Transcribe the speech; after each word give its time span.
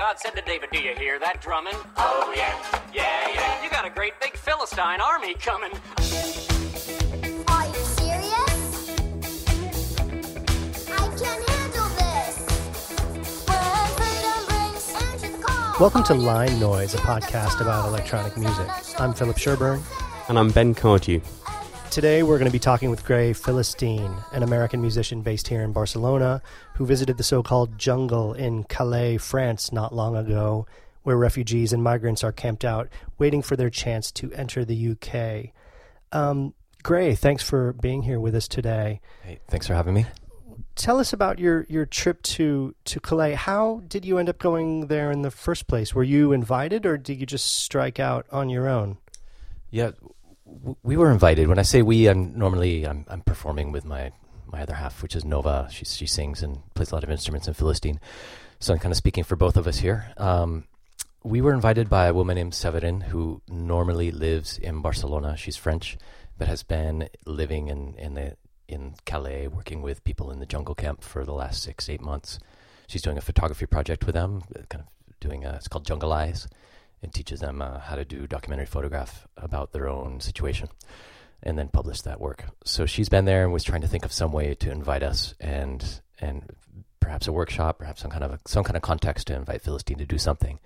God 0.00 0.18
said 0.18 0.34
to 0.34 0.40
David, 0.40 0.70
Do 0.72 0.78
you 0.80 0.94
hear 0.94 1.18
that 1.18 1.42
drumming? 1.42 1.74
Oh, 1.98 2.32
yeah, 2.34 2.56
yeah, 2.90 3.34
yeah. 3.34 3.62
You 3.62 3.68
got 3.68 3.84
a 3.84 3.90
great 3.90 4.14
big 4.18 4.34
Philistine 4.34 4.98
army 4.98 5.34
coming. 5.34 5.70
Are 7.48 7.66
you 7.66 7.84
serious? 7.98 8.88
I 10.88 11.06
can 11.20 11.42
handle 11.52 11.90
this. 12.00 12.34
When 13.44 13.88
freedom 13.98 14.40
brings 14.48 14.88
engine 15.12 15.42
call. 15.42 15.78
Welcome 15.78 16.02
to 16.04 16.14
Line 16.14 16.58
Noise, 16.58 16.94
a 16.94 16.98
podcast 16.98 17.60
about 17.60 17.86
electronic 17.86 18.38
music. 18.38 18.68
I'm 18.98 19.12
Philip 19.12 19.36
Sherburne. 19.36 19.82
And 20.30 20.38
I'm 20.38 20.50
Ben 20.50 20.72
Cardew. 20.74 21.20
Today 21.90 22.22
we're 22.22 22.38
going 22.38 22.46
to 22.46 22.52
be 22.52 22.60
talking 22.60 22.88
with 22.88 23.04
Gray 23.04 23.32
Filastine, 23.32 24.22
an 24.32 24.44
American 24.44 24.80
musician 24.80 25.22
based 25.22 25.48
here 25.48 25.60
in 25.62 25.72
Barcelona 25.72 26.40
who 26.74 26.86
visited 26.86 27.16
the 27.16 27.24
so 27.24 27.42
called 27.42 27.78
jungle 27.78 28.32
in 28.32 28.62
Calais, 28.62 29.16
France, 29.16 29.72
not 29.72 29.92
long 29.92 30.14
ago, 30.14 30.68
where 31.02 31.16
refugees 31.16 31.72
and 31.72 31.82
migrants 31.82 32.22
are 32.22 32.30
camped 32.30 32.64
out 32.64 32.88
waiting 33.18 33.42
for 33.42 33.56
their 33.56 33.70
chance 33.70 34.12
to 34.12 34.32
enter 34.34 34.64
the 34.64 34.92
UK. 34.92 35.52
Um, 36.12 36.54
Gray, 36.84 37.16
thanks 37.16 37.42
for 37.42 37.72
being 37.72 38.02
here 38.02 38.20
with 38.20 38.36
us 38.36 38.46
today. 38.46 39.00
Hey, 39.24 39.40
thanks 39.48 39.66
for 39.66 39.74
having 39.74 39.94
me. 39.94 40.06
Tell 40.76 41.00
us 41.00 41.12
about 41.12 41.40
your, 41.40 41.66
your 41.68 41.86
trip 41.86 42.22
to, 42.22 42.72
to 42.84 43.00
Calais. 43.00 43.34
How 43.34 43.82
did 43.88 44.04
you 44.04 44.18
end 44.18 44.28
up 44.28 44.38
going 44.38 44.86
there 44.86 45.10
in 45.10 45.22
the 45.22 45.30
first 45.32 45.66
place? 45.66 45.92
Were 45.92 46.04
you 46.04 46.30
invited 46.30 46.86
or 46.86 46.96
did 46.96 47.18
you 47.18 47.26
just 47.26 47.52
strike 47.52 47.98
out 47.98 48.26
on 48.30 48.48
your 48.48 48.68
own? 48.68 48.98
Yeah, 49.72 49.90
we 50.82 50.96
were 50.96 51.10
invited. 51.10 51.48
When 51.48 51.58
I 51.58 51.62
say 51.62 51.82
we, 51.82 52.06
I'm 52.06 52.38
normally 52.38 52.86
I'm, 52.86 53.04
I'm 53.08 53.22
performing 53.22 53.72
with 53.72 53.84
my 53.84 54.12
my 54.46 54.62
other 54.62 54.74
half, 54.74 55.02
which 55.02 55.16
is 55.16 55.24
Nova. 55.24 55.68
She 55.70 55.84
she 55.84 56.06
sings 56.06 56.42
and 56.42 56.62
plays 56.74 56.90
a 56.90 56.94
lot 56.94 57.04
of 57.04 57.10
instruments 57.10 57.48
in 57.48 57.54
Filastine. 57.54 57.98
So 58.58 58.72
I'm 58.74 58.78
kind 58.78 58.92
of 58.92 58.96
speaking 58.96 59.24
for 59.24 59.36
both 59.36 59.56
of 59.56 59.66
us 59.66 59.78
here. 59.78 60.12
Um, 60.16 60.64
we 61.22 61.40
were 61.40 61.52
invited 61.52 61.88
by 61.88 62.06
a 62.06 62.14
woman 62.14 62.36
named 62.36 62.54
Severin 62.54 63.02
who 63.02 63.42
normally 63.48 64.10
lives 64.10 64.58
in 64.58 64.80
Barcelona. 64.80 65.36
She's 65.36 65.56
French, 65.56 65.98
but 66.38 66.48
has 66.48 66.62
been 66.62 67.08
living 67.26 67.68
in 67.68 67.94
in 67.96 68.14
the 68.14 68.36
in 68.68 68.94
Calais, 69.04 69.48
working 69.48 69.82
with 69.82 70.04
people 70.04 70.30
in 70.30 70.38
the 70.38 70.46
jungle 70.46 70.74
camp 70.74 71.02
for 71.02 71.24
the 71.24 71.32
last 71.32 71.62
six 71.62 71.88
eight 71.88 72.00
months. 72.00 72.38
She's 72.86 73.02
doing 73.02 73.18
a 73.18 73.22
photography 73.22 73.66
project 73.66 74.04
with 74.04 74.14
them, 74.14 74.42
kind 74.68 74.84
of 74.84 75.18
doing 75.20 75.44
a, 75.44 75.54
it's 75.54 75.68
called 75.68 75.86
Jungle 75.86 76.12
Eyes. 76.12 76.48
It 77.02 77.14
teaches 77.14 77.40
them 77.40 77.62
uh, 77.62 77.78
how 77.80 77.96
to 77.96 78.04
do 78.04 78.26
documentary 78.26 78.66
photograph 78.66 79.26
about 79.36 79.72
their 79.72 79.88
own 79.88 80.20
situation 80.20 80.68
and 81.42 81.58
then 81.58 81.68
publish 81.68 82.02
that 82.02 82.20
work. 82.20 82.44
So 82.64 82.84
she's 82.86 83.08
been 83.08 83.24
there 83.24 83.44
and 83.44 83.52
was 83.52 83.64
trying 83.64 83.80
to 83.80 83.88
think 83.88 84.04
of 84.04 84.12
some 84.12 84.32
way 84.32 84.54
to 84.54 84.70
invite 84.70 85.02
us 85.02 85.34
and 85.40 86.00
and 86.20 86.54
perhaps 87.00 87.26
a 87.26 87.32
workshop, 87.32 87.78
perhaps 87.78 88.02
some 88.02 88.10
kind 88.10 88.22
of 88.22 88.32
a, 88.32 88.40
some 88.46 88.62
kind 88.62 88.76
of 88.76 88.82
context 88.82 89.26
to 89.28 89.34
invite 89.34 89.62
Filastine 89.64 89.98
to 89.98 90.06
do 90.06 90.18
something. 90.18 90.60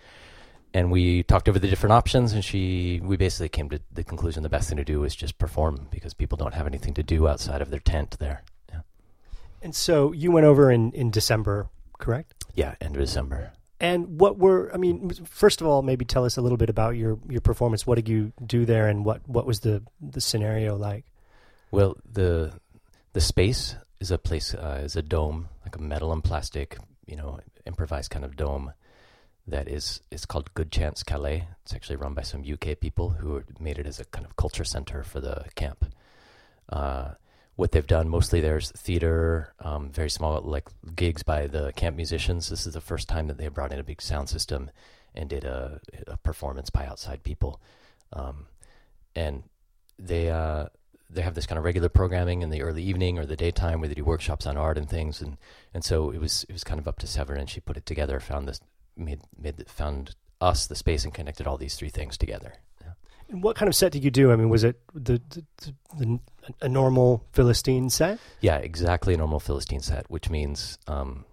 And 0.75 0.91
we 0.91 1.23
talked 1.23 1.49
over 1.49 1.61
the 1.61 1.69
different 1.69 1.93
options, 1.93 2.33
and 2.33 2.45
she 2.45 3.01
we 3.05 3.17
basically 3.17 3.49
came 3.49 3.71
to 3.71 3.81
the 3.93 4.03
conclusion 4.03 4.43
the 4.43 4.49
best 4.49 4.69
thing 4.69 4.77
to 4.79 4.85
do 4.85 5.05
is 5.05 5.15
just 5.15 5.39
perform 5.39 5.87
because 5.91 6.13
people 6.15 6.37
don't 6.37 6.55
have 6.55 6.67
anything 6.67 6.95
to 6.95 7.03
do 7.05 7.29
outside 7.29 7.63
of 7.63 7.71
their 7.71 7.79
tent 7.79 8.17
there. 8.19 8.43
Yeah, 8.69 8.81
And 9.63 9.75
so 9.75 10.11
you 10.11 10.33
went 10.33 10.47
over 10.47 10.73
in, 10.73 10.91
in 10.91 11.13
December, 11.13 11.69
correct? 11.99 12.35
yeah 12.55 12.75
end 12.81 12.97
of 12.97 13.01
December. 13.01 13.53
And 13.81 14.21
what 14.21 14.39
were 14.39 14.73
I 14.73 14.77
mean, 14.77 15.11
first 15.25 15.61
of 15.61 15.67
all, 15.67 15.83
maybe 15.83 16.05
tell 16.05 16.25
us 16.25 16.37
a 16.37 16.41
little 16.41 16.59
bit 16.59 16.71
about 16.71 16.97
your, 16.97 17.19
your 17.29 17.41
performance. 17.41 17.87
What 17.87 17.97
did 17.97 18.09
you 18.09 18.33
do 18.45 18.65
there, 18.65 18.89
and 18.89 19.05
what, 19.05 19.29
what 19.29 19.47
was 19.47 19.61
the, 19.61 19.83
the 20.01 20.21
scenario 20.21 20.77
like? 20.77 21.05
Well, 21.71 21.97
the 22.11 22.53
the 23.15 23.21
space 23.21 23.75
is 24.01 24.11
a 24.11 24.19
place 24.19 24.55
uh, 24.55 24.81
is 24.85 24.97
a 24.97 25.03
dome, 25.03 25.49
like 25.65 25.77
a 25.77 25.83
metal 25.83 26.13
and 26.13 26.23
plastic, 26.23 26.79
you 27.07 27.17
know, 27.17 27.41
improvised 27.67 28.11
kind 28.11 28.25
of 28.25 28.37
dome 28.37 28.73
that 29.47 29.69
is 29.69 30.01
is 30.11 30.25
called 30.25 30.55
Good 30.55 30.71
Chance 30.71 31.03
Calais. 31.03 31.49
It's 31.63 31.75
actually 31.75 31.97
run 31.97 32.15
by 32.15 32.23
some 32.23 32.43
UK 32.43 32.79
people 32.81 33.11
who 33.11 33.43
made 33.59 33.79
it 33.79 33.87
as 33.87 34.01
a 34.01 34.05
kind 34.05 34.25
of 34.25 34.37
culture 34.37 34.65
center 34.65 35.03
for 35.03 35.21
the 35.21 35.45
camp. 35.55 35.87
Uh, 36.69 37.13
what 37.57 37.73
they've 37.73 37.87
done 37.87 38.09
mostly 38.09 38.41
there's 38.41 38.71
theater, 38.73 39.55
um, 39.61 39.91
very 39.91 40.11
small 40.11 40.41
like 40.41 40.69
gigs 40.97 41.23
by 41.23 41.47
the 41.47 41.73
camp 41.73 41.97
musicians. 41.97 42.49
This 42.49 42.67
is 42.67 42.75
the 42.75 42.81
first 42.81 43.09
time 43.09 43.29
that 43.29 43.39
they 43.39 43.49
brought 43.49 43.73
in 43.73 43.79
a 43.79 43.85
big 43.85 44.03
sound 44.03 44.29
system 44.29 44.71
and 45.15 45.29
did 45.31 45.45
a, 45.45 45.81
a 46.07 46.17
performance 46.17 46.71
by 46.71 46.87
outside 46.87 47.23
people, 47.23 47.61
um, 48.13 48.47
and 49.15 49.45
they 49.99 50.31
uh, 50.31 50.67
they 51.09 51.23
have 51.23 51.35
this 51.35 51.47
kind 51.47 51.59
of 51.59 51.65
regular 51.65 51.89
programming 51.89 52.43
in 52.43 52.51
the 52.51 52.63
early 52.63 52.83
evening 52.83 53.19
or 53.19 53.27
the 53.27 53.37
daytime 53.37 53.79
where 53.79 53.89
they 53.89 53.95
do 53.95 54.05
workshops 54.05 54.47
on 54.47 54.57
art 54.57 54.77
and 54.77 54.91
things, 54.91 55.21
and 55.21 55.37
and 55.73 55.85
so 55.85 56.11
it 56.11 56.19
was 56.19 56.45
it 56.49 56.53
was 56.53 56.65
kind 56.65 56.81
of 56.81 56.89
up 56.89 56.99
to 56.99 57.07
Severin. 57.07 57.41
and 57.41 57.51
She 57.51 57.61
put 57.61 57.77
it 57.77 57.87
together, 57.87 58.19
found 58.19 58.49
this 58.49 58.61
made 58.97 59.21
made 59.39 59.69
found 59.69 60.17
us 60.41 60.67
the 60.67 60.75
space 60.75 61.05
and 61.05 61.15
connected 61.15 61.47
all 61.47 61.57
these 61.57 61.77
three 61.77 61.89
things 61.89 62.19
together. 62.19 62.55
And 63.29 63.43
what 63.43 63.57
kind 63.57 63.69
of 63.69 63.75
set 63.75 63.93
did 63.93 64.05
you 64.05 64.11
do? 64.11 64.33
I 64.33 64.37
mean, 64.37 64.49
was 64.49 64.65
it 64.65 64.81
the, 64.95 65.21
the, 65.31 65.45
the, 65.57 65.75
the 65.99 66.21
a 66.61 66.69
normal 66.69 67.25
Filastine 67.33 67.91
set? 67.91 68.19
Yeah, 68.41 68.57
exactly 68.59 69.15
a 69.15 69.17
normal 69.17 69.41
Filastine 69.41 69.83
set, 69.83 70.11
which 70.11 70.31
means 70.31 70.79
um, 70.87 71.25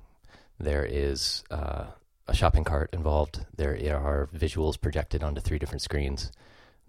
there 0.59 0.85
is 0.85 1.43
uh, 1.51 1.85
a 2.27 2.35
shopping 2.35 2.63
cart 2.63 2.89
involved. 2.93 3.45
There 3.55 3.75
are 3.95 4.29
visuals 4.35 4.79
projected 4.79 5.23
onto 5.23 5.41
three 5.41 5.59
different 5.59 5.81
screens. 5.81 6.31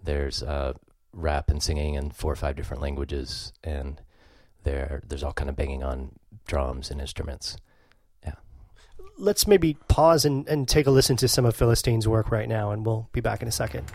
There's 0.01 0.43
uh, 0.43 0.73
rap 1.13 1.49
and 1.49 1.61
singing 1.61 1.95
in 1.95 2.11
four 2.11 2.31
or 2.31 2.35
five 2.35 2.55
different 2.55 2.81
languages, 2.81 3.53
and 3.63 4.01
there 4.63 5.01
there's 5.07 5.23
all 5.23 5.33
kind 5.33 5.49
of 5.49 5.55
banging 5.55 5.83
on 5.83 6.11
drums 6.47 6.91
and 6.91 6.99
instruments. 6.99 7.57
Yeah. 8.23 8.35
Let's 9.17 9.47
maybe 9.47 9.77
pause 9.87 10.25
and, 10.25 10.47
and 10.47 10.67
take 10.67 10.87
a 10.87 10.91
listen 10.91 11.15
to 11.17 11.27
some 11.27 11.45
of 11.45 11.55
Filastine's 11.55 12.07
work 12.07 12.31
right 12.31 12.49
now, 12.49 12.71
and 12.71 12.85
we'll 12.85 13.09
be 13.11 13.21
back 13.21 13.41
in 13.41 13.47
a 13.47 13.51
second. 13.51 13.91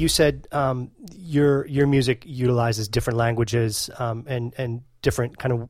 You 0.00 0.08
said 0.08 0.48
um, 0.52 0.90
your 1.14 1.66
your 1.66 1.86
music 1.86 2.24
utilizes 2.26 2.88
different 2.88 3.18
languages 3.18 3.90
um, 3.98 4.24
and 4.26 4.54
and 4.58 4.82
different 5.02 5.38
kind 5.38 5.52
of 5.52 5.68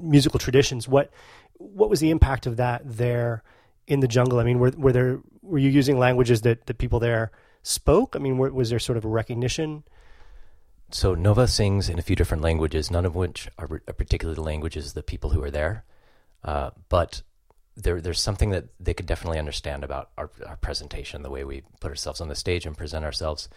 musical 0.00 0.38
traditions. 0.38 0.88
What 0.88 1.10
what 1.58 1.90
was 1.90 2.00
the 2.00 2.10
impact 2.10 2.46
of 2.46 2.56
that 2.56 2.82
there 2.84 3.42
in 3.86 4.00
the 4.00 4.08
jungle? 4.08 4.38
I 4.38 4.44
mean, 4.44 4.58
were 4.58 4.72
were 4.76 4.92
there 4.92 5.20
were 5.42 5.58
you 5.58 5.70
using 5.70 5.98
languages 5.98 6.42
that 6.42 6.66
the 6.66 6.74
people 6.74 7.00
there 7.00 7.30
spoke? 7.62 8.16
I 8.16 8.18
mean, 8.18 8.38
were, 8.38 8.52
was 8.52 8.70
there 8.70 8.78
sort 8.78 8.96
of 8.96 9.04
a 9.04 9.08
recognition? 9.08 9.84
So 10.90 11.14
Nova 11.14 11.48
sings 11.48 11.88
in 11.88 11.98
a 11.98 12.02
few 12.02 12.14
different 12.14 12.42
languages, 12.42 12.90
none 12.90 13.04
of 13.04 13.16
which 13.16 13.48
are 13.58 13.66
particularly 13.66 14.36
the 14.36 14.42
languages 14.42 14.88
of 14.88 14.94
the 14.94 15.02
people 15.02 15.30
who 15.30 15.42
are 15.42 15.50
there. 15.50 15.84
Uh, 16.44 16.70
but 16.88 17.22
there, 17.76 18.00
there's 18.00 18.20
something 18.20 18.50
that 18.50 18.64
they 18.80 18.94
could 18.94 19.06
definitely 19.06 19.38
understand 19.38 19.84
about 19.84 20.10
our, 20.16 20.30
our 20.46 20.56
presentation, 20.56 21.22
the 21.22 21.30
way 21.30 21.44
we 21.44 21.62
put 21.80 21.90
ourselves 21.90 22.20
on 22.20 22.28
the 22.28 22.34
stage 22.34 22.66
and 22.66 22.76
present 22.76 23.04
ourselves, 23.04 23.48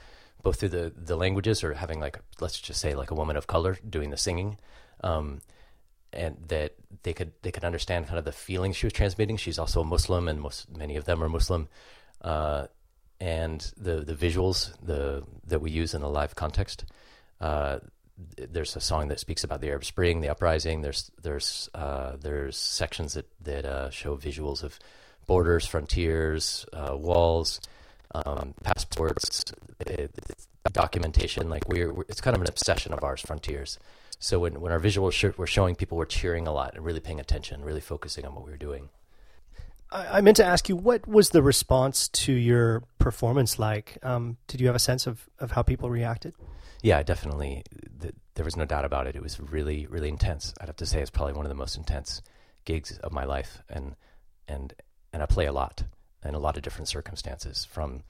both 0.43 0.59
through 0.59 0.69
the, 0.69 0.91
the 0.95 1.15
languages 1.15 1.63
or 1.63 1.73
having 1.73 1.99
like, 1.99 2.19
let's 2.39 2.59
just 2.59 2.81
say 2.81 2.95
like 2.95 3.11
a 3.11 3.15
woman 3.15 3.37
of 3.37 3.47
color 3.47 3.77
doing 3.87 4.09
the 4.09 4.17
singing. 4.17 4.57
Um, 5.01 5.41
and 6.11 6.37
that 6.47 6.73
they 7.03 7.13
could 7.13 7.31
they 7.41 7.51
could 7.51 7.63
understand 7.63 8.07
kind 8.07 8.17
of 8.17 8.25
the 8.25 8.31
feelings 8.31 8.75
she 8.75 8.85
was 8.85 8.93
transmitting. 8.93 9.37
She's 9.37 9.59
also 9.59 9.81
a 9.81 9.85
Muslim, 9.85 10.27
and 10.27 10.41
most 10.41 10.75
many 10.75 10.95
of 10.95 11.05
them 11.05 11.23
are 11.23 11.29
Muslim. 11.29 11.69
Uh, 12.21 12.67
and 13.19 13.71
the 13.77 14.01
the 14.01 14.15
visuals 14.15 14.73
the 14.81 15.23
that 15.45 15.61
we 15.61 15.71
use 15.71 15.93
in 15.93 16.01
the 16.01 16.09
live 16.09 16.35
context. 16.35 16.85
Uh, 17.39 17.79
there's 18.37 18.75
a 18.75 18.81
song 18.81 19.07
that 19.07 19.19
speaks 19.19 19.43
about 19.43 19.61
the 19.61 19.69
Arab 19.69 19.85
Spring, 19.85 20.21
the 20.21 20.29
uprising. 20.29 20.81
There's 20.81 21.11
there's 21.21 21.69
uh, 21.73 22.17
there's 22.19 22.57
sections 22.57 23.13
that 23.13 23.27
that 23.41 23.65
uh, 23.65 23.89
show 23.89 24.17
visuals 24.17 24.63
of 24.63 24.79
borders, 25.25 25.65
frontiers, 25.65 26.65
uh, 26.73 26.95
walls, 26.97 27.61
um, 28.13 28.53
passports, 28.63 29.45
uh, 29.87 30.07
documentation. 30.71 31.49
Like 31.49 31.67
we're, 31.67 31.93
we're 31.93 32.05
it's 32.09 32.21
kind 32.21 32.35
of 32.35 32.41
an 32.41 32.49
obsession 32.49 32.93
of 32.93 33.03
ours, 33.03 33.21
frontiers. 33.21 33.79
So 34.19 34.39
when 34.39 34.59
when 34.59 34.71
our 34.71 34.79
visuals 34.79 35.13
sh- 35.13 35.37
were 35.37 35.47
showing, 35.47 35.75
people 35.75 35.97
were 35.97 36.05
cheering 36.05 36.47
a 36.47 36.51
lot 36.51 36.75
and 36.75 36.83
really 36.83 36.99
paying 36.99 37.19
attention, 37.19 37.63
really 37.63 37.81
focusing 37.81 38.25
on 38.25 38.35
what 38.35 38.43
we 38.45 38.51
were 38.51 38.57
doing. 38.57 38.89
I, 39.91 40.17
I 40.17 40.21
meant 40.21 40.37
to 40.37 40.45
ask 40.45 40.67
you, 40.67 40.75
what 40.75 41.07
was 41.07 41.29
the 41.29 41.41
response 41.41 42.09
to 42.09 42.33
your 42.33 42.83
performance 42.97 43.57
like? 43.59 43.97
Um, 44.03 44.37
did 44.47 44.59
you 44.59 44.67
have 44.67 44.75
a 44.75 44.79
sense 44.79 45.07
of, 45.07 45.29
of 45.39 45.51
how 45.51 45.61
people 45.61 45.89
reacted? 45.89 46.33
Yeah, 46.81 47.03
definitely. 47.03 47.63
Th- 48.01 48.13
There 48.35 48.45
was 48.45 48.55
no 48.55 48.65
doubt 48.65 48.85
about 48.85 49.07
it. 49.07 49.15
It 49.15 49.21
was 49.21 49.39
really, 49.39 49.85
really 49.87 50.09
intense. 50.09 50.53
I'd 50.61 50.67
have 50.69 50.77
to 50.77 50.85
say 50.85 51.01
it's 51.01 51.09
probably 51.09 51.33
one 51.33 51.45
of 51.45 51.49
the 51.49 51.55
most 51.55 51.75
intense 51.77 52.21
gigs 52.65 52.97
of 52.99 53.11
my 53.11 53.25
life, 53.25 53.61
and 53.69 53.95
and 54.47 54.73
and 55.11 55.21
I 55.21 55.25
play 55.25 55.45
a 55.45 55.51
lot 55.51 55.83
in 56.23 56.35
a 56.35 56.39
lot 56.39 56.55
of 56.57 56.63
different 56.63 56.87
circumstances, 56.87 57.65
from 57.65 58.03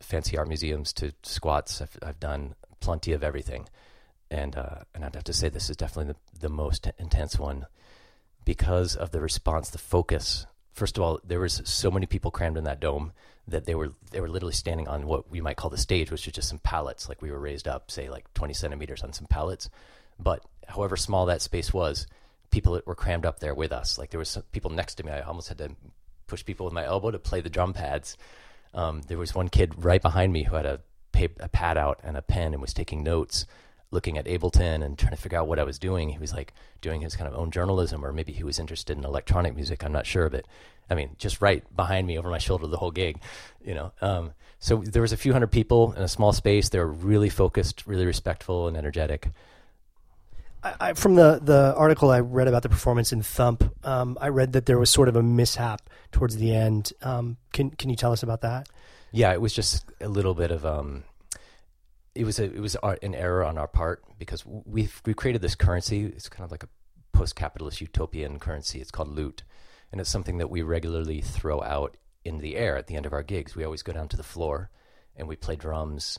fancy 0.00 0.36
art 0.38 0.48
museums 0.48 0.92
to 0.94 1.12
squats. 1.22 1.80
I've, 1.80 1.96
I've 2.02 2.20
done 2.20 2.54
plenty 2.80 3.12
of 3.12 3.24
everything, 3.24 3.68
and 4.30 4.56
uh, 4.56 4.80
and 4.94 5.04
I'd 5.04 5.14
have 5.14 5.24
to 5.24 5.32
say 5.32 5.48
this 5.48 5.70
is 5.70 5.76
definitely 5.76 6.14
the, 6.34 6.40
the 6.40 6.48
most 6.54 6.88
intense 6.98 7.38
one 7.38 7.66
because 8.44 8.94
of 8.94 9.10
the 9.10 9.20
response, 9.20 9.70
the 9.70 9.78
focus. 9.78 10.46
First 10.72 10.98
of 10.98 11.02
all, 11.02 11.20
there 11.24 11.40
was 11.40 11.62
so 11.64 11.90
many 11.90 12.06
people 12.06 12.30
crammed 12.30 12.58
in 12.58 12.64
that 12.64 12.80
dome 12.80 13.12
that 13.48 13.64
they 13.64 13.74
were 13.74 13.92
they 14.10 14.20
were 14.20 14.28
literally 14.28 14.54
standing 14.54 14.88
on 14.88 15.06
what 15.06 15.30
we 15.30 15.40
might 15.40 15.56
call 15.56 15.70
the 15.70 15.78
stage, 15.78 16.10
which 16.10 16.26
is 16.26 16.32
just 16.32 16.48
some 16.48 16.58
pallets. 16.58 17.08
Like 17.08 17.22
we 17.22 17.30
were 17.30 17.38
raised 17.38 17.68
up, 17.68 17.90
say 17.90 18.08
like 18.08 18.32
20 18.34 18.54
centimeters 18.54 19.02
on 19.02 19.12
some 19.12 19.26
pallets. 19.26 19.70
But 20.18 20.44
however 20.66 20.96
small 20.96 21.26
that 21.26 21.42
space 21.42 21.72
was, 21.72 22.06
people 22.50 22.80
were 22.86 22.94
crammed 22.94 23.26
up 23.26 23.40
there 23.40 23.54
with 23.54 23.72
us. 23.72 23.98
Like 23.98 24.10
there 24.10 24.18
was 24.18 24.30
some 24.30 24.42
people 24.52 24.70
next 24.70 24.96
to 24.96 25.04
me. 25.04 25.12
I 25.12 25.20
almost 25.20 25.48
had 25.48 25.58
to 25.58 25.70
push 26.26 26.44
people 26.44 26.64
with 26.64 26.72
my 26.74 26.84
elbow 26.84 27.10
to 27.10 27.18
play 27.18 27.40
the 27.40 27.50
drum 27.50 27.72
pads. 27.72 28.16
Um, 28.74 29.02
there 29.02 29.18
was 29.18 29.34
one 29.34 29.48
kid 29.48 29.84
right 29.84 30.02
behind 30.02 30.32
me 30.32 30.42
who 30.42 30.56
had 30.56 30.66
a, 30.66 30.80
pa- 31.12 31.40
a 31.40 31.48
pad 31.48 31.78
out 31.78 32.00
and 32.02 32.16
a 32.16 32.22
pen 32.22 32.52
and 32.52 32.60
was 32.60 32.74
taking 32.74 33.02
notes, 33.02 33.46
looking 33.96 34.18
at 34.18 34.26
Ableton 34.26 34.84
and 34.84 34.98
trying 34.98 35.10
to 35.10 35.16
figure 35.16 35.38
out 35.38 35.48
what 35.48 35.58
I 35.58 35.64
was 35.64 35.78
doing. 35.78 36.10
He 36.10 36.18
was 36.18 36.34
like 36.34 36.52
doing 36.82 37.00
his 37.00 37.16
kind 37.16 37.26
of 37.26 37.34
own 37.34 37.50
journalism, 37.50 38.04
or 38.04 38.12
maybe 38.12 38.32
he 38.32 38.44
was 38.44 38.58
interested 38.58 38.96
in 38.96 39.04
electronic 39.04 39.56
music. 39.56 39.82
I'm 39.82 39.90
not 39.90 40.04
sure, 40.04 40.28
but 40.28 40.44
I 40.90 40.94
mean, 40.94 41.16
just 41.16 41.40
right 41.40 41.64
behind 41.74 42.06
me 42.06 42.18
over 42.18 42.28
my 42.28 42.38
shoulder 42.38 42.66
the 42.66 42.76
whole 42.76 42.90
gig, 42.90 43.18
you 43.64 43.74
know. 43.74 43.92
Um, 44.02 44.32
so 44.58 44.82
there 44.84 45.00
was 45.02 45.12
a 45.12 45.16
few 45.16 45.32
hundred 45.32 45.50
people 45.50 45.94
in 45.94 46.02
a 46.02 46.08
small 46.08 46.34
space. 46.34 46.68
They 46.68 46.78
were 46.78 46.92
really 46.92 47.30
focused, 47.30 47.86
really 47.86 48.06
respectful, 48.06 48.68
and 48.68 48.76
energetic. 48.76 49.30
I, 50.62 50.74
I, 50.80 50.92
from 50.92 51.14
the, 51.14 51.40
the 51.42 51.74
article 51.74 52.10
I 52.10 52.20
read 52.20 52.48
about 52.48 52.62
the 52.62 52.68
performance 52.68 53.12
in 53.12 53.22
Thump, 53.22 53.64
um, 53.82 54.18
I 54.20 54.28
read 54.28 54.52
that 54.52 54.66
there 54.66 54.78
was 54.78 54.90
sort 54.90 55.08
of 55.08 55.16
a 55.16 55.22
mishap 55.22 55.88
towards 56.12 56.36
the 56.36 56.54
end. 56.54 56.92
Um, 57.02 57.38
can 57.52 57.70
can 57.70 57.88
you 57.90 57.96
tell 57.96 58.12
us 58.12 58.22
about 58.22 58.42
that? 58.42 58.68
Yeah, 59.12 59.32
it 59.32 59.40
was 59.40 59.54
just 59.54 59.86
a 60.00 60.08
little 60.08 60.34
bit 60.34 60.50
of 60.50 60.66
um, 60.66 61.04
it 62.16 62.24
was 62.24 62.38
a 62.38 62.44
it 62.44 62.60
was 62.60 62.76
an 63.02 63.14
error 63.14 63.44
on 63.44 63.58
our 63.58 63.68
part 63.68 64.02
because 64.18 64.44
we've 64.46 65.00
we 65.04 65.14
created 65.14 65.42
this 65.42 65.54
currency. 65.54 66.04
It's 66.04 66.28
kind 66.28 66.44
of 66.44 66.50
like 66.50 66.64
a 66.64 66.68
post-capitalist 67.12 67.80
utopian 67.80 68.38
currency. 68.38 68.80
It's 68.80 68.90
called 68.90 69.08
loot, 69.08 69.42
and 69.92 70.00
it's 70.00 70.10
something 70.10 70.38
that 70.38 70.50
we 70.50 70.62
regularly 70.62 71.20
throw 71.20 71.62
out 71.62 71.96
in 72.24 72.38
the 72.38 72.56
air 72.56 72.76
at 72.76 72.86
the 72.88 72.96
end 72.96 73.06
of 73.06 73.12
our 73.12 73.22
gigs. 73.22 73.54
We 73.54 73.64
always 73.64 73.82
go 73.82 73.92
down 73.92 74.08
to 74.08 74.16
the 74.16 74.22
floor 74.22 74.70
and 75.14 75.28
we 75.28 75.36
play 75.36 75.56
drums 75.56 76.18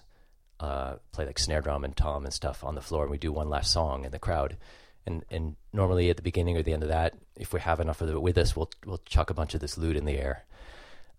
uh, 0.59 0.95
play 1.11 1.25
like 1.25 1.39
snare 1.39 1.61
drum 1.61 1.83
and 1.83 1.95
tom 1.95 2.25
and 2.25 2.33
stuff 2.33 2.63
on 2.63 2.75
the 2.75 2.81
floor, 2.81 3.03
and 3.03 3.11
we 3.11 3.17
do 3.17 3.31
one 3.31 3.49
last 3.49 3.71
song 3.71 4.05
in 4.05 4.11
the 4.11 4.19
crowd. 4.19 4.57
And 5.05 5.23
and 5.29 5.55
normally 5.71 6.09
at 6.09 6.17
the 6.17 6.23
beginning 6.23 6.57
or 6.57 6.63
the 6.63 6.73
end 6.73 6.83
of 6.83 6.89
that, 6.89 7.15
if 7.35 7.53
we 7.53 7.59
have 7.59 7.79
enough 7.79 8.01
of 8.01 8.09
it 8.09 8.21
with 8.21 8.37
us, 8.37 8.55
we'll 8.55 8.69
we'll 8.85 9.01
chuck 9.05 9.29
a 9.29 9.33
bunch 9.33 9.53
of 9.53 9.61
this 9.61 9.77
loot 9.77 9.95
in 9.95 10.05
the 10.05 10.17
air. 10.17 10.45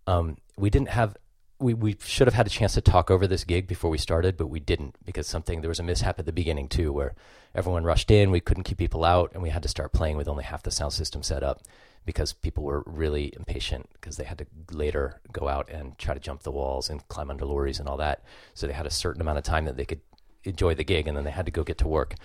Um, 0.07 0.37
we 0.57 0.69
didn't 0.69 0.89
have 0.89 1.15
we, 1.59 1.73
we 1.73 1.97
should 2.03 2.27
have 2.27 2.33
had 2.33 2.47
a 2.47 2.49
chance 2.49 2.73
to 2.73 2.81
talk 2.81 3.11
over 3.11 3.27
this 3.27 3.43
gig 3.43 3.67
before 3.67 3.89
we 3.89 3.97
started, 3.97 4.37
but 4.37 4.47
we 4.47 4.59
didn't 4.59 4.95
because 5.05 5.27
something 5.27 5.61
there 5.61 5.69
was 5.69 5.79
a 5.79 5.83
mishap 5.83 6.17
at 6.17 6.25
the 6.25 6.31
beginning 6.31 6.67
too, 6.67 6.91
where 6.93 7.13
everyone 7.53 7.83
rushed 7.83 8.09
in, 8.09 8.31
we 8.31 8.39
couldn't 8.39 8.63
keep 8.63 8.77
people 8.77 9.03
out, 9.03 9.31
and 9.33 9.43
we 9.43 9.49
had 9.49 9.63
to 9.63 9.69
start 9.69 9.91
playing 9.91 10.15
with 10.15 10.27
only 10.27 10.43
half 10.43 10.63
the 10.63 10.71
sound 10.71 10.93
system 10.93 11.21
set 11.21 11.43
up 11.43 11.61
because 12.05 12.31
people 12.31 12.63
were 12.63 12.83
really 12.85 13.33
impatient 13.35 13.89
because 13.93 14.15
they 14.17 14.23
had 14.23 14.37
to 14.37 14.45
later 14.71 15.19
go 15.31 15.47
out 15.47 15.69
and 15.69 15.97
try 15.97 16.13
to 16.13 16.19
jump 16.19 16.43
the 16.43 16.51
walls 16.51 16.89
and 16.89 17.07
climb 17.09 17.29
under 17.29 17.45
lorries 17.45 17.79
and 17.79 17.89
all 17.89 17.97
that. 17.97 18.23
So 18.53 18.65
they 18.65 18.73
had 18.73 18.85
a 18.85 18.91
certain 18.91 19.21
amount 19.21 19.37
of 19.37 19.43
time 19.43 19.65
that 19.65 19.75
they 19.75 19.85
could 19.85 20.01
enjoy 20.45 20.75
the 20.75 20.85
gig, 20.85 21.07
and 21.07 21.17
then 21.17 21.25
they 21.25 21.31
had 21.31 21.45
to 21.45 21.51
go 21.51 21.63
get 21.63 21.77
to 21.79 21.87
work. 21.87 22.15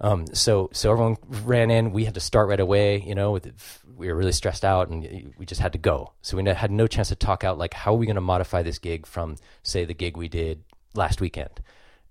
Um, 0.00 0.26
so 0.32 0.70
so 0.72 0.90
everyone 0.90 1.16
ran 1.28 1.70
in. 1.70 1.92
We 1.92 2.04
had 2.04 2.14
to 2.14 2.20
start 2.20 2.48
right 2.48 2.60
away. 2.60 3.00
You 3.00 3.14
know, 3.14 3.32
with, 3.32 3.82
we 3.96 4.08
were 4.08 4.14
really 4.14 4.32
stressed 4.32 4.64
out, 4.64 4.88
and 4.88 5.34
we 5.38 5.46
just 5.46 5.60
had 5.60 5.72
to 5.72 5.78
go. 5.78 6.12
So 6.22 6.36
we 6.36 6.44
had 6.48 6.70
no 6.70 6.86
chance 6.86 7.08
to 7.08 7.16
talk 7.16 7.44
out 7.44 7.58
like 7.58 7.74
how 7.74 7.94
are 7.94 7.98
we 7.98 8.06
going 8.06 8.16
to 8.16 8.20
modify 8.20 8.62
this 8.62 8.78
gig 8.78 9.06
from 9.06 9.36
say 9.62 9.84
the 9.84 9.94
gig 9.94 10.16
we 10.16 10.28
did 10.28 10.64
last 10.94 11.20
weekend, 11.20 11.60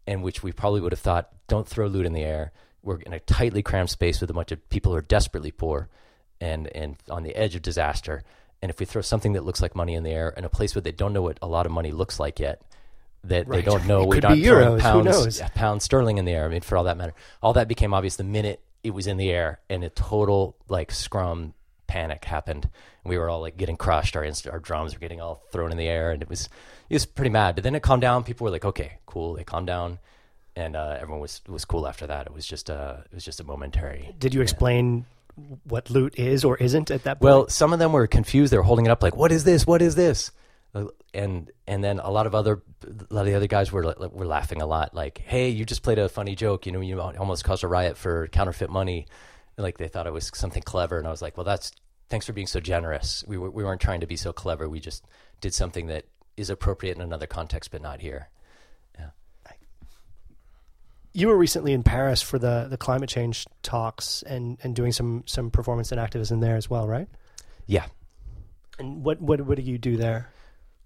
in 0.08 0.22
which 0.22 0.44
we 0.44 0.52
probably 0.52 0.82
would 0.82 0.92
have 0.92 1.00
thought, 1.00 1.30
don't 1.48 1.68
throw 1.68 1.88
loot 1.88 2.06
in 2.06 2.14
the 2.14 2.24
air. 2.24 2.52
We're 2.82 3.00
in 3.00 3.14
a 3.14 3.20
tightly 3.20 3.62
crammed 3.62 3.90
space 3.90 4.20
with 4.22 4.30
a 4.30 4.34
bunch 4.34 4.52
of 4.52 4.70
people 4.70 4.92
who 4.92 4.98
are 4.98 5.02
desperately 5.02 5.52
poor 5.52 5.90
and 6.42 6.68
and 6.76 6.98
on 7.10 7.24
the 7.24 7.36
edge 7.36 7.56
of 7.56 7.62
disaster. 7.62 8.24
And 8.62 8.70
if 8.70 8.80
we 8.80 8.86
throw 8.86 9.02
something 9.02 9.34
that 9.34 9.44
looks 9.44 9.62
like 9.62 9.76
money 9.76 9.94
in 9.94 10.04
the 10.04 10.12
air 10.12 10.30
in 10.30 10.46
a 10.46 10.50
place 10.50 10.74
where 10.74 10.82
they 10.82 10.94
don't 10.94 11.12
know 11.12 11.22
what 11.22 11.38
a 11.42 11.48
lot 11.48 11.66
of 11.66 11.72
money 11.74 11.92
looks 11.92 12.18
like 12.18 12.40
yet, 12.40 12.62
that 13.26 13.48
right. 13.48 13.64
they 13.64 13.72
don't 13.72 13.86
know, 13.86 14.04
it 14.04 14.08
we 14.08 14.20
don't 14.20 14.38
euros, 14.38 14.80
pounds, 14.80 15.40
yeah, 15.40 15.48
pounds 15.50 15.84
sterling 15.84 16.18
in 16.18 16.26
the 16.26 16.32
air. 16.32 16.46
I 16.46 16.50
mean, 16.50 16.62
for 16.62 16.78
all 16.78 16.84
that 16.86 16.98
matter, 16.98 17.14
all 17.42 17.54
that 17.54 17.68
became 17.68 17.94
obvious 17.94 18.16
the 18.16 18.24
minute 18.24 18.62
it 18.84 18.94
was 18.94 19.08
in 19.08 19.18
the 19.18 19.30
air, 19.30 19.60
and 19.70 19.84
a 19.84 19.90
total 19.90 20.58
like 20.68 20.92
scrum 20.92 21.54
panic 21.88 22.26
happened. 22.26 22.70
We 23.06 23.18
were 23.18 23.30
all 23.30 23.42
like 23.42 23.58
getting 23.58 23.78
crushed. 23.78 24.16
Our 24.16 24.24
inst- 24.24 24.48
our 24.48 24.60
drums 24.60 24.94
were 24.94 25.00
getting 25.00 25.22
all 25.22 25.44
thrown 25.52 25.72
in 25.72 25.78
the 25.78 25.88
air, 25.88 26.12
and 26.12 26.22
it 26.22 26.30
was 26.30 26.50
it 26.90 26.96
was 26.96 27.06
pretty 27.06 27.30
mad. 27.30 27.56
But 27.56 27.64
then 27.64 27.76
it 27.76 27.82
calmed 27.82 28.02
down. 28.02 28.24
People 28.24 28.46
were 28.46 28.52
like, 28.52 28.66
"Okay, 28.66 28.98
cool." 29.06 29.36
They 29.36 29.44
calmed 29.44 29.68
down, 29.68 30.00
and 30.56 30.76
uh, 30.76 30.98
everyone 31.00 31.22
was 31.22 31.42
was 31.48 31.66
cool 31.66 31.88
after 31.88 32.08
that. 32.08 32.28
It 32.28 32.34
was 32.34 32.46
just 32.46 32.70
a 32.70 33.04
it 33.06 33.16
was 33.16 33.24
just 33.24 33.40
a 33.40 33.44
momentary. 33.44 34.14
Did 34.20 34.34
you 34.34 34.42
explain 34.42 35.06
what 35.64 35.90
loot 35.90 36.18
is 36.20 36.44
or 36.44 36.58
isn't 36.58 36.92
at 36.92 37.04
that 37.04 37.20
point? 37.20 37.24
Well, 37.24 37.50
some 37.50 37.74
of 37.74 37.80
them 37.80 37.94
were 37.94 38.08
confused. 38.08 38.52
They 38.52 38.58
were 38.58 38.64
holding 38.64 38.86
it 38.86 38.90
up 38.90 39.02
like, 39.02 39.16
"What 39.16 39.32
is 39.32 39.44
this? 39.44 39.66
What 39.66 39.82
is 39.82 39.96
this?" 39.96 40.32
Uh, 40.76 40.86
and 41.14 41.52
and 41.68 41.84
then 41.84 42.00
a 42.00 42.10
lot 42.10 42.26
of 42.26 42.34
other 42.34 42.64
a 42.84 43.14
lot 43.14 43.22
of 43.22 43.28
the 43.28 43.36
other 43.36 43.48
guys 43.48 43.72
were 43.72 43.96
were 44.12 44.26
laughing 44.26 44.62
a 44.62 44.66
lot, 44.66 44.94
like, 44.94 45.20
"Hey, 45.20 45.50
you 45.50 45.66
just 45.66 45.84
played 45.84 46.00
a 46.00 46.10
funny 46.10 46.36
joke. 46.36 46.66
You 46.66 46.72
know, 46.72 46.82
you 46.82 47.00
almost 47.00 47.44
caused 47.44 47.64
a 47.64 47.68
riot 47.68 47.98
for 47.98 48.28
counterfeit 48.28 48.70
money." 48.70 49.06
Like 49.58 49.78
they 49.78 49.88
thought 49.88 50.08
it 50.08 50.14
was 50.14 50.32
something 50.34 50.64
clever, 50.64 50.98
and 50.98 51.08
I 51.08 51.12
was 51.12 51.22
like, 51.22 51.38
"Well, 51.38 51.44
that's 51.44 51.72
thanks 52.10 52.26
for 52.26 52.34
being 52.34 52.48
so 52.48 52.60
generous. 52.60 53.24
We 53.28 53.38
were, 53.38 53.52
we 53.52 53.64
weren't 53.64 53.82
trying 53.82 54.02
to 54.02 54.08
be 54.08 54.16
so 54.16 54.34
clever. 54.34 54.68
We 54.68 54.80
just 54.80 55.06
did 55.42 55.54
something 55.54 55.88
that 55.88 56.06
is 56.38 56.50
appropriate 56.50 56.96
in 56.96 57.02
another 57.02 57.28
context, 57.28 57.72
but 57.72 57.82
not 57.82 58.02
here." 58.02 58.30
you 61.14 61.28
were 61.28 61.38
recently 61.38 61.74
in 61.74 61.84
Paris 61.84 62.22
for 62.22 62.40
the 62.40 62.68
the 62.70 62.78
climate 62.78 63.10
change 63.10 63.46
talks 63.62 64.24
and 64.24 64.58
and 64.64 64.76
doing 64.76 64.92
some 64.92 65.24
some 65.26 65.52
performance 65.52 65.92
and 65.92 66.00
activism 66.02 66.40
there 66.40 66.56
as 66.56 66.70
well, 66.70 66.88
right? 66.88 67.08
Yeah. 67.68 67.86
And 68.80 69.04
what 69.04 69.22
what 69.22 69.42
what 69.42 69.56
do 69.58 69.62
you 69.62 69.78
do 69.78 69.96
there? 69.96 70.30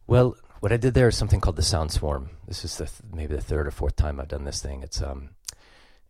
Well, 0.07 0.37
what 0.61 0.71
I 0.71 0.77
did 0.77 0.93
there 0.93 1.09
is 1.09 1.17
something 1.17 1.41
called 1.41 1.57
the 1.57 1.63
Sound 1.63 1.91
Swarm. 1.91 2.29
This 2.47 2.63
is 2.63 2.77
the 2.77 2.85
th- 2.85 3.01
maybe 3.13 3.35
the 3.35 3.41
third 3.41 3.67
or 3.67 3.71
fourth 3.71 3.97
time 3.97 4.19
I've 4.19 4.29
done 4.29 4.45
this 4.45 4.61
thing. 4.61 4.81
It's 4.81 5.01
um 5.01 5.31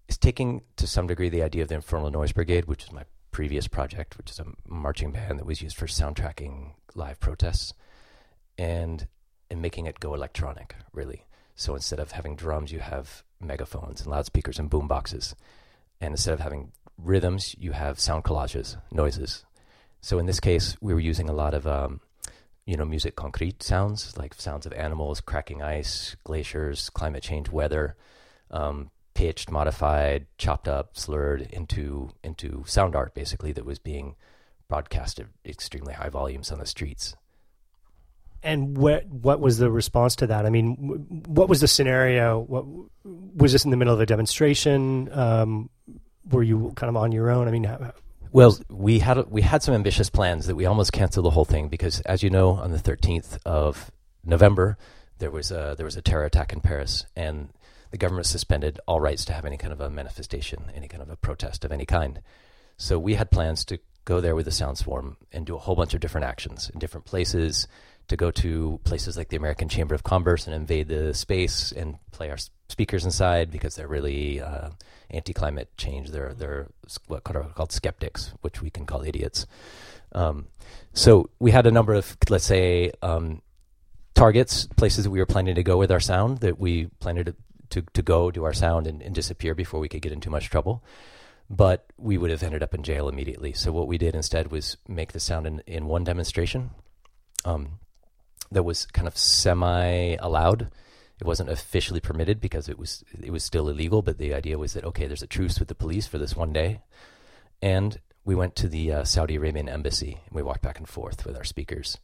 it's 0.08 0.18
taking 0.18 0.62
to 0.78 0.86
some 0.86 1.08
degree 1.08 1.30
the 1.30 1.42
idea 1.42 1.64
of 1.64 1.70
the 1.70 1.76
Infernal 1.76 2.12
Noise 2.12 2.32
Brigade, 2.32 2.66
which 2.66 2.84
is 2.84 2.92
my 2.92 3.04
previous 3.32 3.68
project, 3.68 4.18
which 4.18 4.30
is 4.30 4.40
a 4.40 4.46
marching 4.68 5.12
band 5.12 5.40
that 5.40 5.46
was 5.46 5.64
used 5.64 5.76
for 5.76 5.88
soundtracking 5.88 6.74
live 6.94 7.20
protests, 7.20 7.74
and 8.58 9.08
and 9.50 9.62
making 9.62 9.88
it 9.88 10.00
go 10.00 10.14
electronic, 10.14 10.76
really. 10.94 11.26
So 11.56 11.74
instead 11.74 12.00
of 12.00 12.12
having 12.12 12.36
drums, 12.36 12.72
you 12.72 12.80
have 12.80 13.24
megaphones 13.42 14.02
and 14.02 14.12
loudspeakers 14.12 14.60
and 14.60 14.70
boom 14.70 14.88
boxes. 14.88 15.36
And 16.00 16.14
instead 16.14 16.36
of 16.36 16.40
having 16.40 16.72
rhythms, 17.00 17.56
you 17.58 17.72
have 17.72 18.00
sound 18.00 18.24
collages, 18.24 18.78
noises. 18.92 19.44
So 20.02 20.20
in 20.20 20.28
this 20.28 20.40
case, 20.40 20.78
we 20.82 20.94
were 20.94 21.00
using 21.00 21.30
a 21.30 21.34
lot 21.34 21.56
of, 21.56 21.66
um, 21.66 22.02
you 22.68 22.78
know, 22.78 22.86
music 22.86 23.16
concrete 23.16 23.64
sounds, 23.64 24.16
like 24.18 24.36
sounds 24.36 24.68
of 24.68 24.74
animals, 24.74 25.22
cracking 25.22 25.64
ice, 25.64 26.16
glaciers, 26.24 26.92
climate 26.92 27.24
change, 27.24 27.50
weather, 27.50 27.96
um, 28.52 28.92
pitched, 29.16 29.50
modified, 29.50 30.28
chopped 30.38 30.68
up, 30.68 30.96
slurred 30.96 31.42
into 31.42 32.12
into 32.24 32.64
sound 32.68 32.96
art, 32.96 33.16
basically 33.16 33.52
that 33.54 33.66
was 33.66 33.80
being 33.80 34.16
broadcast 34.68 35.20
at 35.20 35.28
extremely 35.46 35.94
high 35.94 36.10
volumes 36.10 36.52
on 36.52 36.60
the 36.60 36.66
streets 36.66 37.16
and 38.44 38.78
what 38.78 39.06
what 39.08 39.40
was 39.40 39.58
the 39.58 39.72
response 39.72 40.16
to 40.18 40.28
that? 40.28 40.46
I 40.46 40.50
mean, 40.50 41.24
what 41.28 41.50
was 41.50 41.62
the 41.62 41.68
scenario? 41.68 42.40
What 42.40 42.66
was 43.36 43.52
this 43.52 43.66
in 43.66 43.72
the 43.72 43.78
middle 43.78 43.94
of 43.94 44.00
a 44.00 44.06
demonstration? 44.06 45.10
Um, 45.12 45.70
were 46.30 46.44
you 46.44 46.72
kind 46.76 46.90
of 46.90 46.96
on 46.98 47.12
your 47.12 47.30
own? 47.30 47.48
I 47.48 47.52
mean, 47.52 47.64
how, 47.64 47.94
well, 48.32 48.58
we 48.70 49.00
had 49.00 49.30
we 49.30 49.42
had 49.42 49.64
some 49.64 49.74
ambitious 49.74 50.10
plans 50.10 50.48
that 50.48 50.56
we 50.56 50.66
almost 50.66 50.94
canceled 50.94 51.26
the 51.26 51.32
whole 51.32 51.46
thing 51.46 51.68
because, 51.70 52.02
as 52.02 52.24
you 52.24 52.30
know, 52.30 52.52
on 52.52 52.72
the 52.72 52.80
thirteenth 52.80 53.38
of 53.46 53.92
November, 54.24 54.78
there 55.20 55.32
was 55.32 55.52
a 55.52 55.76
there 55.78 55.86
was 55.86 55.98
a 55.98 56.02
terror 56.02 56.26
attack 56.26 56.54
in 56.54 56.62
Paris, 56.62 57.06
and 57.16 57.50
the 57.92 57.98
government 57.98 58.26
suspended 58.26 58.80
all 58.88 59.00
rights 59.00 59.26
to 59.26 59.34
have 59.34 59.46
any 59.46 59.58
kind 59.58 59.74
of 59.74 59.82
a 59.82 59.90
manifestation, 59.90 60.72
any 60.76 60.88
kind 60.88 61.02
of 61.02 61.10
a 61.10 61.16
protest 61.16 61.64
of 61.64 61.72
any 61.72 61.86
kind. 61.86 62.22
So 62.78 63.00
we 63.00 63.16
had 63.16 63.32
plans 63.32 63.66
to 63.66 63.80
go 64.06 64.22
there 64.22 64.36
with 64.36 64.46
the 64.46 64.52
sound 64.52 64.78
swarm 64.78 65.18
and 65.32 65.46
do 65.46 65.56
a 65.56 65.60
whole 65.60 65.76
bunch 65.76 65.94
of 65.94 66.00
different 66.00 66.26
actions 66.26 66.70
in 66.74 66.80
different 66.80 67.06
places 67.06 67.68
to 68.08 68.16
go 68.16 68.32
to 68.32 68.80
places 68.84 69.18
like 69.18 69.30
the 69.30 69.38
American 69.38 69.70
Chamber 69.70 69.96
of 69.96 70.04
Commerce 70.04 70.48
and 70.48 70.56
invade 70.56 70.88
the 70.88 71.14
space 71.14 71.72
and 71.72 71.98
play 72.12 72.30
our 72.30 72.38
speakers 72.70 73.06
inside 73.06 73.52
because 73.52 73.76
they're 73.76 73.88
really 73.88 74.42
uh, 74.42 74.70
anti-climate 75.10 75.76
change. 75.78 76.12
They're 76.12 76.34
they're 76.34 76.68
what 77.08 77.24
are 77.36 77.44
called 77.56 77.72
skeptics, 77.72 78.34
which 78.42 78.62
we 78.62 78.70
can 78.70 78.86
call 78.86 79.04
idiots. 79.04 79.46
Um, 80.14 80.48
so 80.94 81.30
we 81.40 81.52
had 81.52 81.68
a 81.68 81.72
number 81.72 81.94
of 81.94 82.18
let's 82.30 82.46
say 82.46 82.92
um, 83.02 83.42
targets, 84.14 84.68
places 84.78 85.04
that 85.04 85.12
we 85.12 85.20
were 85.20 85.26
planning 85.26 85.56
to 85.56 85.64
go 85.64 85.78
with 85.78 85.92
our 85.92 86.00
sound 86.00 86.40
that 86.40 86.60
we 86.60 86.86
planned 87.00 87.26
to 87.26 87.36
to, 87.70 87.82
to 87.94 88.02
go 88.02 88.32
do 88.32 88.46
our 88.46 88.54
sound 88.54 88.88
and, 88.88 89.02
and 89.02 89.14
disappear 89.14 89.54
before 89.54 89.82
we 89.82 89.90
could 89.90 90.02
get 90.02 90.14
in 90.14 90.22
too 90.22 90.30
much 90.30 90.50
trouble 90.50 90.82
but 91.50 91.92
we 91.98 92.18
would 92.18 92.30
have 92.30 92.44
ended 92.44 92.62
up 92.62 92.74
in 92.74 92.84
jail 92.84 93.08
immediately. 93.08 93.54
So 93.54 93.72
what 93.72 93.88
we 93.88 93.98
did 93.98 94.16
instead 94.16 94.52
was 94.52 94.78
make 94.88 95.14
the 95.14 95.20
sound 95.20 95.48
in, 95.48 95.60
in 95.66 95.88
one 95.88 96.04
demonstration. 96.04 96.72
Um, 97.46 97.80
that 98.52 98.64
was 98.64 98.86
kind 98.88 99.08
of 99.08 99.18
semi 99.18 100.16
allowed. 100.16 100.70
It 101.20 101.26
wasn't 101.26 101.50
officially 101.50 102.00
permitted 102.00 102.40
because 102.40 102.70
it 102.70 102.78
was 102.78 103.04
it 103.22 103.32
was 103.32 103.44
still 103.44 103.70
illegal. 103.70 104.02
But 104.02 104.18
the 104.18 104.34
idea 104.34 104.58
was 104.58 104.74
that 104.74 104.86
okay, 104.86 105.08
there's 105.08 105.24
a 105.24 105.28
truce 105.28 105.60
with 105.60 105.68
the 105.68 105.76
police 105.76 106.08
for 106.08 106.18
this 106.18 106.36
one 106.36 106.54
day, 106.54 106.82
and 107.62 108.00
we 108.24 108.36
went 108.36 108.56
to 108.58 108.68
the 108.68 108.92
uh, 108.92 109.04
Saudi 109.04 109.36
Arabian 109.36 109.70
embassy 109.70 110.20
and 110.26 110.36
we 110.36 110.44
walked 110.44 110.62
back 110.62 110.78
and 110.78 110.88
forth 110.88 111.26
with 111.26 111.36
our 111.36 111.44
speakers, 111.44 111.98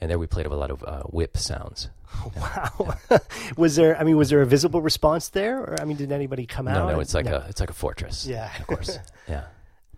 and 0.00 0.10
there 0.10 0.18
we 0.18 0.26
played 0.26 0.46
a 0.46 0.54
lot 0.54 0.70
of 0.70 0.84
uh, 0.84 1.02
whip 1.04 1.36
sounds. 1.36 1.88
Wow. 2.36 2.94
was 3.56 3.74
there? 3.74 3.98
I 3.98 4.04
mean, 4.04 4.16
was 4.16 4.30
there 4.30 4.40
a 4.40 4.46
visible 4.46 4.80
response 4.80 5.30
there, 5.30 5.58
or 5.58 5.80
I 5.80 5.84
mean, 5.84 5.96
did 5.96 6.12
anybody 6.12 6.46
come 6.46 6.68
out? 6.68 6.86
No, 6.86 6.92
no, 6.94 7.00
it's 7.00 7.12
like 7.12 7.26
a 7.26 7.44
it's 7.48 7.58
like 7.58 7.70
a 7.70 7.74
fortress. 7.74 8.24
yeah, 8.24 8.52
of 8.60 8.68
course. 8.68 9.00
yeah. 9.28 9.46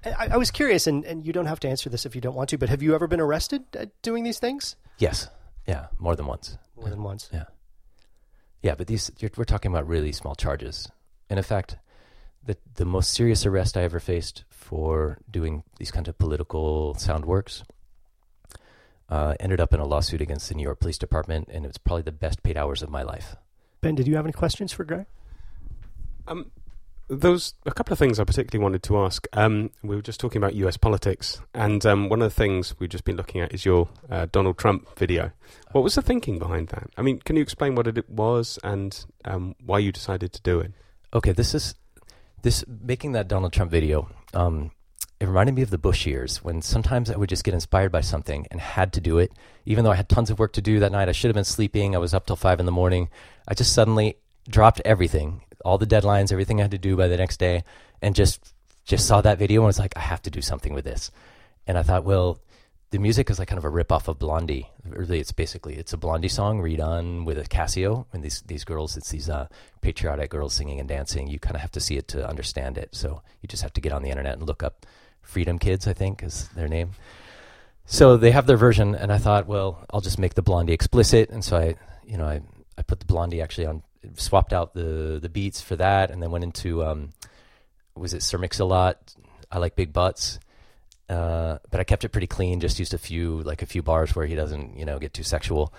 I, 0.05 0.29
I 0.33 0.37
was 0.37 0.51
curious, 0.51 0.87
and, 0.87 1.05
and 1.05 1.27
you 1.27 1.33
don't 1.33 1.47
have 1.47 1.61
to 1.61 1.69
answer 1.69 1.91
this 1.91 2.07
if 2.07 2.15
you 2.15 2.21
don't 2.21 2.35
want 2.35 2.49
to, 2.51 2.59
but 2.59 2.69
have 2.69 2.83
you 2.83 2.95
ever 2.95 3.07
been 3.07 3.21
arrested 3.21 3.65
at 3.75 3.91
doing 4.03 4.25
these 4.25 4.39
things? 4.39 4.77
Yes. 4.99 5.29
Yeah. 5.67 5.87
More 5.99 6.17
than 6.17 6.27
once. 6.27 6.59
More 6.77 6.91
than 6.91 7.03
once. 7.03 7.29
Yeah. 7.33 7.45
Yeah, 8.63 8.75
but 8.75 8.87
these 8.87 9.11
you're, 9.19 9.31
we're 9.37 9.45
talking 9.45 9.71
about 9.71 9.87
really 9.87 10.13
small 10.13 10.35
charges. 10.35 10.89
And 11.31 11.39
in 11.39 11.45
fact, 11.45 11.77
the 12.45 12.57
the 12.75 12.85
most 12.85 13.13
serious 13.13 13.47
arrest 13.47 13.77
I 13.77 13.83
ever 13.83 14.01
faced 14.01 14.45
for 14.51 15.19
doing 15.31 15.63
these 15.79 15.91
kind 15.91 16.09
of 16.09 16.19
political 16.19 16.95
sound 16.95 17.25
works 17.25 17.65
uh, 19.09 19.35
ended 19.39 19.61
up 19.61 19.73
in 19.73 19.81
a 19.81 19.85
lawsuit 19.85 20.21
against 20.21 20.49
the 20.49 20.55
New 20.55 20.63
York 20.63 20.81
Police 20.81 20.99
Department, 20.99 21.49
and 21.53 21.65
it 21.65 21.69
was 21.69 21.79
probably 21.79 22.03
the 22.03 22.13
best 22.13 22.43
paid 22.43 22.57
hours 22.57 22.83
of 22.83 22.91
my 22.91 23.03
life. 23.03 23.37
Ben, 23.81 23.95
did 23.95 24.09
you 24.09 24.17
have 24.17 24.25
any 24.25 24.33
questions 24.33 24.73
for 24.73 24.85
Greg? 24.85 25.07
Um, 26.27 26.51
those 27.09 27.55
a 27.65 27.73
couple 27.73 27.93
of 27.93 27.99
things 27.99 28.19
I 28.19 28.25
particularly 28.25 28.63
wanted 28.63 28.83
to 28.85 28.99
ask. 28.99 29.27
Um, 29.33 29.71
we 29.83 29.95
were 29.95 30.03
just 30.03 30.19
talking 30.19 30.39
about 30.39 30.55
U.S. 30.55 30.77
politics, 30.77 31.41
and 31.55 31.85
um, 31.87 32.09
one 32.09 32.21
of 32.21 32.29
the 32.29 32.35
things 32.35 32.75
we've 32.79 32.91
just 32.91 33.05
been 33.05 33.17
looking 33.17 33.41
at 33.41 33.55
is 33.55 33.65
your 33.65 33.89
uh, 34.11 34.27
Donald 34.31 34.59
Trump 34.59 34.97
video. 34.99 35.31
What 35.73 35.85
was 35.85 35.95
the 35.95 36.03
thinking 36.03 36.39
behind 36.39 36.69
that? 36.69 36.91
I 36.97 37.03
mean, 37.03 37.21
can 37.21 37.37
you 37.37 37.43
explain 37.43 37.75
what 37.75 37.87
it 37.87 38.11
was 38.11 38.59
and 38.65 39.05
um, 39.25 39.55
why 39.65 39.79
you 39.79 39.93
decided 39.93 40.33
to 40.33 40.43
do 40.43 40.61
it? 40.61 40.73
Okay, 41.15 41.33
this 41.33 41.55
is 41.55 41.75
this 42.43 42.65
making 42.67 43.13
that 43.13 43.29
Donald 43.29 43.53
Trump 43.53 43.71
video. 43.71 44.09
Um, 44.35 44.73
it 45.19 45.27
reminded 45.27 45.55
me 45.55 45.63
of 45.63 45.71
the 45.71 45.79
Bush 45.79 46.07
years 46.07 46.45
when 46.45 46.61
sometimes 46.61 47.11
I 47.11 47.17
would 47.17 47.31
just 47.31 47.45
get 47.45 47.55
inspired 47.55 47.91
by 47.91 48.03
something 48.03 48.47
and 48.51 48.61
had 48.61 48.93
to 48.95 49.01
do 49.01 49.19
it, 49.19 49.33
even 49.65 49.83
though 49.83 49.91
I 49.91 49.97
had 49.97 50.09
tons 50.09 50.29
of 50.31 50.39
work 50.39 50.53
to 50.55 50.61
do 50.61 50.81
that 50.81 50.93
night. 50.93 51.09
I 51.09 51.13
should 51.13 51.29
have 51.29 51.35
been 51.35 51.45
sleeping. 51.45 51.95
I 51.95 51.99
was 51.99 52.13
up 52.13 52.27
till 52.27 52.37
five 52.37 52.61
in 52.61 52.67
the 52.67 52.73
morning. 52.73 53.09
I 53.49 53.55
just 53.55 53.73
suddenly 53.73 54.17
dropped 54.49 54.83
everything, 54.85 55.43
all 55.67 55.79
the 55.79 55.87
deadlines, 55.87 56.31
everything 56.31 56.61
I 56.61 56.63
had 56.63 56.71
to 56.71 56.79
do 56.79 56.97
by 56.97 57.09
the 57.09 57.17
next 57.17 57.39
day, 57.39 57.65
and 58.01 58.15
just 58.15 58.55
just 58.85 59.07
saw 59.07 59.21
that 59.21 59.39
video 59.39 59.63
and 59.63 59.67
was 59.67 59.81
like, 59.81 59.97
I 59.97 60.01
have 60.01 60.23
to 60.23 60.31
do 60.31 60.41
something 60.41 60.73
with 60.73 60.85
this. 60.85 61.11
And 61.67 61.77
I 61.77 61.83
thought, 61.83 62.05
well, 62.05 62.39
the 62.91 63.01
music 63.01 63.29
is 63.31 63.41
like 63.41 63.49
kind 63.49 63.59
of 63.59 63.65
a 63.65 63.69
rip 63.69 63.91
off 63.91 64.07
of 64.07 64.21
Blondie. 64.21 64.71
Really, 64.85 65.19
it's 65.19 65.33
basically 65.33 65.75
it's 65.75 65.93
a 65.93 65.97
Blondie 65.97 66.29
song 66.29 66.61
redone 66.61 67.25
with 67.25 67.37
a 67.37 67.43
Casio, 67.43 68.07
and 68.13 68.23
these 68.23 68.43
these 68.47 68.65
girls, 68.65 68.97
it's 68.97 69.11
these 69.11 69.29
uh, 69.29 69.49
patriotic 69.81 70.31
girls 70.31 70.55
singing 70.55 70.79
and 70.79 70.89
dancing. 70.89 71.27
You 71.27 71.41
kind 71.41 71.57
of 71.57 71.63
have 71.63 71.73
to 71.73 71.81
see 71.81 71.97
it 71.97 72.07
to 72.09 72.29
understand 72.29 72.79
it. 72.79 72.95
So 72.95 73.23
you 73.43 73.49
just 73.49 73.65
have 73.65 73.73
to 73.73 73.81
get 73.81 73.93
on 73.93 74.03
the 74.03 74.11
internet 74.11 74.39
and 74.39 74.47
look 74.47 74.63
up 74.63 74.87
Freedom 75.21 75.59
Kids, 75.59 75.89
I 75.89 75.95
think 75.95 76.23
is 76.23 76.49
their 76.55 76.69
name. 76.69 76.93
So 77.87 78.17
they 78.17 78.31
have 78.31 78.47
their 78.47 78.57
version, 78.57 78.95
and 78.95 79.13
I 79.13 79.19
thought, 79.19 79.47
well, 79.47 79.85
I'll 79.91 80.01
just 80.01 80.19
make 80.19 80.35
the 80.35 80.43
Blondie 80.43 80.73
explicit, 80.73 81.31
and 81.31 81.45
so 81.45 81.57
I, 81.57 81.75
you 82.07 82.17
know, 82.17 82.27
I 82.27 82.41
I 82.79 82.83
put 82.83 83.01
the 83.01 83.07
Blondie 83.07 83.43
actually 83.43 83.67
on, 83.67 83.83
swapped 84.15 84.53
out 84.53 84.75
the 84.75 85.19
the 85.21 85.29
beats 85.29 85.61
for 85.61 85.77
that, 85.77 86.11
and 86.11 86.23
then 86.23 86.31
went 86.31 86.45
into 86.45 86.85
um, 86.85 87.11
was 87.95 88.15
it 88.15 88.23
Sir 88.23 88.39
Mix-a-Lot? 88.39 89.15
I 89.51 89.59
like 89.59 89.77
big 89.77 89.93
butts. 89.93 90.39
Uh, 91.09 91.59
but 91.71 91.79
I 91.79 91.85
kept 91.85 92.05
it 92.05 92.09
pretty 92.09 92.27
clean. 92.27 92.59
Just 92.59 92.79
used 92.81 92.93
a 92.93 92.99
few, 92.99 93.41
like 93.43 93.63
a 93.63 93.67
few 93.67 93.83
bars 93.83 94.17
where 94.17 94.27
he 94.27 94.35
doesn't, 94.35 94.77
you 94.77 94.85
know, 94.85 94.99
get 94.99 95.15
too 95.15 95.23
sexual, 95.23 95.73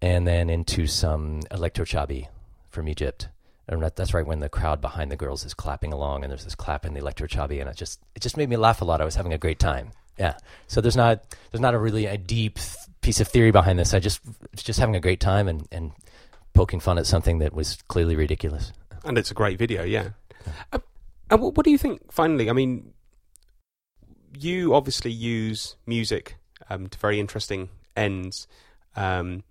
and 0.00 0.26
then 0.26 0.48
into 0.50 0.86
some 0.86 1.40
electro 1.50 1.84
chaabi 1.84 2.28
from 2.70 2.88
Egypt. 2.88 3.28
And 3.68 3.82
that's 3.82 4.14
right 4.14 4.26
when 4.26 4.40
the 4.40 4.48
crowd 4.48 4.80
behind 4.80 5.10
the 5.10 5.16
girls 5.16 5.44
is 5.44 5.54
clapping 5.54 5.92
along, 5.92 6.22
and 6.22 6.30
there's 6.30 6.44
this 6.44 6.54
clap 6.54 6.84
in 6.86 6.94
the 6.94 7.00
electro 7.00 7.26
chaabi, 7.26 7.60
and 7.60 7.68
it 7.68 7.76
just 7.76 8.00
it 8.14 8.22
just 8.22 8.36
made 8.36 8.48
me 8.48 8.56
laugh 8.56 8.82
a 8.82 8.84
lot. 8.84 9.00
I 9.00 9.04
was 9.04 9.16
having 9.16 9.32
a 9.32 9.38
great 9.38 9.58
time. 9.58 9.90
Yeah. 10.18 10.34
So 10.68 10.80
there's 10.80 10.96
not 10.96 11.24
there's 11.50 11.60
not 11.60 11.74
a 11.74 11.78
really 11.78 12.06
a 12.06 12.18
deep 12.18 12.58
piece 13.00 13.20
of 13.20 13.28
theory 13.28 13.50
behind 13.50 13.78
this. 13.78 13.94
I 13.94 13.98
just 13.98 14.20
just 14.54 14.78
having 14.78 14.96
a 14.96 15.00
great 15.00 15.20
time 15.20 15.48
and 15.48 15.66
and 15.72 15.92
poking 16.54 16.80
fun 16.80 16.98
at 16.98 17.06
something 17.06 17.38
that 17.38 17.52
was 17.52 17.78
clearly 17.88 18.16
ridiculous. 18.16 18.72
And 19.04 19.18
it's 19.18 19.30
a 19.30 19.34
great 19.34 19.58
video, 19.58 19.82
yeah. 19.84 20.10
Uh, 20.72 20.78
and 21.30 21.40
what, 21.40 21.56
what 21.56 21.64
do 21.64 21.70
you 21.70 21.78
think? 21.78 22.12
Finally, 22.12 22.50
I 22.50 22.52
mean, 22.52 22.92
you 24.38 24.74
obviously 24.74 25.10
use 25.10 25.76
music 25.86 26.36
um, 26.70 26.88
to 26.88 26.98
very 26.98 27.18
interesting 27.18 27.68
ends. 27.96 28.46
Um, 28.96 29.44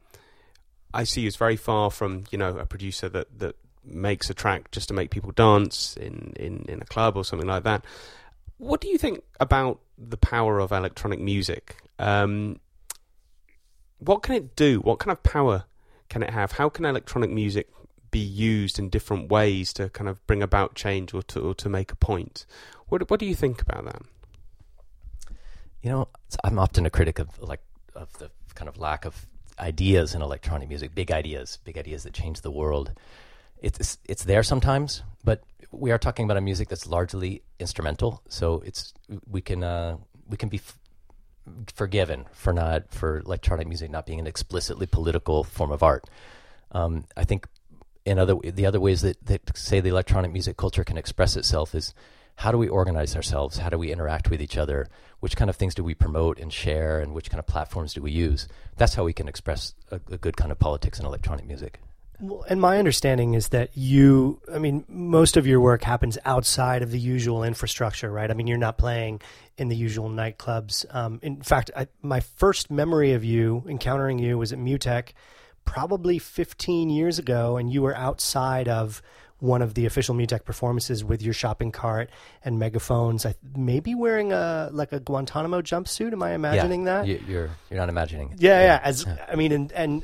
I 0.94 1.04
see 1.04 1.22
you 1.22 1.28
as 1.28 1.36
very 1.36 1.56
far 1.56 1.90
from 1.92 2.26
you 2.32 2.38
know 2.38 2.58
a 2.58 2.66
producer 2.66 3.10
that 3.10 3.40
that 3.40 3.56
makes 3.84 4.30
a 4.30 4.34
track 4.34 4.70
just 4.72 4.88
to 4.90 4.94
make 4.94 5.10
people 5.10 5.32
dance 5.32 5.98
in 5.98 6.34
in 6.36 6.66
in 6.68 6.82
a 6.82 6.86
club 6.86 7.16
or 7.16 7.24
something 7.24 7.48
like 7.48 7.64
that. 7.64 7.86
What 8.58 8.82
do 8.82 8.88
you 8.88 8.98
think 8.98 9.24
about 9.40 9.80
the 9.98 10.18
power 10.18 10.60
of 10.60 10.72
electronic 10.72 11.20
music? 11.20 11.78
Um, 11.98 12.60
what 13.98 14.22
can 14.22 14.36
it 14.36 14.56
do? 14.56 14.80
What 14.80 15.00
kind 15.00 15.12
of 15.12 15.24
power 15.24 15.66
can 16.12 16.22
it 16.22 16.32
have? 16.32 16.52
How 16.52 16.68
can 16.68 16.84
electronic 16.84 17.30
music 17.30 17.70
be 18.12 18.20
used 18.20 18.78
in 18.78 18.90
different 18.90 19.32
ways 19.32 19.72
to 19.72 19.88
kind 19.90 20.10
of 20.10 20.26
bring 20.28 20.44
about 20.44 20.76
change 20.76 21.14
or 21.14 21.24
to 21.24 21.40
or 21.40 21.56
to 21.56 21.70
make 21.70 21.92
a 21.92 21.96
point? 21.96 22.46
What 22.90 23.10
what 23.10 23.20
do 23.20 23.26
you 23.26 23.34
think 23.34 23.62
about 23.62 23.86
that? 23.86 24.02
You 25.82 25.90
know, 25.90 26.08
I'm 26.44 26.60
often 26.60 26.86
a 26.86 26.90
critic 26.90 27.18
of 27.18 27.42
like 27.42 27.62
of 27.96 28.12
the 28.20 28.30
kind 28.56 28.68
of 28.68 28.78
lack 28.78 29.06
of 29.06 29.26
ideas 29.58 30.14
in 30.14 30.22
electronic 30.22 30.68
music, 30.68 30.94
big 30.94 31.12
ideas, 31.12 31.60
big 31.64 31.78
ideas 31.78 32.04
that 32.04 32.14
change 32.14 32.42
the 32.42 32.52
world. 32.52 32.92
It's 33.62 33.98
it's 34.04 34.26
there 34.26 34.44
sometimes, 34.44 35.04
but 35.24 35.44
we 35.72 35.92
are 35.92 35.98
talking 35.98 36.26
about 36.26 36.36
a 36.36 36.42
music 36.42 36.68
that's 36.68 36.88
largely 36.88 37.42
instrumental, 37.58 38.22
so 38.28 38.62
it's 38.66 38.94
we 39.30 39.40
can 39.40 39.64
uh, 39.64 39.96
we 40.28 40.36
can 40.36 40.50
be 40.50 40.58
f- 40.58 40.78
forgiven 41.76 42.26
for 42.32 42.54
not 42.54 42.92
for 42.94 43.20
electronic 43.20 43.68
music 43.68 43.90
not 43.90 44.06
being 44.06 44.20
an 44.20 44.28
explicitly 44.28 44.86
political 44.86 45.44
form 45.44 45.72
of 45.72 45.84
art. 45.84 46.10
Um, 46.72 47.06
I 47.18 47.24
think 47.24 47.48
in 48.06 48.20
other 48.20 48.36
the 48.44 48.66
other 48.66 48.80
ways 48.80 49.02
that, 49.02 49.26
that 49.26 49.58
say 49.58 49.80
the 49.80 49.90
electronic 49.90 50.32
music 50.32 50.58
culture 50.58 50.84
can 50.84 50.98
express 50.98 51.36
itself 51.36 51.76
is 51.76 51.94
how 52.36 52.52
do 52.52 52.58
we 52.58 52.68
organize 52.68 53.16
ourselves? 53.16 53.58
How 53.58 53.70
do 53.70 53.78
we 53.78 53.92
interact 53.92 54.30
with 54.30 54.42
each 54.42 54.58
other? 54.58 54.88
Which 55.20 55.36
kind 55.36 55.50
of 55.50 55.56
things 55.56 55.76
do 55.76 55.84
we 55.84 55.94
promote 55.94 56.40
and 56.40 56.52
share, 56.52 57.00
and 57.00 57.14
which 57.14 57.30
kind 57.30 57.40
of 57.40 57.46
platforms 57.46 57.94
do 57.94 58.02
we 58.02 58.12
use? 58.12 58.48
That's 58.78 58.96
how 58.96 59.04
we 59.04 59.14
can 59.14 59.28
express 59.28 59.76
a, 59.92 60.00
a 60.10 60.18
good 60.18 60.38
kind 60.38 60.52
of 60.52 60.58
politics 60.58 61.00
in 61.00 61.06
electronic 61.06 61.46
music. 61.46 61.80
Well, 62.22 62.46
and 62.48 62.62
my 62.62 62.78
understanding 62.78 63.34
is 63.34 63.50
that 63.50 63.72
you, 63.74 64.40
I 64.54 64.60
mean, 64.60 64.86
most 64.88 65.38
of 65.38 65.48
your 65.48 65.60
work 65.60 65.84
happens 65.84 66.18
outside 66.24 66.84
of 66.84 66.92
the 66.92 67.00
usual 67.00 67.44
infrastructure, 67.44 68.12
right? 68.12 68.30
I 68.30 68.34
mean, 68.34 68.48
you're 68.48 68.58
not 68.58 68.78
playing 68.78 69.22
in 69.58 69.70
the 69.70 69.76
usual 69.76 70.10
nightclubs. 70.10 70.86
Um, 70.94 71.20
in 71.24 71.42
fact, 71.42 71.72
I, 71.76 71.88
my 72.02 72.20
first 72.20 72.70
memory 72.70 73.14
of 73.14 73.24
you 73.24 73.64
encountering 73.68 74.20
you 74.20 74.38
was 74.38 74.54
at 74.54 74.60
Mutek 74.60 75.14
probably 75.66 76.20
15 76.20 76.90
years 76.90 77.20
ago, 77.20 77.58
and 77.58 77.72
you 77.72 77.82
were 77.82 77.96
outside 77.96 78.68
of 78.68 79.02
one 79.40 79.64
of 79.64 79.74
the 79.74 79.88
official 79.88 80.14
Mutek 80.14 80.46
performances 80.46 81.04
with 81.04 81.24
your 81.24 81.34
shopping 81.34 81.72
cart 81.72 82.12
and 82.46 82.60
megaphones. 82.60 83.26
I 83.26 83.34
maybe 83.56 83.96
wearing 83.96 84.32
a 84.32 84.70
like 84.72 84.92
a 84.92 85.00
Guantanamo 85.00 85.62
jumpsuit. 85.62 86.14
Am 86.14 86.22
I 86.22 86.34
imagining 86.34 86.86
yeah, 86.86 87.02
that? 87.02 87.08
You, 87.08 87.24
you're 87.28 87.50
you're 87.70 87.80
not 87.80 87.90
imagining. 87.90 88.32
it. 88.34 88.42
Yeah, 88.42 88.62
yeah. 88.62 88.80
As 88.84 89.06
I 89.28 89.36
mean, 89.36 89.52
and 89.52 89.72
and 89.72 90.04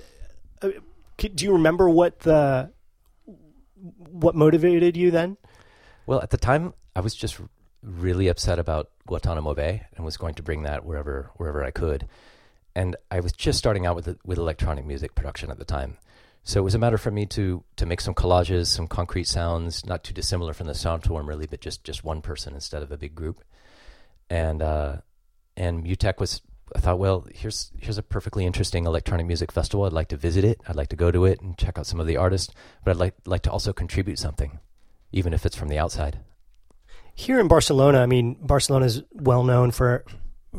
uh, 0.64 0.70
do 1.18 1.46
you 1.46 1.54
remember 1.54 1.90
what 1.90 2.20
the 2.20 2.72
what 4.12 4.36
motivated 4.36 4.98
you 4.98 5.12
then? 5.12 5.38
Well, 6.06 6.22
at 6.22 6.30
the 6.30 6.38
time, 6.38 6.74
I 6.96 7.02
was 7.02 7.16
just 7.16 7.40
really 7.84 8.28
upset 8.28 8.60
about 8.60 8.90
Guantanamo 9.08 9.54
Bay 9.54 9.86
and 9.96 10.06
was 10.06 10.18
going 10.18 10.34
to 10.36 10.44
bring 10.44 10.64
that 10.64 10.86
wherever 10.86 11.32
wherever 11.36 11.64
I 11.64 11.72
could. 11.72 12.08
And 12.76 12.96
I 13.10 13.20
was 13.20 13.32
just 13.32 13.58
starting 13.58 13.86
out 13.86 13.96
with 13.96 14.18
with 14.24 14.38
electronic 14.38 14.86
music 14.86 15.16
production 15.16 15.50
at 15.52 15.58
the 15.58 15.66
time, 15.66 15.98
so 16.44 16.62
it 16.62 16.64
was 16.64 16.76
a 16.76 16.80
matter 16.80 16.98
for 16.98 17.12
me 17.12 17.26
to 17.28 17.64
to 17.76 17.86
make 17.86 18.00
some 18.00 18.14
collages, 18.14 18.68
some 18.68 18.88
concrete 18.88 19.28
sounds, 19.28 19.86
not 19.86 20.04
too 20.04 20.14
dissimilar 20.14 20.54
from 20.54 20.68
the 20.68 20.76
sound 20.76 21.04
Soundtorm 21.04 21.28
really, 21.28 21.46
but 21.46 21.60
just 21.60 21.84
just 21.84 22.04
one 22.04 22.22
person 22.22 22.54
instead 22.54 22.84
of 22.84 22.92
a 22.92 22.98
big 22.98 23.16
group. 23.16 23.44
And 24.30 24.62
uh, 24.62 24.98
and 25.58 25.84
Mutek 25.84 26.20
was. 26.20 26.42
I 26.76 26.80
thought, 26.80 27.00
well, 27.00 27.26
here's 27.34 27.72
here's 27.80 27.98
a 27.98 28.04
perfectly 28.04 28.46
interesting 28.46 28.86
electronic 28.86 29.26
music 29.26 29.52
festival. 29.52 29.86
I'd 29.86 29.94
like 29.94 30.10
to 30.10 30.18
visit 30.18 30.44
it. 30.44 30.62
I'd 30.68 30.76
like 30.76 30.90
to 30.90 30.96
go 30.96 31.12
to 31.12 31.26
it 31.26 31.42
and 31.42 31.58
check 31.58 31.78
out 31.78 31.86
some 31.86 32.00
of 32.00 32.08
the 32.08 32.18
artists, 32.18 32.54
but 32.84 32.92
I'd 32.92 32.98
like 32.98 33.16
like 33.26 33.42
to 33.44 33.52
also 33.52 33.74
contribute 33.74 34.20
something, 34.20 34.60
even 35.12 35.34
if 35.34 35.46
it's 35.46 35.56
from 35.56 35.70
the 35.70 35.80
outside. 35.80 36.20
Here 37.16 37.40
in 37.40 37.48
Barcelona, 37.48 38.00
I 38.00 38.06
mean, 38.06 38.38
Barcelona 38.42 38.86
is 38.86 39.04
well 39.12 39.44
known 39.44 39.72
for 39.72 40.06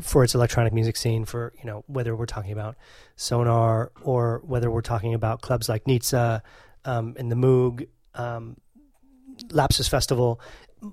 for 0.00 0.25
its 0.25 0.35
electronic 0.35 0.73
music 0.73 0.97
scene. 0.97 1.25
For 1.25 1.53
you 1.59 1.65
know, 1.65 1.85
whether 1.87 2.17
we're 2.17 2.27
talking 2.27 2.53
about 2.53 2.77
Sonar 3.17 3.93
or 4.03 4.43
whether 4.45 4.71
we're 4.71 4.81
talking 4.81 5.15
about 5.15 5.41
clubs 5.41 5.69
like 5.69 5.85
Nitsa 5.85 6.43
um, 6.85 7.15
and 7.19 7.31
the 7.31 7.37
Moog, 7.37 7.87
um, 8.15 8.57
Lapsus 9.50 9.88
Festival. 9.88 10.41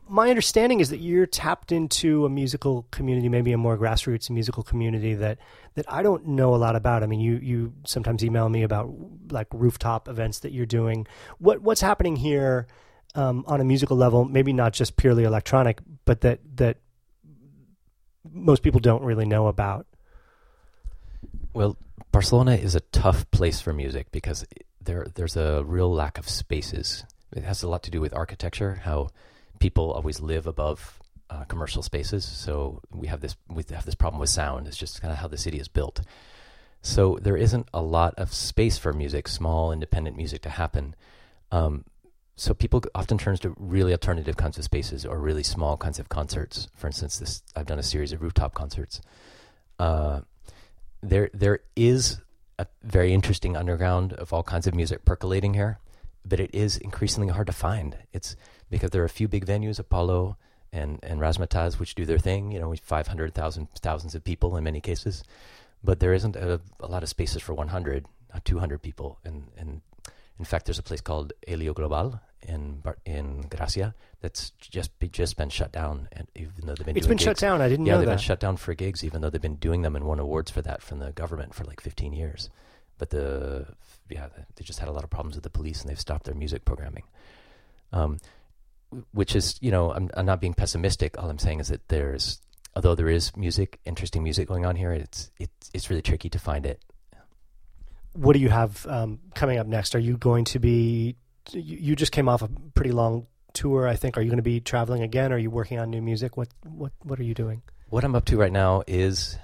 My 0.08 0.30
understanding 0.30 0.80
is 0.80 0.90
that 0.90 0.98
you're 0.98 1.26
tapped 1.26 1.72
into 1.72 2.26
a 2.26 2.30
musical 2.30 2.88
community, 2.92 3.30
maybe 3.30 3.52
a 3.52 3.58
more 3.58 3.78
grassroots 3.78 4.30
musical 4.30 4.64
community 4.64 5.14
that 5.16 5.38
that 5.76 5.86
I 5.92 6.02
don't 6.02 6.28
know 6.28 6.56
a 6.56 6.58
lot 6.58 6.76
about. 6.76 7.04
I 7.04 7.06
mean, 7.06 7.20
you 7.20 7.36
you 7.38 7.74
sometimes 7.86 8.24
email 8.24 8.50
me 8.50 8.64
about 8.64 8.94
like 9.32 9.48
rooftop 9.52 10.08
events 10.08 10.40
that 10.40 10.52
you're 10.52 10.66
doing. 10.66 11.08
What 11.38 11.62
what's 11.62 11.82
happening 11.82 12.16
here 12.16 12.68
um, 13.14 13.44
on 13.48 13.62
a 13.62 13.64
musical 13.64 13.98
level? 13.98 14.26
Maybe 14.26 14.54
not 14.54 14.74
just 14.74 14.98
purely 14.98 15.24
electronic, 15.24 15.80
but 16.06 16.22
that 16.22 16.40
that 16.58 16.78
most 18.32 18.64
people 18.64 18.80
don't 18.80 19.04
really 19.04 19.26
know 19.26 19.48
about. 19.48 19.86
Well, 21.54 21.78
Barcelona 22.12 22.56
is 22.56 22.76
a 22.76 22.82
tough 22.82 23.30
place 23.32 23.62
for 23.62 23.74
music 23.74 24.12
because 24.12 24.46
there 24.82 25.08
there's 25.16 25.38
a 25.38 25.64
real 25.64 25.94
lack 25.94 26.18
of 26.18 26.28
spaces. 26.28 27.06
It 27.36 27.44
has 27.44 27.64
a 27.64 27.68
lot 27.68 27.84
to 27.84 27.92
do 27.92 28.02
with 28.02 28.14
architecture, 28.14 28.82
how 28.84 29.10
people 29.60 29.92
always 29.92 30.20
live 30.20 30.48
above 30.48 31.00
uh, 31.30 31.44
commercial 31.46 31.82
spaces. 31.82 32.26
So 32.26 32.82
we 32.92 33.08
have 33.08 33.22
this 33.22 33.36
we 33.50 33.64
have 33.72 33.86
this 33.86 33.96
problem 33.96 34.20
with 34.20 34.30
sound. 34.30 34.68
It's 34.68 34.78
just 34.78 35.02
kind 35.02 35.12
of 35.12 35.20
how 35.20 35.28
the 35.28 35.38
city 35.38 35.60
is 35.60 35.68
built. 35.68 36.02
So 36.82 37.18
there 37.20 37.38
isn't 37.38 37.68
a 37.74 37.82
lot 37.82 38.14
of 38.16 38.32
space 38.32 38.78
for 38.78 38.94
music, 38.94 39.28
small 39.28 39.72
independent 39.72 40.16
music 40.18 40.42
to 40.44 40.50
happen. 40.50 40.96
Um, 41.52 41.86
so 42.36 42.54
people 42.54 42.84
often 42.94 43.18
turn 43.18 43.38
to 43.38 43.56
really 43.58 43.92
alternative 43.92 44.38
kinds 44.38 44.58
of 44.58 44.64
spaces 44.64 45.06
or 45.06 45.18
really 45.18 45.42
small 45.42 45.78
kinds 45.78 46.00
of 46.00 46.10
concerts. 46.10 46.68
For 46.76 46.88
instance, 46.88 47.18
this 47.18 47.42
I've 47.56 47.66
done 47.66 47.80
a 47.80 47.84
series 47.84 48.12
of 48.12 48.22
rooftop 48.22 48.54
concerts. 48.54 49.02
Uh, 49.80 50.22
there 51.02 51.30
there 51.34 51.62
is 51.76 52.20
a 52.60 52.68
very 52.84 53.14
interesting 53.14 53.58
underground 53.58 54.14
of 54.14 54.32
all 54.32 54.44
kinds 54.44 54.68
of 54.68 54.76
music 54.76 55.06
percolating 55.06 55.54
here, 55.54 55.80
but 56.26 56.40
it 56.40 56.54
is 56.54 56.78
increasingly 56.78 57.30
hard 57.30 57.48
to 57.48 57.54
find. 57.54 57.98
It's 58.14 58.36
because 58.70 58.90
there 58.90 59.02
are 59.02 59.06
a 59.06 59.10
few 59.10 59.28
big 59.28 59.46
venues, 59.46 59.80
Apolo 59.82 60.36
and 60.74 61.00
and 61.04 61.20
Razzmatazz, 61.22 61.80
which 61.80 61.96
do 61.96 62.06
their 62.06 62.18
thing. 62.20 62.52
You 62.52 62.60
know, 62.60 62.70
with 62.70 62.80
500,000 62.82 63.68
thousands 63.82 64.16
of 64.16 64.24
people 64.24 64.58
in 64.58 64.64
many 64.64 64.82
cases, 64.82 65.24
but 65.84 66.00
there 66.00 66.14
isn't 66.14 66.36
a, 66.36 66.60
a 66.80 66.88
lot 66.88 67.04
of 67.04 67.10
spaces 67.10 67.42
for 67.42 67.54
100, 67.54 68.06
200 68.44 68.82
people. 68.82 69.20
And 69.24 69.48
and 69.58 69.82
in 70.40 70.46
fact, 70.46 70.66
there's 70.66 70.80
a 70.80 70.84
place 70.84 71.02
called 71.02 71.34
Heliogàbal 71.48 72.20
in 72.48 72.80
Bar- 72.80 72.98
in 73.06 73.42
Gracia 73.50 73.96
that's 74.22 74.52
just 74.60 74.98
be, 75.00 75.08
just 75.08 75.38
been 75.38 75.50
shut 75.50 75.72
down, 75.72 76.08
and 76.12 76.28
even 76.36 76.52
though 76.66 76.76
they've 76.76 76.86
been 76.86 76.98
It's 76.98 77.08
been 77.08 77.18
shut 77.18 77.38
down. 77.38 77.62
I 77.62 77.70
didn't 77.70 77.86
yeah, 77.86 77.94
know 77.94 78.00
they've 78.00 78.08
that. 78.08 78.14
been 78.18 78.24
shut 78.24 78.40
down 78.40 78.58
for 78.58 78.74
gigs, 78.74 79.04
even 79.04 79.22
though 79.22 79.30
they've 79.30 79.42
been 79.42 79.56
doing 79.56 79.82
them 79.84 79.96
and 79.96 80.06
won 80.06 80.20
awards 80.20 80.52
for 80.52 80.62
that 80.64 80.82
from 80.82 81.00
the 81.00 81.12
government 81.12 81.54
for 81.54 81.64
like 81.64 81.80
15 81.82 82.14
years. 82.14 82.50
But 82.98 83.10
the 83.10 83.68
yeah, 84.10 84.28
they 84.56 84.64
just 84.64 84.80
had 84.80 84.88
a 84.88 84.92
lot 84.92 85.04
of 85.04 85.10
problems 85.10 85.36
with 85.36 85.44
the 85.44 85.50
police, 85.50 85.82
and 85.82 85.90
they've 85.90 86.00
stopped 86.00 86.26
their 86.26 86.36
music 86.36 86.66
programming. 86.66 87.04
Um, 87.92 88.18
which 89.12 89.36
is, 89.36 89.58
you 89.62 89.72
know, 89.72 89.92
I'm, 89.92 90.10
I'm 90.16 90.26
not 90.26 90.40
being 90.40 90.54
pessimistic. 90.54 91.18
All 91.18 91.30
I'm 91.30 91.40
saying 91.40 91.60
is 91.60 91.70
that 91.70 91.88
there's, 91.88 92.40
although 92.76 92.96
there 92.96 93.10
is 93.10 93.36
music, 93.36 93.80
interesting 93.86 94.24
music 94.24 94.48
going 94.48 94.66
on 94.66 94.76
here, 94.76 94.92
it's 94.92 95.32
it's 95.40 95.72
it's 95.74 95.90
really 95.90 96.02
tricky 96.02 96.30
to 96.30 96.40
find 96.40 96.66
it. 96.66 96.82
what 98.14 98.34
do 98.34 98.40
you 98.40 98.50
have 98.50 98.86
um, 98.88 99.20
coming 99.34 99.58
up 99.58 99.68
next? 99.68 99.96
Are 99.96 100.00
you 100.00 100.18
going 100.18 100.46
to 100.46 100.60
be? 100.60 101.16
You, 101.52 101.96
just 101.96 102.12
came 102.12 102.28
off 102.28 102.42
a 102.42 102.50
pretty 102.74 102.92
long 102.92 103.28
tour, 103.54 103.88
I 103.88 103.96
think. 103.96 104.18
Are 104.18 104.22
you 104.22 104.30
going 104.30 104.38
to 104.38 104.44
be 104.44 104.60
traveling 104.60 105.04
again? 105.04 105.32
Are 105.32 105.38
you 105.38 105.52
working 105.52 105.78
on 105.80 105.92
new 105.92 106.02
music? 106.02 106.38
What 106.38 106.50
what 106.64 106.92
what 107.04 107.20
are 107.20 107.24
you 107.24 107.34
doing? 107.34 107.62
What 107.90 108.04
I'm 108.04 108.16
up 108.16 108.26
to 108.26 108.38
right 108.38 108.52
now 108.52 108.84
is 108.88 109.38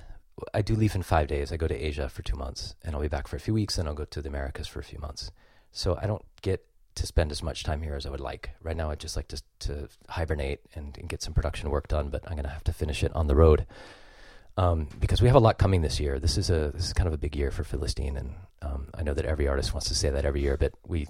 I 0.53 0.61
do 0.61 0.75
leave 0.75 0.95
in 0.95 1.03
five 1.03 1.27
days. 1.27 1.51
I 1.51 1.57
go 1.57 1.67
to 1.67 1.75
Asia 1.75 2.09
for 2.09 2.21
two 2.21 2.35
months, 2.35 2.75
and 2.83 2.95
I'll 2.95 3.01
be 3.01 3.07
back 3.07 3.27
for 3.27 3.35
a 3.35 3.39
few 3.39 3.53
weeks, 3.53 3.77
and 3.77 3.87
I'll 3.87 3.95
go 3.95 4.05
to 4.05 4.21
the 4.21 4.29
Americas 4.29 4.67
for 4.67 4.79
a 4.79 4.83
few 4.83 4.99
months. 4.99 5.31
So 5.71 5.97
I 6.01 6.07
don't 6.07 6.25
get 6.41 6.65
to 6.95 7.05
spend 7.05 7.31
as 7.31 7.41
much 7.41 7.63
time 7.63 7.81
here 7.81 7.95
as 7.95 8.05
I 8.05 8.09
would 8.09 8.19
like. 8.19 8.51
Right 8.61 8.75
now, 8.75 8.91
I'd 8.91 8.99
just 8.99 9.15
like 9.15 9.27
to, 9.29 9.41
to 9.59 9.89
hibernate 10.09 10.59
and, 10.75 10.97
and 10.97 11.07
get 11.07 11.21
some 11.21 11.33
production 11.33 11.69
work 11.69 11.87
done, 11.87 12.09
but 12.09 12.23
I'm 12.25 12.33
going 12.33 12.43
to 12.43 12.49
have 12.49 12.63
to 12.65 12.73
finish 12.73 13.03
it 13.03 13.15
on 13.15 13.27
the 13.27 13.35
road 13.35 13.65
um, 14.57 14.87
because 14.99 15.21
we 15.21 15.27
have 15.27 15.35
a 15.35 15.39
lot 15.39 15.57
coming 15.57 15.81
this 15.81 15.99
year. 15.99 16.19
This 16.19 16.37
is 16.37 16.49
a 16.49 16.71
this 16.73 16.85
is 16.85 16.93
kind 16.93 17.07
of 17.07 17.13
a 17.13 17.17
big 17.17 17.35
year 17.35 17.51
for 17.51 17.63
Filastine, 17.63 18.17
and 18.17 18.33
um, 18.61 18.87
I 18.93 19.03
know 19.03 19.13
that 19.13 19.25
every 19.25 19.47
artist 19.47 19.73
wants 19.73 19.87
to 19.87 19.95
say 19.95 20.09
that 20.09 20.25
every 20.25 20.41
year, 20.41 20.57
but 20.57 20.73
we. 20.87 21.07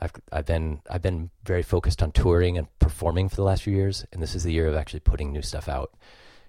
I've 0.00 0.12
I've 0.32 0.46
been 0.46 0.80
I've 0.90 1.00
been 1.00 1.30
very 1.44 1.62
focused 1.62 2.02
on 2.02 2.10
touring 2.10 2.58
and 2.58 2.66
performing 2.80 3.28
for 3.28 3.36
the 3.36 3.44
last 3.44 3.62
few 3.62 3.76
years, 3.76 4.04
and 4.12 4.20
this 4.20 4.34
is 4.34 4.42
the 4.42 4.52
year 4.52 4.66
of 4.66 4.74
actually 4.74 4.98
putting 4.98 5.30
new 5.30 5.42
stuff 5.42 5.68
out. 5.68 5.94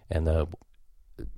And 0.10 0.26
the 0.26 0.48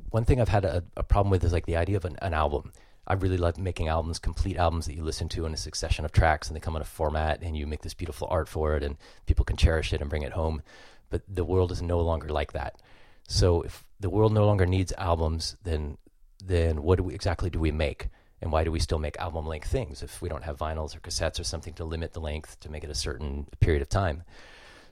one 0.10 0.26
thing 0.26 0.40
I've 0.40 0.50
had 0.50 0.66
a, 0.66 0.84
a 0.96 1.04
problem 1.04 1.32
with 1.32 1.44
is 1.44 1.54
like 1.54 1.66
the 1.66 1.78
idea 1.78 1.98
of 1.98 2.06
an, 2.06 2.18
an 2.22 2.34
album. 2.34 2.72
I 3.08 3.14
really 3.14 3.38
love 3.38 3.58
making 3.58 3.88
albums, 3.88 4.18
complete 4.18 4.58
albums 4.58 4.88
that 4.88 4.96
you 4.96 5.04
listen 5.04 5.30
to 5.30 5.46
in 5.46 5.54
a 5.54 5.58
succession 5.58 6.06
of 6.06 6.12
tracks, 6.12 6.48
and 6.48 6.56
they 6.56 6.60
come 6.60 6.76
in 6.76 6.82
a 6.82 6.86
format, 6.86 7.42
and 7.44 7.56
you 7.56 7.68
make 7.68 7.84
this 7.84 7.94
beautiful 7.94 8.28
art 8.32 8.48
for 8.48 8.76
it, 8.76 8.84
and 8.84 8.98
people 9.28 9.46
can 9.46 9.58
cherish 9.58 9.94
it 9.94 10.02
and 10.02 10.10
bring 10.10 10.24
it 10.24 10.32
home. 10.32 10.62
But 11.10 11.22
the 11.28 11.46
world 11.46 11.72
is 11.72 11.82
no 11.82 12.00
longer 12.00 12.30
like 12.30 12.54
that. 12.54 12.82
So 13.28 13.62
if 13.62 13.86
the 14.00 14.10
world 14.10 14.34
no 14.34 14.46
longer 14.46 14.66
needs 14.66 14.94
albums, 14.98 15.56
then 15.64 15.98
then 16.44 16.84
what 16.84 16.98
do 16.98 17.04
we, 17.04 17.16
exactly 17.16 17.50
do 17.50 17.60
we 17.60 17.72
make? 17.72 18.10
And 18.42 18.52
why 18.52 18.64
do 18.64 18.72
we 18.72 18.80
still 18.80 19.00
make 19.00 19.18
album 19.18 19.48
length 19.48 19.70
things 19.70 20.04
if 20.04 20.22
we 20.22 20.30
don't 20.30 20.44
have 20.44 20.58
vinyls 20.58 20.96
or 20.96 21.00
cassettes 21.00 21.40
or 21.40 21.44
something 21.44 21.74
to 21.76 21.86
limit 21.86 22.14
the 22.14 22.20
length 22.20 22.60
to 22.60 22.70
make 22.70 22.84
it 22.84 22.90
a 22.90 22.96
certain 22.96 23.48
period 23.60 23.82
of 23.82 23.90
time? 23.90 24.24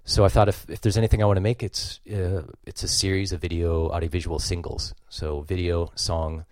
So 0.05 0.25
I 0.25 0.27
thought 0.27 0.49
if, 0.49 0.69
if 0.69 0.81
there's 0.81 0.97
anything 0.97 1.23
I 1.23 1.25
want 1.25 1.37
to 1.37 1.41
make, 1.41 1.63
it's 1.63 2.01
uh, 2.11 2.43
it's 2.65 2.83
a 2.83 2.87
series 2.87 3.31
of 3.31 3.41
video 3.41 3.89
audiovisual 3.89 4.39
singles. 4.39 4.93
So 5.09 5.41
video, 5.41 5.91
song. 5.95 6.45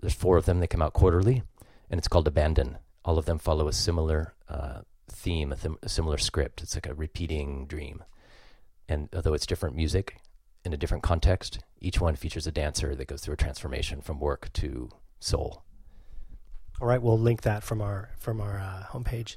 There's 0.00 0.14
four 0.14 0.36
of 0.36 0.44
them. 0.44 0.60
They 0.60 0.66
come 0.66 0.82
out 0.82 0.92
quarterly, 0.92 1.42
and 1.90 1.98
it's 1.98 2.08
called 2.08 2.26
Abandon. 2.26 2.78
All 3.04 3.18
of 3.18 3.26
them 3.26 3.38
follow 3.38 3.68
a 3.68 3.72
similar 3.72 4.34
uh, 4.48 4.80
theme, 5.10 5.52
a, 5.52 5.56
th- 5.56 5.76
a 5.82 5.88
similar 5.88 6.18
script. 6.18 6.62
It's 6.62 6.74
like 6.74 6.86
a 6.86 6.94
repeating 6.94 7.66
dream. 7.66 8.02
And 8.88 9.08
although 9.14 9.34
it's 9.34 9.46
different 9.46 9.76
music 9.76 10.20
in 10.64 10.72
a 10.72 10.76
different 10.76 11.02
context, 11.02 11.60
each 11.80 12.00
one 12.00 12.16
features 12.16 12.46
a 12.46 12.52
dancer 12.52 12.94
that 12.94 13.06
goes 13.06 13.20
through 13.20 13.34
a 13.34 13.38
transformation 13.38 14.00
from 14.00 14.18
work 14.18 14.52
to 14.54 14.90
soul. 15.20 15.62
All 16.80 16.88
right, 16.88 17.02
we'll 17.02 17.18
link 17.18 17.42
that 17.42 17.62
from 17.62 17.80
our 17.80 18.10
from 18.18 18.40
our 18.40 18.58
uh, 18.58 18.84
homepage. 18.92 19.36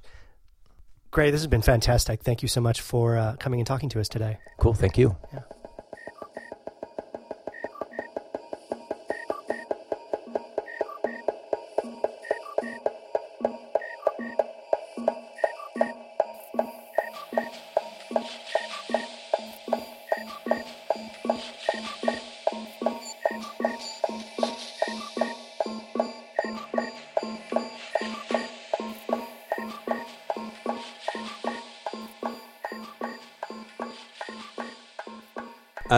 Gray, 1.11 1.29
this 1.29 1.41
has 1.41 1.47
been 1.47 1.61
fantastic. 1.61 2.23
Thank 2.23 2.41
you 2.41 2.47
so 2.47 2.61
much 2.61 2.79
for 2.79 3.17
uh, 3.17 3.35
coming 3.37 3.59
and 3.59 3.67
talking 3.67 3.89
to 3.89 3.99
us 3.99 4.07
today. 4.07 4.37
Cool. 4.57 4.73
Thank 4.73 4.97
you. 4.97 5.17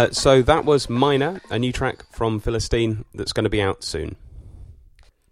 Uh, 0.04 0.12
so 0.12 0.42
that 0.42 0.66
was 0.66 0.90
Minor, 0.90 1.40
a 1.50 1.58
new 1.58 1.72
track 1.72 2.04
from 2.12 2.42
Filastine 2.42 3.06
that's 3.14 3.32
going 3.32 3.46
to 3.46 3.50
be 3.50 3.62
out 3.62 3.86
soon. 3.86 4.18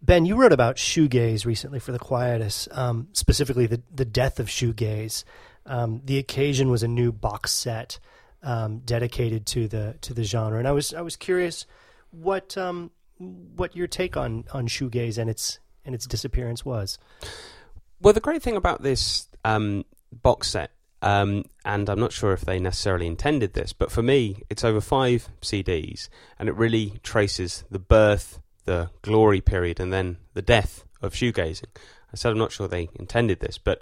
Ben, 0.01 0.25
you 0.25 0.37
wrote 0.37 0.53
about 0.53 0.77
shoegaze 0.77 1.45
recently 1.45 1.77
for 1.77 1.91
the 1.91 1.99
Quietus, 1.99 2.69
um, 2.71 3.09
specifically 3.11 3.67
the 3.67 3.81
the 3.93 4.05
death 4.05 4.39
of 4.39 4.47
shoegaze. 4.47 5.25
Um, 5.65 6.01
the 6.05 6.17
occasion 6.17 6.69
was 6.69 6.83
a 6.83 6.87
new 6.87 7.11
box 7.11 7.51
set 7.51 7.99
um, 8.43 8.79
dedicated 8.79 9.45
to 9.47 9.67
the 9.67 9.97
to 10.01 10.13
the 10.13 10.23
genre, 10.23 10.57
and 10.57 10.67
I 10.67 10.71
was 10.71 10.93
I 10.93 11.01
was 11.01 11.17
curious 11.17 11.65
what 12.11 12.57
um, 12.57 12.91
what 13.17 13.75
your 13.75 13.87
take 13.87 14.15
on 14.15 14.45
on 14.53 14.67
shoegaze 14.67 15.17
and 15.17 15.29
its 15.29 15.59
and 15.83 15.93
its 15.93 16.07
disappearance 16.07 16.63
was. 16.63 16.97
Well, 17.99 18.13
the 18.13 18.21
great 18.21 18.41
thing 18.41 18.55
about 18.55 18.81
this 18.81 19.27
um, 19.43 19.83
box 20.13 20.49
set, 20.49 20.71
um, 21.01 21.45
and 21.65 21.89
I'm 21.89 21.99
not 21.99 22.11
sure 22.11 22.33
if 22.33 22.41
they 22.41 22.59
necessarily 22.59 23.07
intended 23.07 23.53
this, 23.53 23.73
but 23.73 23.91
for 23.91 24.03
me, 24.03 24.43
it's 24.49 24.63
over 24.63 24.81
five 24.81 25.29
CDs, 25.41 26.09
and 26.37 26.47
it 26.47 26.55
really 26.55 26.99
traces 27.03 27.63
the 27.71 27.79
birth, 27.79 28.39
the 28.65 28.89
glory 29.01 29.41
period, 29.41 29.79
and 29.79 29.91
then 29.91 30.17
the 30.33 30.41
death 30.41 30.85
of 31.01 31.13
shoegazing. 31.13 31.69
I 32.13 32.15
said 32.15 32.31
I'm 32.31 32.37
not 32.37 32.51
sure 32.51 32.67
they 32.67 32.89
intended 32.95 33.39
this, 33.39 33.57
but 33.57 33.81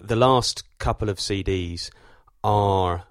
the 0.00 0.16
last 0.16 0.64
couple 0.78 1.08
of 1.08 1.18
CDs 1.18 1.90
are 2.44 3.04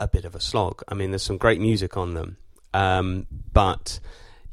a 0.00 0.08
bit 0.08 0.24
of 0.24 0.34
a 0.34 0.40
slog. 0.40 0.82
I 0.88 0.94
mean, 0.94 1.10
there's 1.10 1.22
some 1.22 1.38
great 1.38 1.60
music 1.60 1.96
on 1.96 2.14
them, 2.14 2.36
um, 2.74 3.26
but 3.52 4.00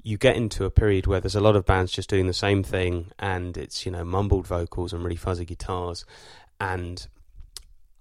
you 0.03 0.17
get 0.17 0.35
into 0.35 0.65
a 0.65 0.69
period 0.69 1.07
where 1.07 1.19
there's 1.19 1.35
a 1.35 1.41
lot 1.41 1.55
of 1.55 1.65
bands 1.65 1.91
just 1.91 2.09
doing 2.09 2.27
the 2.27 2.33
same 2.33 2.61
thing 2.61 3.11
and 3.17 3.57
it's 3.57 3.87
you 3.87 3.91
know 3.91 4.05
mumbled 4.05 4.45
vocals 4.45 4.93
and 4.93 5.03
really 5.03 5.15
fuzzy 5.15 5.45
guitars 5.45 6.05
and 6.61 7.07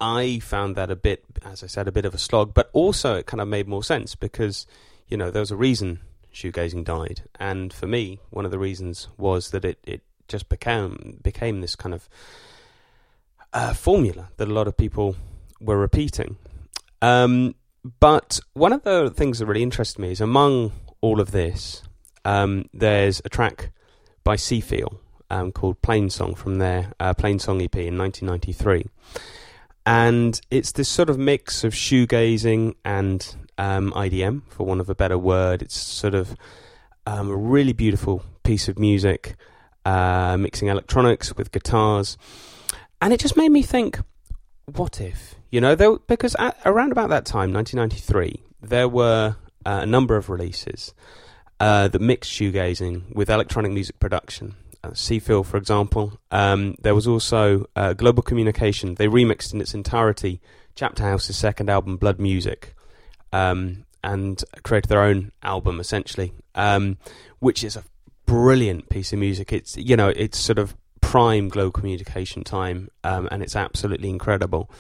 i 0.05 0.39
found 0.39 0.77
that 0.77 0.91
a 0.91 0.97
bit 0.97 1.25
as 1.45 1.63
i 1.63 1.67
said 1.67 1.89
a 1.89 1.93
bit 1.93 2.05
of 2.05 2.15
a 2.15 2.19
slog 2.19 2.53
but 2.53 2.71
also 2.73 3.17
it 3.17 3.27
kind 3.27 3.41
of 3.41 3.49
made 3.49 3.67
more 3.67 3.83
sense 3.83 4.15
because 4.15 4.67
you 5.09 5.17
know 5.17 5.31
there 5.31 5.41
was 5.41 5.51
a 5.51 5.57
reason 5.57 6.01
shoegazing 6.33 6.85
died 6.85 7.23
and 7.39 7.73
for 7.73 7.87
me 7.87 8.19
one 8.31 8.45
of 8.45 8.51
the 8.51 8.59
reasons 8.59 9.09
was 9.17 9.51
that 9.51 9.65
it, 9.65 9.79
it 9.85 10.03
just 10.29 10.49
became 10.49 11.19
became 11.23 11.61
this 11.61 11.77
kind 11.77 11.95
of 11.95 12.09
uh, 13.53 13.73
formula 13.73 14.29
that 14.37 14.49
a 14.49 14.53
lot 14.53 14.67
of 14.67 14.77
people 14.77 15.17
were 15.61 15.79
repeating 15.79 16.37
Um, 17.05 17.55
but 18.01 18.41
one 18.55 18.73
of 18.73 18.83
the 18.83 19.11
things 19.11 19.39
that 19.39 19.47
really 19.47 19.63
interested 19.63 20.01
me 20.01 20.11
is 20.11 20.21
among 20.21 20.73
all 21.03 21.21
of 21.21 21.33
this, 21.33 21.83
um, 22.25 22.65
there's 22.73 23.21
a 23.27 23.29
track 23.29 23.73
by 24.25 24.37
Seefeel 24.37 24.97
um, 25.29 25.53
called 25.53 25.83
Plainsong 25.83 26.35
from 26.35 26.59
their 26.59 26.93
uh, 26.99 27.13
Plainsong 27.13 27.63
EP 27.63 27.77
in 27.77 27.99
1993. 27.99 28.87
And 29.87 30.41
it's 30.51 30.73
this 30.73 30.89
sort 30.89 31.11
of 31.11 31.19
mix 31.19 31.63
of 31.65 31.75
shoegazing 31.75 32.75
and 32.85 33.37
um, 33.59 33.93
IDM, 33.93 34.43
for 34.49 34.65
want 34.65 34.81
of 34.81 34.89
a 34.89 34.95
better 34.95 35.19
word. 35.19 35.63
It's 35.63 35.77
sort 35.77 36.15
of 36.15 36.35
um, 37.07 37.31
a 37.31 37.37
really 37.37 37.73
beautiful 37.73 38.25
piece 38.45 38.69
of 38.69 38.79
music, 38.79 39.37
uh, 39.85 40.37
mixing 40.39 40.69
electronics 40.69 41.37
with 41.37 41.53
guitars. 41.53 42.17
And 43.01 43.13
it 43.13 43.21
just 43.21 43.37
made 43.37 43.51
me 43.51 43.63
think, 43.63 44.01
what 44.65 45.01
if? 45.01 45.35
You 45.51 45.61
know, 45.61 45.99
because 46.07 46.35
at, 46.39 46.57
around 46.65 46.93
about 46.93 47.11
that 47.11 47.27
time, 47.27 47.53
1993, 47.53 48.43
there 48.63 48.89
were 48.89 49.37
uh, 49.67 49.81
a 49.83 49.87
number 49.87 50.17
of 50.17 50.31
releases 50.31 50.95
uh, 51.61 51.89
that 51.89 52.01
mixed 52.01 52.33
shoegazing 52.33 53.15
with 53.15 53.31
electronic 53.31 53.73
music 53.73 53.99
production. 54.01 54.57
Uh, 54.85 54.91
Seefeel, 54.91 55.47
for 55.47 55.57
example. 55.57 56.21
Um, 56.31 56.77
there 56.83 56.95
was 56.95 57.07
also 57.07 57.67
uh, 57.75 57.95
Global 57.95 58.23
Communication. 58.23 58.97
They 58.97 59.07
remixed 59.07 59.55
in 59.55 59.61
its 59.63 59.73
entirety 59.73 60.43
Chapterhouse's 60.75 61.37
second 61.37 61.71
album, 61.71 61.97
Blood 61.97 62.21
Music, 62.21 62.75
um, 63.33 63.87
and 64.03 64.45
created 64.63 64.89
their 64.91 65.01
own 65.01 65.33
album 65.43 65.81
essentially, 65.81 66.35
um, 66.55 66.99
which 67.39 67.65
is 67.65 67.77
a 67.77 67.85
brilliant 68.27 68.91
piece 68.91 69.13
of 69.15 69.19
music. 69.21 69.53
It's 69.53 69.77
you 69.77 69.97
know 69.97 70.09
it's 70.09 70.39
sort 70.39 70.59
of 70.59 70.77
prime 71.01 71.49
global 71.49 71.73
communication 71.73 72.45
time, 72.45 72.91
um, 73.05 73.27
and 73.31 73.43
it's 73.43 73.57
absolutely 73.57 74.11
incredible. 74.11 74.71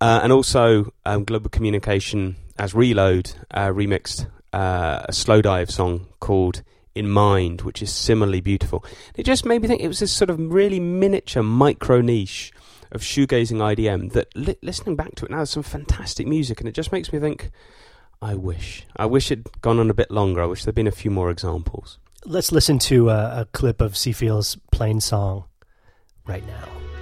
Uh, 0.00 0.20
and 0.22 0.32
also, 0.32 0.92
um, 1.04 1.24
Global 1.24 1.50
Communication 1.50 2.36
as 2.58 2.74
Reload 2.74 3.32
uh, 3.50 3.68
remixed 3.68 4.26
uh, 4.54 5.02
a 5.06 5.12
Slowdive 5.12 5.70
song 5.70 6.06
called 6.20 6.62
In 6.96 7.10
Mind, 7.10 7.62
which 7.62 7.82
is 7.82 7.92
similarly 7.92 8.40
beautiful. 8.40 8.84
It 9.14 9.24
just 9.24 9.44
made 9.44 9.62
me 9.62 9.68
think 9.68 9.82
it 9.82 9.88
was 9.88 10.00
this 10.00 10.12
sort 10.12 10.30
of 10.30 10.40
really 10.40 10.80
miniature 10.80 11.42
micro 11.42 12.00
niche 12.00 12.52
of 12.92 13.02
shoegazing 13.02 13.58
IDM 13.58 14.12
that 14.12 14.34
li- 14.34 14.56
listening 14.62 14.96
back 14.96 15.14
to 15.16 15.24
it 15.24 15.30
now 15.30 15.42
is 15.42 15.50
some 15.50 15.62
fantastic 15.62 16.26
music, 16.26 16.60
and 16.60 16.68
it 16.68 16.72
just 16.72 16.92
makes 16.92 17.12
me 17.12 17.18
think. 17.18 17.50
I 18.22 18.34
wish. 18.34 18.86
I 18.96 19.04
wish 19.04 19.30
it'd 19.30 19.60
gone 19.60 19.78
on 19.78 19.90
a 19.90 19.94
bit 19.94 20.10
longer. 20.10 20.42
I 20.42 20.46
wish 20.46 20.64
there'd 20.64 20.74
been 20.74 20.86
a 20.86 20.90
few 20.90 21.10
more 21.10 21.30
examples. 21.30 21.98
Let's 22.24 22.50
listen 22.50 22.78
to 22.80 23.10
a, 23.10 23.42
a 23.42 23.44
clip 23.52 23.82
of 23.82 23.92
Seefeel's 23.92 24.56
plain 24.72 25.00
song 25.00 25.44
right 26.26 26.44
now. 26.46 26.95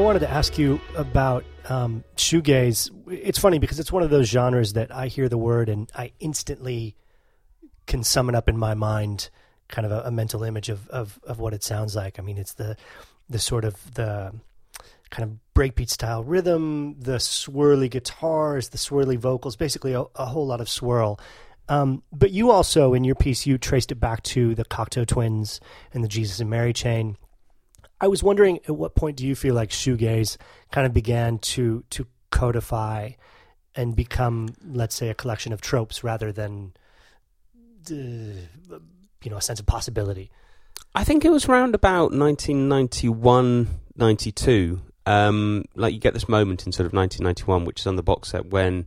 Wanted 0.00 0.20
to 0.20 0.30
ask 0.30 0.58
you 0.58 0.80
about 0.96 1.44
um, 1.68 2.04
shoegaze. 2.16 2.90
It's 3.10 3.38
funny 3.38 3.58
because 3.58 3.78
it's 3.78 3.92
one 3.92 4.02
of 4.02 4.10
those 4.10 4.28
genres 4.28 4.74
that 4.74 4.94
I 4.94 5.06
hear 5.06 5.28
the 5.28 5.38
word 5.38 5.68
and 5.68 5.90
I 5.94 6.12
instantly 6.20 6.96
can 7.86 8.02
summon 8.02 8.34
up 8.34 8.48
in 8.48 8.56
my 8.56 8.74
mind 8.74 9.30
kind 9.68 9.86
of 9.86 9.92
a, 9.92 10.02
a 10.08 10.10
mental 10.10 10.42
image 10.42 10.68
of, 10.68 10.88
of, 10.88 11.18
of 11.24 11.38
what 11.38 11.54
it 11.54 11.62
sounds 11.62 11.94
like. 11.94 12.18
I 12.18 12.22
mean, 12.22 12.38
it's 12.38 12.54
the 12.54 12.76
the 13.28 13.38
sort 13.38 13.64
of 13.64 13.94
the 13.94 14.32
kind 15.10 15.30
of 15.30 15.38
breakbeat 15.54 15.88
style 15.88 16.24
rhythm, 16.24 16.96
the 16.98 17.16
swirly 17.16 17.88
guitars, 17.88 18.70
the 18.70 18.78
swirly 18.78 19.16
vocals, 19.16 19.56
basically 19.56 19.92
a, 19.92 20.04
a 20.16 20.26
whole 20.26 20.46
lot 20.46 20.60
of 20.60 20.68
swirl. 20.68 21.20
Um, 21.68 22.02
but 22.12 22.32
you 22.32 22.50
also, 22.50 22.94
in 22.94 23.04
your 23.04 23.14
piece, 23.14 23.46
you 23.46 23.56
traced 23.56 23.92
it 23.92 24.00
back 24.00 24.22
to 24.24 24.56
the 24.56 24.64
Cocteau 24.64 25.06
Twins 25.06 25.60
and 25.94 26.02
the 26.02 26.08
Jesus 26.08 26.40
and 26.40 26.50
Mary 26.50 26.72
chain. 26.72 27.16
I 28.00 28.08
was 28.08 28.22
wondering, 28.22 28.58
at 28.58 28.70
what 28.70 28.94
point 28.94 29.16
do 29.16 29.26
you 29.26 29.34
feel 29.34 29.54
like 29.54 29.70
shoegaze 29.70 30.36
kind 30.72 30.86
of 30.86 30.92
began 30.92 31.38
to 31.38 31.84
to 31.90 32.06
codify 32.30 33.10
and 33.74 33.94
become, 33.94 34.54
let's 34.64 34.94
say, 34.94 35.08
a 35.08 35.14
collection 35.14 35.52
of 35.52 35.60
tropes 35.60 36.02
rather 36.02 36.32
than, 36.32 36.72
uh, 37.90 37.94
you 37.94 39.30
know, 39.30 39.36
a 39.36 39.42
sense 39.42 39.60
of 39.60 39.66
possibility? 39.66 40.30
I 40.94 41.04
think 41.04 41.24
it 41.24 41.30
was 41.30 41.46
around 41.46 41.74
about 41.74 42.12
1991, 42.12 43.68
92. 43.96 44.80
Um, 45.06 45.64
like 45.74 45.94
you 45.94 46.00
get 46.00 46.14
this 46.14 46.28
moment 46.28 46.66
in 46.66 46.72
sort 46.72 46.86
of 46.86 46.92
1991, 46.92 47.64
which 47.64 47.80
is 47.80 47.86
on 47.86 47.96
the 47.96 48.02
box 48.02 48.30
set 48.30 48.46
when 48.46 48.86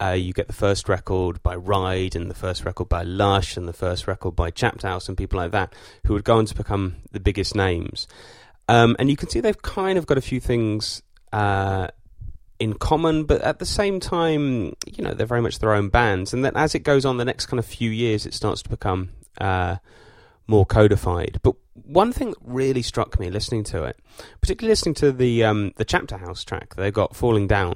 uh, 0.00 0.12
you 0.12 0.32
get 0.32 0.46
the 0.46 0.52
first 0.52 0.88
record 0.88 1.42
by 1.42 1.54
Ride 1.54 2.16
and 2.16 2.30
the 2.30 2.34
first 2.34 2.64
record 2.64 2.88
by 2.88 3.02
Lush 3.02 3.56
and 3.56 3.68
the 3.68 3.72
first 3.72 4.06
record 4.06 4.34
by 4.34 4.50
Chapterhouse 4.50 5.08
and 5.08 5.16
people 5.16 5.38
like 5.38 5.52
that 5.52 5.72
who 6.06 6.14
would 6.14 6.24
go 6.24 6.38
on 6.38 6.46
to 6.46 6.54
become 6.54 6.96
the 7.12 7.20
biggest 7.20 7.54
names. 7.54 8.06
Um, 8.68 8.96
and 8.98 9.10
you 9.10 9.16
can 9.16 9.28
see 9.28 9.40
they've 9.40 9.60
kind 9.62 9.98
of 9.98 10.06
got 10.06 10.18
a 10.18 10.22
few 10.22 10.40
things 10.40 11.02
uh, 11.32 11.88
in 12.58 12.74
common, 12.74 13.24
but 13.24 13.42
at 13.42 13.58
the 13.58 13.66
same 13.66 14.00
time, 14.00 14.74
you 14.86 15.02
know, 15.02 15.12
they're 15.12 15.26
very 15.26 15.42
much 15.42 15.58
their 15.58 15.74
own 15.74 15.88
bands. 15.88 16.32
And 16.32 16.44
then 16.44 16.56
as 16.56 16.74
it 16.74 16.80
goes 16.80 17.04
on, 17.04 17.18
the 17.18 17.24
next 17.24 17.46
kind 17.46 17.58
of 17.58 17.66
few 17.66 17.90
years, 17.90 18.26
it 18.26 18.34
starts 18.34 18.62
to 18.62 18.70
become 18.70 19.10
uh, 19.38 19.76
more 20.46 20.64
codified. 20.64 21.40
But 21.42 21.56
one 21.74 22.12
thing 22.12 22.30
that 22.30 22.38
really 22.42 22.82
struck 22.82 23.18
me 23.18 23.30
listening 23.30 23.64
to 23.64 23.84
it, 23.84 23.98
particularly 24.40 24.72
listening 24.72 24.94
to 24.96 25.12
the 25.12 25.44
um, 25.44 25.72
the 25.76 25.84
Chapterhouse 25.84 26.44
track 26.44 26.74
they 26.76 26.90
got 26.90 27.16
"Falling 27.16 27.46
Down," 27.46 27.74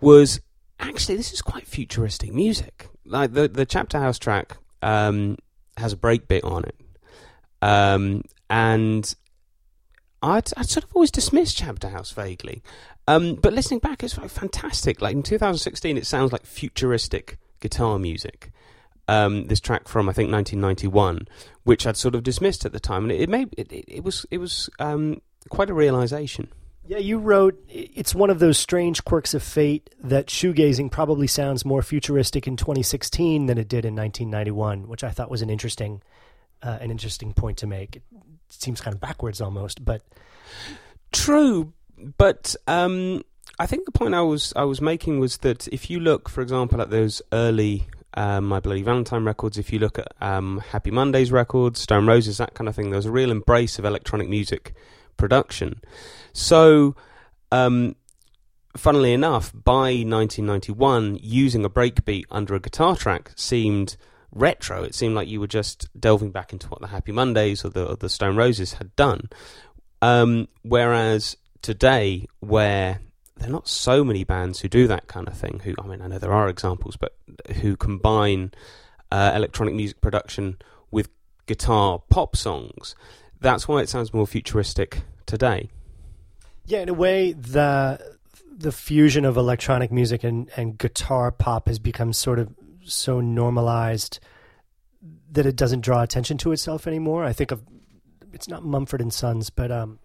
was 0.00 0.40
actually 0.78 1.16
this 1.16 1.32
is 1.32 1.42
quite 1.42 1.66
futuristic 1.66 2.32
music. 2.32 2.88
Like 3.04 3.32
the 3.32 3.48
the 3.48 3.66
Chapterhouse 3.66 4.18
track 4.18 4.56
um, 4.82 5.36
has 5.76 5.92
a 5.92 5.96
breakbeat 5.96 6.44
on 6.44 6.64
it, 6.64 6.76
um, 7.60 8.22
and 8.48 9.14
I'd, 10.22 10.50
I'd 10.56 10.68
sort 10.68 10.84
of 10.84 10.90
always 10.94 11.10
dismissed 11.10 11.56
Chapterhouse 11.56 12.10
vaguely. 12.10 12.62
Um, 13.06 13.36
but 13.36 13.52
listening 13.52 13.80
back, 13.80 14.02
it's 14.02 14.18
like 14.18 14.30
fantastic. 14.30 15.00
Like 15.00 15.14
in 15.14 15.22
2016, 15.22 15.96
it 15.96 16.06
sounds 16.06 16.32
like 16.32 16.44
futuristic 16.44 17.38
guitar 17.60 17.98
music. 17.98 18.50
Um, 19.06 19.46
this 19.46 19.60
track 19.60 19.88
from 19.88 20.08
I 20.08 20.12
think 20.12 20.30
1991, 20.30 21.28
which 21.64 21.86
I'd 21.86 21.96
sort 21.96 22.14
of 22.14 22.22
dismissed 22.22 22.66
at 22.66 22.72
the 22.72 22.80
time, 22.80 23.04
and 23.04 23.12
it, 23.12 23.22
it 23.22 23.28
made 23.30 23.54
it, 23.56 23.72
it 23.72 24.04
was 24.04 24.26
it 24.30 24.36
was 24.36 24.68
um, 24.78 25.22
quite 25.48 25.70
a 25.70 25.74
realization. 25.74 26.48
Yeah, 26.86 26.98
you 26.98 27.18
wrote 27.18 27.58
it's 27.68 28.14
one 28.14 28.28
of 28.28 28.38
those 28.38 28.58
strange 28.58 29.04
quirks 29.04 29.32
of 29.32 29.42
fate 29.42 29.88
that 30.02 30.26
shoegazing 30.26 30.90
probably 30.90 31.26
sounds 31.26 31.64
more 31.64 31.80
futuristic 31.80 32.46
in 32.46 32.56
2016 32.56 33.46
than 33.46 33.56
it 33.56 33.68
did 33.68 33.86
in 33.86 33.94
1991, 33.94 34.88
which 34.88 35.02
I 35.02 35.10
thought 35.10 35.30
was 35.30 35.40
an 35.40 35.48
interesting 35.48 36.02
uh, 36.62 36.76
an 36.80 36.90
interesting 36.90 37.32
point 37.32 37.56
to 37.58 37.66
make. 37.66 38.02
Seems 38.50 38.80
kind 38.80 38.94
of 38.94 39.00
backwards 39.00 39.40
almost, 39.40 39.84
but 39.84 40.02
True, 41.12 41.72
but 42.18 42.54
um, 42.66 43.22
I 43.58 43.66
think 43.66 43.86
the 43.86 43.92
point 43.92 44.14
I 44.14 44.20
was 44.20 44.52
I 44.54 44.64
was 44.64 44.80
making 44.80 45.20
was 45.20 45.38
that 45.38 45.66
if 45.68 45.90
you 45.90 46.00
look, 46.00 46.28
for 46.28 46.42
example, 46.42 46.80
at 46.82 46.90
those 46.90 47.22
early 47.32 47.86
um, 48.14 48.44
My 48.46 48.60
Bloody 48.60 48.82
Valentine 48.82 49.24
records, 49.24 49.58
if 49.58 49.72
you 49.72 49.78
look 49.78 49.98
at 49.98 50.08
um, 50.20 50.62
Happy 50.70 50.90
Mondays 50.90 51.32
records, 51.32 51.80
Stone 51.80 52.06
Roses, 52.06 52.38
that 52.38 52.54
kind 52.54 52.68
of 52.68 52.76
thing, 52.76 52.90
there 52.90 52.98
was 52.98 53.06
a 53.06 53.12
real 53.12 53.30
embrace 53.30 53.78
of 53.78 53.84
electronic 53.84 54.28
music 54.28 54.74
production. 55.16 55.80
So, 56.34 56.94
um, 57.50 57.96
funnily 58.76 59.14
enough, 59.14 59.50
by 59.52 60.04
1991, 60.04 61.18
using 61.22 61.64
a 61.64 61.70
breakbeat 61.70 62.24
under 62.30 62.54
a 62.54 62.60
guitar 62.60 62.96
track 62.96 63.32
seemed 63.34 63.96
retro. 64.32 64.82
It 64.82 64.94
seemed 64.94 65.14
like 65.14 65.28
you 65.28 65.40
were 65.40 65.46
just 65.46 65.88
delving 65.98 66.30
back 66.30 66.52
into 66.52 66.68
what 66.68 66.80
the 66.80 66.88
Happy 66.88 67.12
Mondays 67.12 67.64
or 67.64 67.70
the, 67.70 67.86
or 67.86 67.96
the 67.96 68.08
Stone 68.08 68.36
Roses 68.36 68.74
had 68.74 68.94
done. 68.96 69.28
Um, 70.02 70.48
whereas 70.62 71.36
today, 71.62 72.26
where 72.40 73.00
there 73.36 73.48
are 73.48 73.52
not 73.52 73.68
so 73.68 74.04
many 74.04 74.24
bands 74.24 74.60
who 74.60 74.68
do 74.68 74.86
that 74.88 75.06
kind 75.06 75.28
of 75.28 75.34
thing, 75.36 75.60
who, 75.64 75.74
I 75.82 75.86
mean, 75.86 76.02
I 76.02 76.06
know 76.06 76.18
there 76.18 76.32
are 76.32 76.48
examples, 76.48 76.96
but 76.96 77.16
who 77.60 77.76
combine 77.76 78.52
uh, 79.10 79.32
electronic 79.34 79.74
music 79.74 80.00
production 80.00 80.56
with 80.90 81.08
guitar 81.46 82.02
pop 82.10 82.36
songs, 82.36 82.94
that's 83.40 83.66
why 83.68 83.80
it 83.80 83.88
sounds 83.88 84.12
more 84.12 84.26
futuristic 84.26 85.02
today. 85.26 85.70
yeah, 86.66 86.80
in 86.80 86.88
a 86.88 86.94
way, 86.94 87.32
the 87.32 88.16
the 88.58 88.72
fusion 88.72 89.24
of 89.24 89.36
electronic 89.36 89.92
music 89.92 90.24
and, 90.24 90.50
and 90.56 90.76
guitar 90.76 91.30
pop 91.30 91.68
has 91.68 91.78
become 91.78 92.12
sort 92.12 92.40
of 92.40 92.52
so 92.88 93.20
normalized 93.20 94.18
that 95.32 95.46
it 95.46 95.56
doesn't 95.56 95.80
draw 95.80 96.02
attention 96.02 96.38
to 96.38 96.52
itself 96.52 96.86
anymore. 96.86 97.24
I 97.24 97.32
think 97.32 97.50
of 97.50 97.62
it's 98.32 98.48
not 98.48 98.64
Mumford 98.64 99.00
and 99.00 99.12
Sons, 99.12 99.50
but 99.50 99.70
um, 99.70 99.98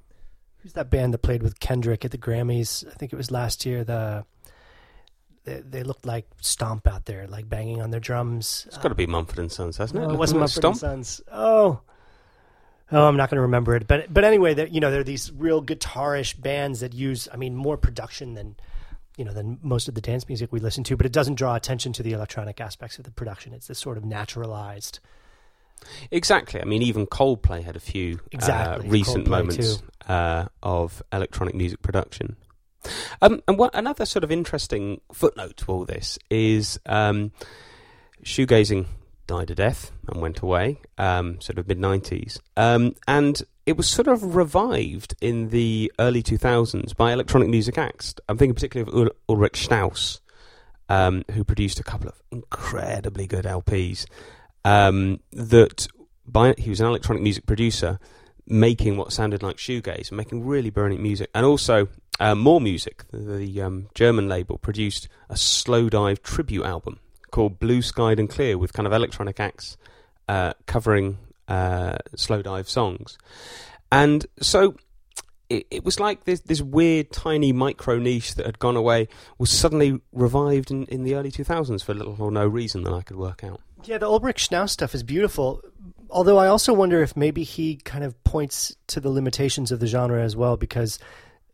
who's 0.60 0.74
that 0.74 0.90
band 0.90 1.14
that 1.14 1.20
played 1.20 1.44
with 1.44 1.60
Kendrick 1.60 2.06
at 2.06 2.12
the 2.12 2.18
Grammys? 2.18 2.88
I 2.88 2.94
think 2.96 3.14
it 3.14 3.16
was 3.16 3.32
last 3.32 3.66
year. 3.66 3.84
The 3.84 4.26
they, 5.44 5.60
they 5.60 5.84
looked 5.84 6.06
like 6.06 6.26
Stomp 6.42 6.88
out 6.88 7.06
there, 7.06 7.28
like 7.28 7.50
banging 7.50 7.82
on 7.82 7.92
their 7.92 8.00
drums. 8.00 8.66
It's 8.68 8.78
got 8.78 8.90
to 8.90 8.96
be 8.96 9.08
Mumford 9.08 9.40
and 9.40 9.52
Sons, 9.52 9.78
hasn't 9.78 10.02
it? 10.02 10.08
No, 10.08 10.14
it 10.14 10.18
wasn't 10.18 10.40
Mumford 10.40 10.62
Stomp. 10.62 10.74
and 10.74 10.80
Sons. 10.80 11.22
Oh, 11.32 11.82
oh, 12.92 13.08
I'm 13.08 13.18
not 13.18 13.30
going 13.30 13.38
to 13.38 13.44
remember 13.44 13.76
it. 13.76 13.88
But 13.88 14.14
but 14.14 14.24
anyway, 14.24 14.54
that 14.54 14.74
you 14.74 14.80
know, 14.80 14.92
there 14.92 15.02
are 15.02 15.06
these 15.06 15.32
real 15.32 15.62
guitarish 15.62 16.40
bands 16.40 16.80
that 16.80 16.94
use, 16.94 17.28
I 17.32 17.38
mean, 17.38 17.56
more 17.56 17.78
production 17.78 18.36
than 18.36 18.56
you 19.18 19.26
know 19.26 19.34
than 19.34 19.60
most 19.62 19.88
of 19.88 19.96
the 19.96 20.02
dance 20.02 20.28
music 20.28 20.52
we 20.52 20.60
listen 20.60 20.84
to. 20.86 20.98
But 20.98 21.06
it 21.06 21.12
doesn't 21.12 21.36
draw 21.36 21.56
attention 21.56 21.94
to 21.94 22.04
the 22.04 22.14
electronic 22.14 22.60
aspects 22.62 22.98
of 22.98 23.06
the 23.06 23.12
production. 23.12 23.54
It's 23.54 23.68
this 23.68 23.80
sort 23.80 23.98
of 23.98 24.06
naturalized. 24.06 25.00
Exactly. 26.12 26.62
I 26.62 26.66
mean, 26.66 26.82
even 26.82 27.06
Coldplay 27.06 27.64
had 27.64 27.76
a 27.76 27.80
few 27.80 28.20
Exactly, 28.32 28.88
uh, 28.88 28.92
recent 28.92 29.26
Coldplay 29.26 29.30
moments 29.30 29.84
uh, 30.08 30.46
of 30.62 31.04
electronic 31.12 31.56
music 31.56 31.82
production. 31.82 32.38
Um, 33.22 33.42
and 33.48 33.58
what, 33.58 33.74
another 33.74 34.06
sort 34.06 34.24
of 34.24 34.32
interesting 34.32 35.02
footnote 35.12 35.58
to 35.58 35.66
all 35.68 35.86
this 35.86 36.20
is 36.30 36.80
um, 36.86 37.32
shoegazing 38.24 38.86
died 39.28 39.52
a 39.52 39.56
death 39.56 39.92
and 40.08 40.22
went 40.22 40.40
away, 40.40 40.80
um, 40.98 41.40
sort 41.40 41.58
of 41.58 41.68
mid 41.68 41.80
90s. 41.80 42.40
Um, 42.58 42.96
and 43.08 43.42
it 43.66 43.78
was 43.78 43.90
sort 43.90 44.08
of 44.08 44.36
revived 44.36 45.16
in 45.22 45.50
the 45.50 45.92
early 46.00 46.22
2000s 46.22 46.96
by 46.96 47.14
electronic 47.14 47.50
music 47.50 47.78
acts. 47.78 48.16
I'm 48.28 48.38
thinking 48.38 48.56
particularly 48.56 48.92
of 48.92 48.98
Ul- 49.08 49.16
Ulrich 49.30 49.68
Schnauss, 49.68 50.20
um, 50.90 51.24
who 51.32 51.44
produced 51.44 51.80
a 51.80 51.84
couple 51.84 52.10
of 52.10 52.22
incredibly 52.32 53.26
good 53.28 53.46
LPs. 53.46 54.06
Um, 54.66 55.20
that 55.32 55.88
by 56.26 56.56
he 56.58 56.70
was 56.70 56.80
an 56.80 56.88
electronic 56.88 57.24
music 57.24 57.46
producer, 57.46 58.00
making 58.46 58.98
what 58.98 59.14
sounded 59.14 59.44
like 59.44 59.58
shoegaze, 59.58 60.12
making 60.12 60.46
really 60.46 60.70
burning 60.70 61.02
music, 61.02 61.30
and 61.34 61.46
also 61.46 61.88
uh, 62.20 62.36
Morr 62.36 62.62
Music. 62.62 63.04
The, 63.12 63.18
the 63.18 63.62
um, 63.62 63.88
German 63.94 64.28
label 64.28 64.58
produced 64.58 65.08
a 65.30 65.36
Slowdive 65.36 66.22
tribute 66.22 66.66
album 66.66 67.00
called 67.32 67.60
Blue 67.60 67.82
Skied 67.82 68.20
and 68.20 68.30
Clear 68.30 68.58
with 68.58 68.74
kind 68.74 68.86
of 68.86 68.94
electronic 68.94 69.40
acts 69.40 69.78
uh, 70.30 70.54
covering 70.66 71.18
uh, 71.48 71.98
Slowdive 72.16 72.68
songs, 72.68 73.18
and 73.92 74.26
so. 74.40 74.76
It, 75.50 75.68
it 75.70 75.84
was 75.84 76.00
like 76.00 76.24
this, 76.24 76.40
this 76.40 76.62
weird, 76.62 77.12
tiny 77.12 77.52
micro 77.52 78.00
niche 78.00 78.36
that 78.36 78.46
had 78.46 78.60
gone 78.60 78.78
away 78.78 79.10
was 79.38 79.52
suddenly 79.52 80.00
revived 80.14 80.72
in, 80.72 80.86
in 80.86 81.04
the 81.04 81.16
early 81.16 81.32
2000s 81.32 81.84
for 81.84 81.94
little 81.94 82.16
or 82.18 82.32
no 82.32 82.48
reason 82.48 82.84
that 82.86 82.94
I 82.94 83.02
could 83.02 83.18
work 83.18 83.44
out. 83.44 83.60
Yeah, 83.84 83.98
the 83.98 84.08
Ulrich 84.08 84.50
Schnauss 84.50 84.70
stuff 84.70 84.96
is 84.96 85.04
beautiful. 85.04 85.62
Although 86.10 86.38
I 86.38 86.48
also 86.48 86.74
wonder 86.74 87.04
if 87.04 87.18
maybe 87.18 87.44
he 87.44 87.76
kind 87.76 88.06
of 88.06 88.24
points 88.24 88.76
to 88.88 89.02
the 89.02 89.10
limitations 89.10 89.72
of 89.72 89.80
the 89.80 89.86
genre 89.86 90.24
as 90.24 90.36
well, 90.36 90.58
because 90.58 90.98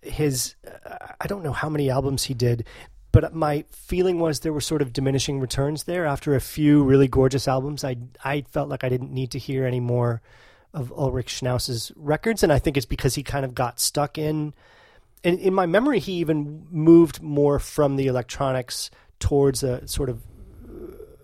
his 0.02 0.56
I 1.20 1.28
don't 1.28 1.44
know 1.44 1.52
how 1.52 1.70
many 1.70 1.90
albums 1.90 2.24
he 2.24 2.34
did, 2.34 2.66
but 3.12 3.34
my 3.34 3.66
feeling 3.72 4.20
was 4.20 4.42
there 4.42 4.54
were 4.54 4.62
sort 4.62 4.82
of 4.82 4.94
diminishing 4.94 5.40
returns 5.40 5.84
there. 5.84 6.06
After 6.06 6.36
a 6.36 6.42
few 6.42 6.84
really 6.84 7.08
gorgeous 7.08 7.48
albums, 7.48 7.84
I 7.84 7.98
I 8.24 8.42
felt 8.42 8.70
like 8.70 8.84
I 8.84 8.90
didn't 8.90 9.12
need 9.12 9.32
to 9.32 9.40
hear 9.40 9.66
any 9.66 9.80
more 9.80 10.22
of 10.74 10.92
Ulrich 10.92 11.42
Schnauss's 11.42 11.92
records, 11.96 12.44
and 12.44 12.54
I 12.54 12.60
think 12.60 12.78
it's 12.78 12.86
because 12.86 13.16
he 13.16 13.24
kind 13.24 13.46
of 13.46 13.56
got 13.56 13.80
stuck 13.80 14.18
in. 14.18 14.54
In, 15.24 15.38
in 15.40 15.54
my 15.54 15.66
memory, 15.66 16.00
he 16.00 16.14
even 16.14 16.66
moved 16.70 17.22
more 17.22 17.60
from 17.60 17.98
the 17.98 18.08
electronics 18.08 18.90
towards 19.20 19.64
a 19.64 19.86
sort 19.88 20.10
of 20.10 20.22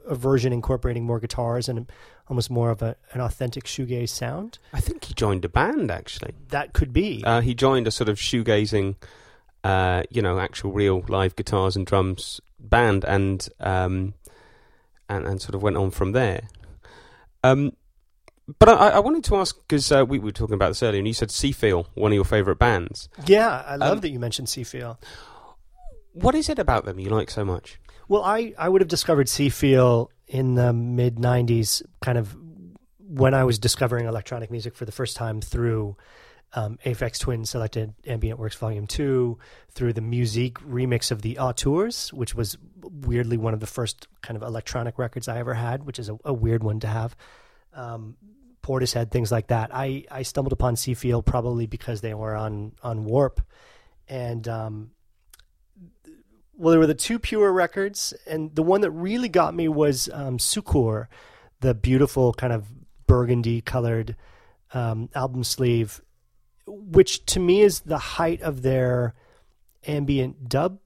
a 0.07 0.15
version 0.15 0.53
incorporating 0.53 1.03
more 1.03 1.19
guitars 1.19 1.69
and 1.69 1.89
almost 2.27 2.49
more 2.49 2.71
of 2.71 2.81
a, 2.81 2.95
an 3.13 3.21
authentic 3.21 3.65
shoegaze 3.65 4.09
sound. 4.09 4.59
I 4.73 4.79
think 4.79 5.05
he 5.05 5.13
joined 5.13 5.45
a 5.45 5.49
band 5.49 5.91
actually. 5.91 6.33
That 6.49 6.73
could 6.73 6.93
be. 6.93 7.23
Uh, 7.25 7.41
he 7.41 7.53
joined 7.53 7.87
a 7.87 7.91
sort 7.91 8.09
of 8.09 8.17
shoegazing, 8.17 8.95
uh, 9.65 10.03
you 10.11 10.21
know, 10.21 10.39
actual 10.39 10.71
real 10.71 11.03
live 11.07 11.35
guitars 11.35 11.75
and 11.75 11.87
drums 11.87 12.39
band, 12.59 13.03
and 13.03 13.49
um, 13.59 14.13
and 15.09 15.25
and 15.25 15.41
sort 15.41 15.55
of 15.55 15.63
went 15.63 15.75
on 15.75 15.89
from 15.89 16.11
there. 16.11 16.49
Um, 17.43 17.75
but 18.59 18.69
I, 18.69 18.89
I 18.89 18.99
wanted 18.99 19.23
to 19.23 19.37
ask 19.37 19.57
because 19.57 19.91
uh, 19.91 20.05
we 20.05 20.19
were 20.19 20.31
talking 20.31 20.53
about 20.53 20.67
this 20.67 20.83
earlier, 20.83 20.99
and 20.99 21.07
you 21.07 21.15
said 21.15 21.29
Seefeel, 21.29 21.87
one 21.95 22.11
of 22.11 22.15
your 22.15 22.25
favourite 22.25 22.59
bands. 22.59 23.09
yeah, 23.25 23.63
I 23.65 23.75
love 23.77 23.93
um, 23.93 23.99
that 24.01 24.09
you 24.09 24.19
mentioned 24.19 24.49
Seefeel. 24.49 24.99
What 26.13 26.35
is 26.35 26.47
it 26.47 26.59
about 26.59 26.85
them 26.85 26.99
you 26.99 27.09
like 27.09 27.31
so 27.31 27.43
much? 27.43 27.79
Well, 28.07 28.23
I, 28.23 28.53
I 28.59 28.69
would 28.69 28.81
have 28.81 28.87
discovered 28.87 29.25
Seefeel 29.25 30.09
in 30.27 30.53
the 30.53 30.73
mid 30.73 31.15
90s, 31.15 31.81
kind 32.03 32.19
of 32.19 32.37
when 32.99 33.33
I 33.33 33.43
was 33.43 33.57
discovering 33.57 34.05
electronic 34.05 34.51
music 34.51 34.75
for 34.75 34.85
the 34.85 34.91
first 34.91 35.15
time 35.15 35.41
through 35.41 35.97
um, 36.55 36.79
Aphex 36.85 37.19
Twin 37.19 37.45
Selected 37.45 37.93
Ambient 38.07 38.39
Works 38.39 38.55
Volume 38.55 38.87
2, 38.87 39.37
through 39.71 39.93
the 39.93 40.01
μ-Ziq 40.01 40.53
remix 40.53 41.11
of 41.11 41.21
the 41.21 41.37
Auteurs, 41.37 42.11
which 42.13 42.33
was 42.33 42.57
weirdly 42.81 43.37
one 43.37 43.53
of 43.53 43.59
the 43.59 43.67
first 43.67 44.07
kind 44.21 44.37
of 44.37 44.43
electronic 44.43 44.97
records 44.97 45.27
I 45.27 45.37
ever 45.39 45.53
had, 45.53 45.85
which 45.85 45.99
is 45.99 46.09
a, 46.09 46.17
a 46.23 46.33
weird 46.33 46.63
one 46.63 46.79
to 46.79 46.87
have. 46.87 47.15
Um, 47.73 48.15
Portishead, 48.63 49.11
things 49.11 49.31
like 49.31 49.47
that. 49.47 49.69
I, 49.73 50.05
I 50.09 50.23
stumbled 50.23 50.53
upon 50.53 50.75
Seefeel 50.75 51.23
probably 51.23 51.67
because 51.67 52.01
they 52.01 52.15
were 52.15 52.35
on, 52.35 52.71
on 52.81 53.05
Warp. 53.05 53.41
And 54.07 54.47
um, 54.47 54.91
well, 56.57 56.71
there 56.71 56.79
were 56.79 56.87
the 56.87 56.95
two 56.95 57.19
pure 57.19 57.51
records, 57.51 58.13
and 58.25 58.55
the 58.55 58.63
one 58.63 58.81
that 58.81 58.91
really 58.91 59.29
got 59.29 59.53
me 59.53 59.67
was 59.67 60.09
um, 60.13 60.39
Succour, 60.39 61.09
the 61.59 61.73
beautiful 61.73 62.33
kind 62.33 62.53
of 62.53 62.65
burgundy 63.07 63.61
colored 63.61 64.15
um, 64.73 65.09
album 65.13 65.43
sleeve, 65.43 66.01
which 66.67 67.25
to 67.27 67.39
me 67.39 67.61
is 67.61 67.81
the 67.81 67.97
height 67.97 68.41
of 68.41 68.61
their 68.61 69.13
ambient 69.87 70.49
dub 70.49 70.79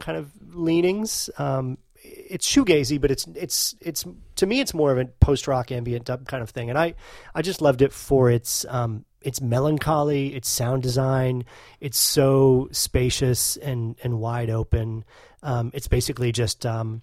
kind 0.00 0.18
of 0.18 0.30
leanings. 0.54 1.30
Um, 1.38 1.78
it's 2.02 2.50
shoegazy, 2.50 3.00
but 3.00 3.10
it's 3.10 3.26
it's 3.34 3.74
it's 3.80 4.04
to 4.36 4.46
me 4.46 4.60
it's 4.60 4.74
more 4.74 4.90
of 4.90 4.98
a 4.98 5.04
post 5.04 5.46
rock 5.46 5.70
ambient 5.70 6.06
dub 6.06 6.26
kind 6.26 6.42
of 6.42 6.50
thing, 6.50 6.70
and 6.70 6.78
I 6.78 6.94
I 7.34 7.42
just 7.42 7.60
loved 7.60 7.82
it 7.82 7.92
for 7.92 8.30
its 8.30 8.64
um, 8.68 9.04
its 9.20 9.40
melancholy, 9.40 10.34
its 10.34 10.48
sound 10.48 10.82
design. 10.82 11.44
It's 11.80 11.98
so 11.98 12.68
spacious 12.72 13.56
and 13.58 13.96
and 14.02 14.18
wide 14.18 14.50
open. 14.50 15.04
Um, 15.42 15.70
it's 15.74 15.88
basically 15.88 16.32
just 16.32 16.64
um, 16.64 17.02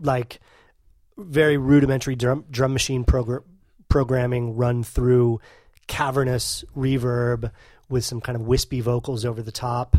like 0.00 0.40
very 1.16 1.56
rudimentary 1.56 2.16
drum 2.16 2.44
drum 2.50 2.72
machine 2.72 3.04
progr- 3.04 3.44
programming 3.88 4.56
run 4.56 4.82
through 4.82 5.40
cavernous 5.86 6.64
reverb 6.76 7.50
with 7.88 8.04
some 8.04 8.20
kind 8.20 8.36
of 8.36 8.42
wispy 8.42 8.80
vocals 8.80 9.24
over 9.24 9.42
the 9.42 9.52
top 9.52 9.96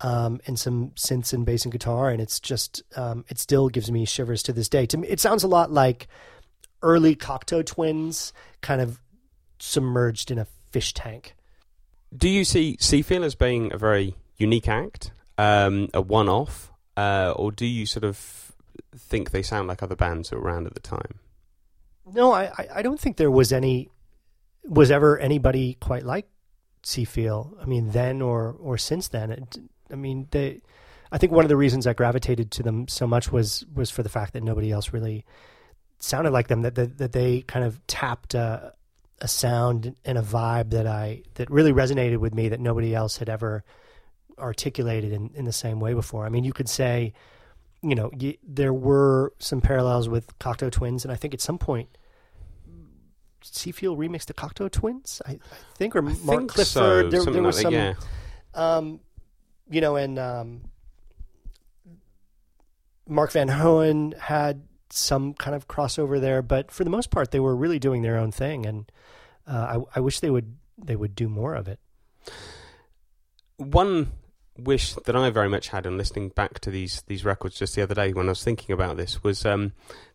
um, 0.00 0.40
and 0.46 0.58
some 0.58 0.90
synths 0.90 1.32
and 1.32 1.44
bass 1.46 1.64
and 1.64 1.72
guitar, 1.72 2.10
and 2.10 2.20
it's 2.20 2.38
just 2.40 2.82
um, 2.96 3.24
it 3.28 3.38
still 3.38 3.68
gives 3.68 3.90
me 3.90 4.04
shivers 4.04 4.42
to 4.44 4.52
this 4.52 4.68
day. 4.68 4.86
To 4.86 4.96
me, 4.98 5.08
it 5.08 5.20
sounds 5.20 5.42
a 5.42 5.48
lot 5.48 5.70
like 5.72 6.08
early 6.82 7.16
Cocteau 7.16 7.64
Twins, 7.64 8.32
kind 8.60 8.80
of 8.80 9.00
submerged 9.58 10.30
in 10.30 10.38
a 10.38 10.46
fish 10.70 10.92
tank. 10.92 11.34
Do 12.16 12.28
you 12.28 12.44
see 12.44 12.76
Seefeel 12.78 13.24
as 13.24 13.34
being 13.34 13.72
a 13.72 13.78
very 13.78 14.14
unique 14.36 14.68
act, 14.68 15.12
um, 15.38 15.88
a 15.94 16.00
one-off, 16.02 16.70
uh, 16.96 17.32
or 17.34 17.50
do 17.50 17.64
you 17.66 17.86
sort 17.86 18.04
of 18.04 18.52
think 18.96 19.30
they 19.30 19.42
sound 19.42 19.66
like 19.68 19.82
other 19.82 19.96
bands 19.96 20.30
that 20.30 20.36
were 20.36 20.42
around 20.46 20.66
at 20.66 20.74
the 20.74 20.80
time? 20.80 21.18
No, 22.12 22.32
I- 22.32 22.68
I 22.74 22.82
don't 22.82 23.00
think 23.00 23.16
there 23.16 23.30
was 23.30 23.52
any 23.52 23.88
was 24.68 24.90
ever 24.90 25.18
anybody 25.18 25.74
quite 25.80 26.04
like 26.04 26.28
Seefeel. 26.82 27.60
I 27.60 27.66
mean, 27.66 27.90
then 27.90 28.22
or 28.22 28.56
or 28.60 28.78
since 28.78 29.08
then. 29.08 29.32
It, 29.32 29.58
I 29.90 29.96
mean, 29.96 30.28
they. 30.30 30.60
I 31.12 31.18
think 31.18 31.32
one 31.32 31.44
of 31.44 31.48
the 31.48 31.56
reasons 31.56 31.86
I 31.86 31.92
gravitated 31.92 32.50
to 32.52 32.62
them 32.62 32.88
so 32.88 33.06
much 33.06 33.30
was 33.30 33.64
was 33.74 33.90
for 33.90 34.02
the 34.02 34.08
fact 34.08 34.32
that 34.32 34.42
nobody 34.42 34.70
else 34.70 34.92
really 34.92 35.24
sounded 35.98 36.30
like 36.30 36.48
them. 36.48 36.62
That 36.62 36.74
that, 36.76 36.98
that 36.98 37.12
they 37.12 37.42
kind 37.42 37.64
of 37.64 37.84
tapped 37.86 38.34
a, 38.34 38.72
a 39.20 39.28
sound 39.28 39.96
and 40.04 40.18
a 40.18 40.22
vibe 40.22 40.70
that 40.70 40.86
I 40.86 41.22
that 41.34 41.50
really 41.50 41.72
resonated 41.72 42.18
with 42.18 42.34
me 42.34 42.48
that 42.48 42.60
nobody 42.60 42.94
else 42.94 43.18
had 43.18 43.28
ever 43.28 43.64
articulated 44.38 45.12
in, 45.12 45.30
in 45.34 45.44
the 45.44 45.52
same 45.52 45.80
way 45.80 45.94
before. 45.94 46.26
I 46.26 46.28
mean, 46.28 46.44
you 46.44 46.52
could 46.52 46.68
say, 46.68 47.14
you 47.82 47.94
know, 47.94 48.10
y- 48.12 48.36
there 48.46 48.74
were 48.74 49.32
some 49.38 49.60
parallels 49.60 50.08
with 50.08 50.38
Cocteau 50.38 50.70
Twins, 50.70 51.04
and 51.04 51.12
I 51.12 51.16
think 51.16 51.34
at 51.34 51.40
some 51.40 51.58
point 51.58 51.88
Seefeel 53.52 53.96
remixed 53.96 54.26
the 54.26 54.34
Cocteau 54.34 54.70
Twins, 54.70 55.22
I, 55.26 55.32
I 55.32 55.38
think, 55.76 55.96
or 55.96 56.00
I 56.00 56.02
Mark 56.02 56.16
think 56.16 56.50
Clifford. 56.50 56.66
so, 56.66 57.08
there, 57.08 57.24
there 57.24 57.42
was 57.42 57.56
like 57.56 57.62
some, 57.62 57.72
that, 57.72 57.96
yeah. 58.54 58.76
um, 58.76 59.00
you 59.70 59.80
know, 59.80 59.96
and 59.96 60.18
um, 60.18 60.62
Mark 63.08 63.32
Van 63.32 63.48
Hoen 63.48 64.12
had 64.18 64.62
some 64.90 65.34
kind 65.34 65.54
of 65.54 65.68
crossover 65.68 66.20
there, 66.20 66.42
but 66.42 66.70
for 66.70 66.84
the 66.84 66.90
most 66.90 67.10
part, 67.10 67.30
they 67.30 67.40
were 67.40 67.56
really 67.56 67.78
doing 67.78 68.02
their 68.02 68.18
own 68.18 68.32
thing, 68.32 68.66
and 68.66 68.90
uh, 69.46 69.78
I, 69.94 69.98
I 69.98 70.00
wish 70.00 70.20
they 70.20 70.30
would 70.30 70.56
they 70.78 70.96
would 70.96 71.14
do 71.14 71.28
more 71.28 71.54
of 71.54 71.68
it. 71.68 71.78
one 73.56 74.12
wish 74.58 74.94
that 74.94 75.14
I 75.14 75.30
very 75.30 75.48
much 75.48 75.68
had 75.68 75.86
in 75.86 75.96
listening 75.96 76.30
back 76.30 76.60
to 76.60 76.70
these 76.70 77.02
these 77.06 77.24
records 77.24 77.58
just 77.58 77.74
the 77.74 77.82
other 77.82 77.94
day 77.94 78.12
when 78.12 78.26
I 78.26 78.30
was 78.30 78.44
thinking 78.44 78.72
about 78.72 78.96
this 78.96 79.22
was 79.22 79.44
um, 79.44 79.72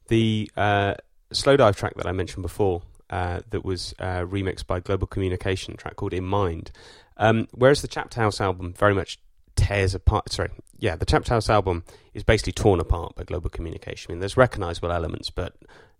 the 0.07 0.51
uh, 0.57 0.95
Slowdive 1.31 1.75
track 1.75 1.95
that 1.95 2.07
I 2.07 2.11
mentioned 2.11 2.41
before 2.41 2.81
uh, 3.11 3.41
that 3.49 3.63
was 3.65 3.93
uh, 3.99 4.21
remixed 4.21 4.65
by 4.65 4.79
Global 4.79 5.05
Communication, 5.05 5.75
track 5.75 5.97
called 5.97 6.13
In 6.13 6.23
Mind. 6.25 6.71
Um, 7.17 7.47
whereas 7.51 7.81
the 7.81 7.87
Chapterhouse 7.87 8.41
album 8.41 8.73
very 8.73 8.95
much 8.95 9.19
tears 9.55 9.93
apart. 9.93 10.31
Sorry, 10.31 10.49
yeah, 10.79 10.95
the 10.95 11.05
Chapterhouse 11.05 11.49
album 11.49 11.83
is 12.13 12.23
basically 12.23 12.53
torn 12.53 12.79
apart 12.79 13.15
by 13.15 13.23
global 13.23 13.49
communication. 13.49 14.11
I 14.11 14.13
mean, 14.13 14.19
there's 14.19 14.37
recognisable 14.37 14.91
elements, 14.91 15.29
but 15.29 15.55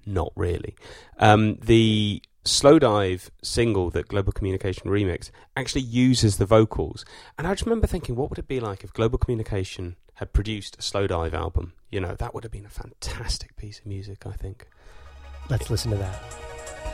not 0.06 0.32
really. 0.36 0.76
Um, 1.20 1.56
the 1.56 2.24
Slowdive 2.44 3.30
single 3.44 3.92
that 3.92 4.08
Global 4.08 4.32
Communication 4.32 4.90
remix 4.90 5.30
actually 5.56 5.82
uses 5.82 6.38
the 6.38 6.46
vocals, 6.46 7.06
and 7.38 7.46
I 7.46 7.52
just 7.52 7.66
remember 7.66 7.88
thinking, 7.88 8.16
what 8.16 8.30
would 8.30 8.40
it 8.40 8.48
be 8.48 8.60
like 8.60 8.84
if 8.84 8.94
Global 8.94 9.20
Communication 9.20 9.98
had 10.16 10.34
produced 10.34 10.76
a 10.78 10.82
Slowdive 10.82 11.34
album? 11.34 11.74
You 11.92 12.00
know, 12.00 12.16
that 12.16 12.34
would 12.34 12.44
have 12.44 12.52
been 12.52 12.66
a 12.66 12.70
fantastic 12.70 13.56
piece 13.58 13.80
of 13.80 13.86
music. 13.86 14.26
I 14.26 14.32
think. 14.32 14.68
Let's 15.50 15.70
listen 15.70 15.92
to 15.92 15.98
that. 15.98 16.91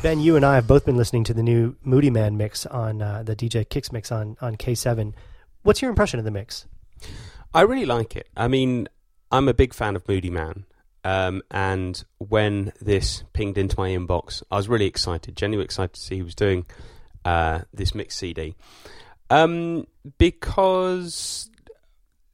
Ben, 0.00 0.20
you 0.20 0.36
and 0.36 0.44
I 0.46 0.54
have 0.54 0.68
both 0.68 0.84
been 0.86 0.96
listening 0.96 1.24
to 1.24 1.34
the 1.34 1.42
new 1.42 1.74
Moodymann 1.84 2.36
mix 2.36 2.64
on 2.66 3.02
uh, 3.02 3.24
the 3.24 3.34
DJ 3.34 3.68
Kicks 3.68 3.90
mix 3.90 4.12
on 4.12 4.36
on 4.40 4.54
K7. 4.54 5.12
What's 5.62 5.82
your 5.82 5.90
impression 5.90 6.20
of 6.20 6.24
the 6.24 6.30
mix? 6.30 6.66
I 7.52 7.62
really 7.62 7.84
like 7.84 8.14
it. 8.14 8.28
I 8.36 8.46
mean, 8.46 8.88
I'm 9.32 9.48
a 9.48 9.54
big 9.54 9.74
fan 9.74 9.96
of 9.96 10.04
Moodymann. 10.04 10.64
Um, 11.02 11.42
and 11.50 12.04
when 12.18 12.72
this 12.80 13.24
pinged 13.32 13.58
into 13.58 13.74
my 13.76 13.88
inbox, 13.88 14.40
I 14.52 14.56
was 14.56 14.68
really 14.68 14.86
excited, 14.86 15.36
genuinely 15.36 15.64
excited 15.64 15.94
to 15.94 16.00
see 16.00 16.16
he 16.16 16.22
was 16.22 16.36
doing 16.36 16.66
uh, 17.24 17.62
this 17.74 17.92
mix 17.92 18.14
CD. 18.16 18.54
Um, 19.30 19.88
because 20.16 21.50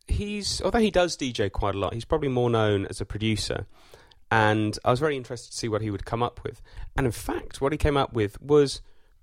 he's, 0.07 0.61
although 0.61 0.81
he 0.81 0.91
does 0.91 1.17
DJ 1.17 1.51
quite 1.51 1.75
a 1.75 1.79
lot, 1.79 1.95
he's 1.95 2.05
probably 2.05 2.29
more 2.29 2.51
known 2.51 2.85
as 2.87 3.01
a 3.01 3.07
producer. 3.07 3.67
And 4.35 4.77
I 4.85 4.91
was 4.91 4.99
very 4.99 5.17
interested 5.17 5.53
to 5.53 5.57
see 5.57 5.69
what 5.69 5.81
he 5.81 5.93
would 5.93 6.05
come 6.05 6.21
up 6.21 6.43
with. 6.43 6.61
And 6.97 7.07
in 7.07 7.13
fact, 7.13 7.61
what 7.61 7.71
he 7.71 7.79
came 7.79 7.97
up 7.97 8.13
with 8.13 8.41
was 8.43 8.81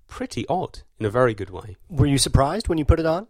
pretty 0.07 0.47
odd 0.47 0.83
in 1.01 1.05
a 1.05 1.09
very 1.09 1.33
good 1.33 1.49
way. 1.49 1.75
Were 1.89 2.05
you 2.05 2.17
surprised 2.17 2.69
when 2.69 2.77
you 2.77 2.85
put 2.85 2.97
it 2.97 3.05
on? 3.05 3.27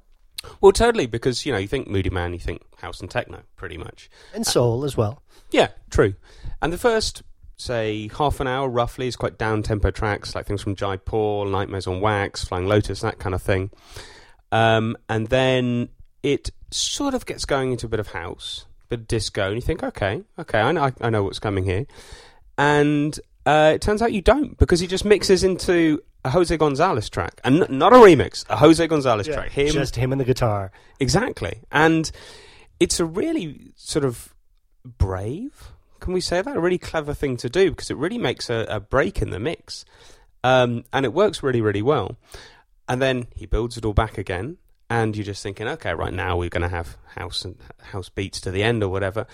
Well, 0.60 0.74
totally, 0.74 1.08
because 1.08 1.44
you 1.44 1.52
know 1.52 1.58
you 1.58 1.67
think 1.67 1.88
Moodymann, 1.88 2.34
you 2.34 2.39
think 2.39 2.62
house 2.78 3.00
and 3.02 3.10
techno, 3.10 3.41
pretty 3.56 3.80
much. 3.80 4.12
And 4.32 4.46
soul 4.46 4.86
as 4.86 4.96
well. 4.96 5.24
Yeah, 5.50 5.70
true. 5.89 6.13
And 6.62 6.72
the 6.72 6.78
first, 6.78 7.24
say, 7.58 8.12
half 8.15 8.39
an 8.39 8.48
hour 8.48 8.70
roughly 8.70 9.08
is 9.08 9.15
quite 9.15 9.39
down 9.39 9.63
tempo 9.63 9.89
tracks, 9.89 10.36
like 10.36 10.46
things 10.46 10.62
from 10.62 10.76
Jai 10.76 10.98
Paul, 10.98 11.46
Nightmares 11.46 11.88
on 11.88 12.00
Wax, 12.00 12.46
Flying 12.46 12.67
Lotus, 12.67 13.02
that 13.02 13.17
kind 13.17 13.34
of 13.34 13.41
thing. 13.41 13.72
Um, 14.52 14.98
and 15.10 15.30
then 15.30 15.89
it 16.22 16.52
sort 16.70 17.15
of 17.15 17.26
gets 17.26 17.46
going 17.46 17.72
into 17.72 17.88
a 17.88 17.89
bit 17.89 18.00
of 18.00 18.10
house, 18.10 18.67
bit 18.91 18.99
of 18.99 19.08
disco, 19.08 19.47
and 19.47 19.56
you 19.56 19.62
think, 19.62 19.84
okay, 19.84 20.21
okay, 20.38 20.60
I 20.60 20.71
know, 20.71 20.91
I 21.01 21.10
know 21.10 21.23
what's 21.23 21.39
coming 21.39 21.63
here. 21.63 21.86
And 22.58 23.19
uh, 23.45 23.71
it 23.75 23.82
turns 23.82 24.01
out 24.01 24.12
you 24.13 24.21
don't, 24.21 24.58
because 24.58 24.80
he 24.80 24.88
just 24.88 25.06
mixes 25.06 25.43
into 25.43 26.01
a 26.23 26.30
Jose 26.30 26.56
Gonzalez 26.58 27.10
track, 27.10 27.41
and 27.43 27.63
n- 27.63 27.77
not 27.80 27.93
a 27.93 27.95
remix, 27.95 28.45
a 28.49 28.58
Jose 28.58 28.86
Gonzalez 28.86 29.27
track. 29.27 29.51
Him, 29.51 29.69
Just 29.69 29.95
him 29.95 30.12
and 30.12 30.21
the 30.21 30.25
guitar. 30.25 30.71
Exactly. 30.99 31.62
And 31.71 32.12
it's 32.80 32.99
a 32.99 33.06
really 33.06 33.71
sort 33.75 34.06
of 34.06 34.34
brave, 34.86 35.71
can 35.99 36.13
we 36.13 36.21
say 36.21 36.41
that? 36.41 36.56
A 36.56 36.60
really 36.60 36.77
clever 36.77 37.13
thing 37.13 37.38
to 37.38 37.49
do 37.49 37.69
because 37.71 37.89
it 37.89 37.97
really 37.97 38.17
makes 38.17 38.49
a, 38.49 38.65
a 38.69 38.80
break 38.80 39.21
in 39.21 39.30
the 39.30 39.39
mix. 39.39 39.86
Um, 40.43 40.84
and 40.91 41.06
it 41.06 41.13
works 41.13 41.43
really, 41.43 41.62
really 41.62 41.84
well. 41.84 42.17
And 42.89 43.01
then 43.01 43.27
he 43.36 43.45
builds 43.45 43.77
it 43.77 43.86
all 43.86 43.93
back 43.93 44.17
again. 44.17 44.58
And 44.91 45.15
you're 45.15 45.23
just 45.23 45.41
thinking, 45.41 45.69
okay, 45.69 45.93
right 45.93 46.13
now 46.13 46.36
we're 46.36 46.49
going 46.49 46.63
to 46.63 46.67
have 46.67 46.97
house 47.15 47.45
and 47.45 47.56
house 47.80 48.10
beats 48.10 48.41
to 48.41 48.51
the 48.51 48.62
end 48.62 48.84
or 48.84 48.89
whatever. 48.89 49.25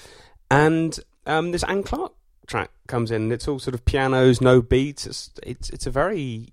And 0.52 1.00
um, 1.26 1.52
this 1.52 1.64
Anne 1.64 1.82
Clark 1.82 2.14
track 2.46 2.70
comes 2.86 3.10
in. 3.10 3.32
It's 3.32 3.48
all 3.48 3.58
sort 3.58 3.74
of 3.74 3.84
pianos, 3.84 4.40
no 4.40 4.62
beats. 4.62 5.08
It's 5.08 5.32
it's 5.42 5.72
it's 5.72 5.88
a 5.88 5.90
very 5.90 6.50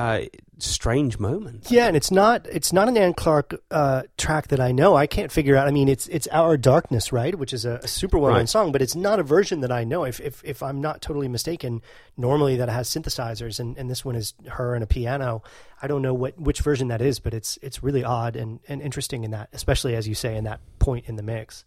uh, 0.00 0.24
strange 0.58 1.18
moment. 1.18 1.70
Yeah, 1.70 1.86
and 1.86 1.96
it's 1.96 2.10
not 2.10 2.46
it's 2.46 2.72
not 2.72 2.88
an 2.88 2.96
Anne 2.96 3.14
Clark 3.14 3.60
uh, 3.70 4.02
track 4.16 4.48
that 4.48 4.60
I 4.60 4.72
know. 4.72 4.94
I 4.94 5.06
can't 5.06 5.30
figure 5.32 5.56
out. 5.56 5.68
I 5.68 5.70
mean, 5.70 5.88
it's 5.88 6.06
it's 6.08 6.26
Our 6.32 6.56
Darkness, 6.56 7.12
right? 7.12 7.34
Which 7.38 7.52
is 7.52 7.64
a, 7.64 7.80
a 7.82 7.88
super 7.88 8.18
well 8.18 8.30
known 8.30 8.38
Right. 8.40 8.48
song, 8.48 8.72
but 8.72 8.82
it's 8.82 8.94
not 8.94 9.18
a 9.20 9.22
version 9.22 9.60
that 9.60 9.72
I 9.72 9.84
know. 9.84 10.04
If 10.04 10.20
if 10.20 10.42
if 10.44 10.62
I'm 10.62 10.80
not 10.80 11.02
totally 11.02 11.28
mistaken, 11.28 11.82
normally 12.16 12.56
that 12.56 12.68
has 12.68 12.88
synthesizers, 12.88 13.60
and, 13.60 13.76
and 13.78 13.90
this 13.90 14.04
one 14.04 14.16
is 14.16 14.34
her 14.48 14.74
and 14.74 14.82
a 14.84 14.86
piano. 14.86 15.42
I 15.82 15.86
don't 15.86 16.02
know 16.02 16.14
what 16.14 16.38
which 16.40 16.60
version 16.60 16.88
that 16.88 17.00
is, 17.02 17.20
but 17.20 17.34
it's 17.34 17.58
it's 17.62 17.82
really 17.82 18.04
odd 18.04 18.36
and, 18.36 18.60
and 18.68 18.80
interesting 18.82 19.24
in 19.24 19.30
that, 19.32 19.48
especially 19.52 19.94
as 19.96 20.06
you 20.08 20.14
say 20.14 20.36
in 20.36 20.44
that 20.44 20.60
point 20.78 21.06
in 21.08 21.16
the 21.16 21.22
mix. 21.22 21.64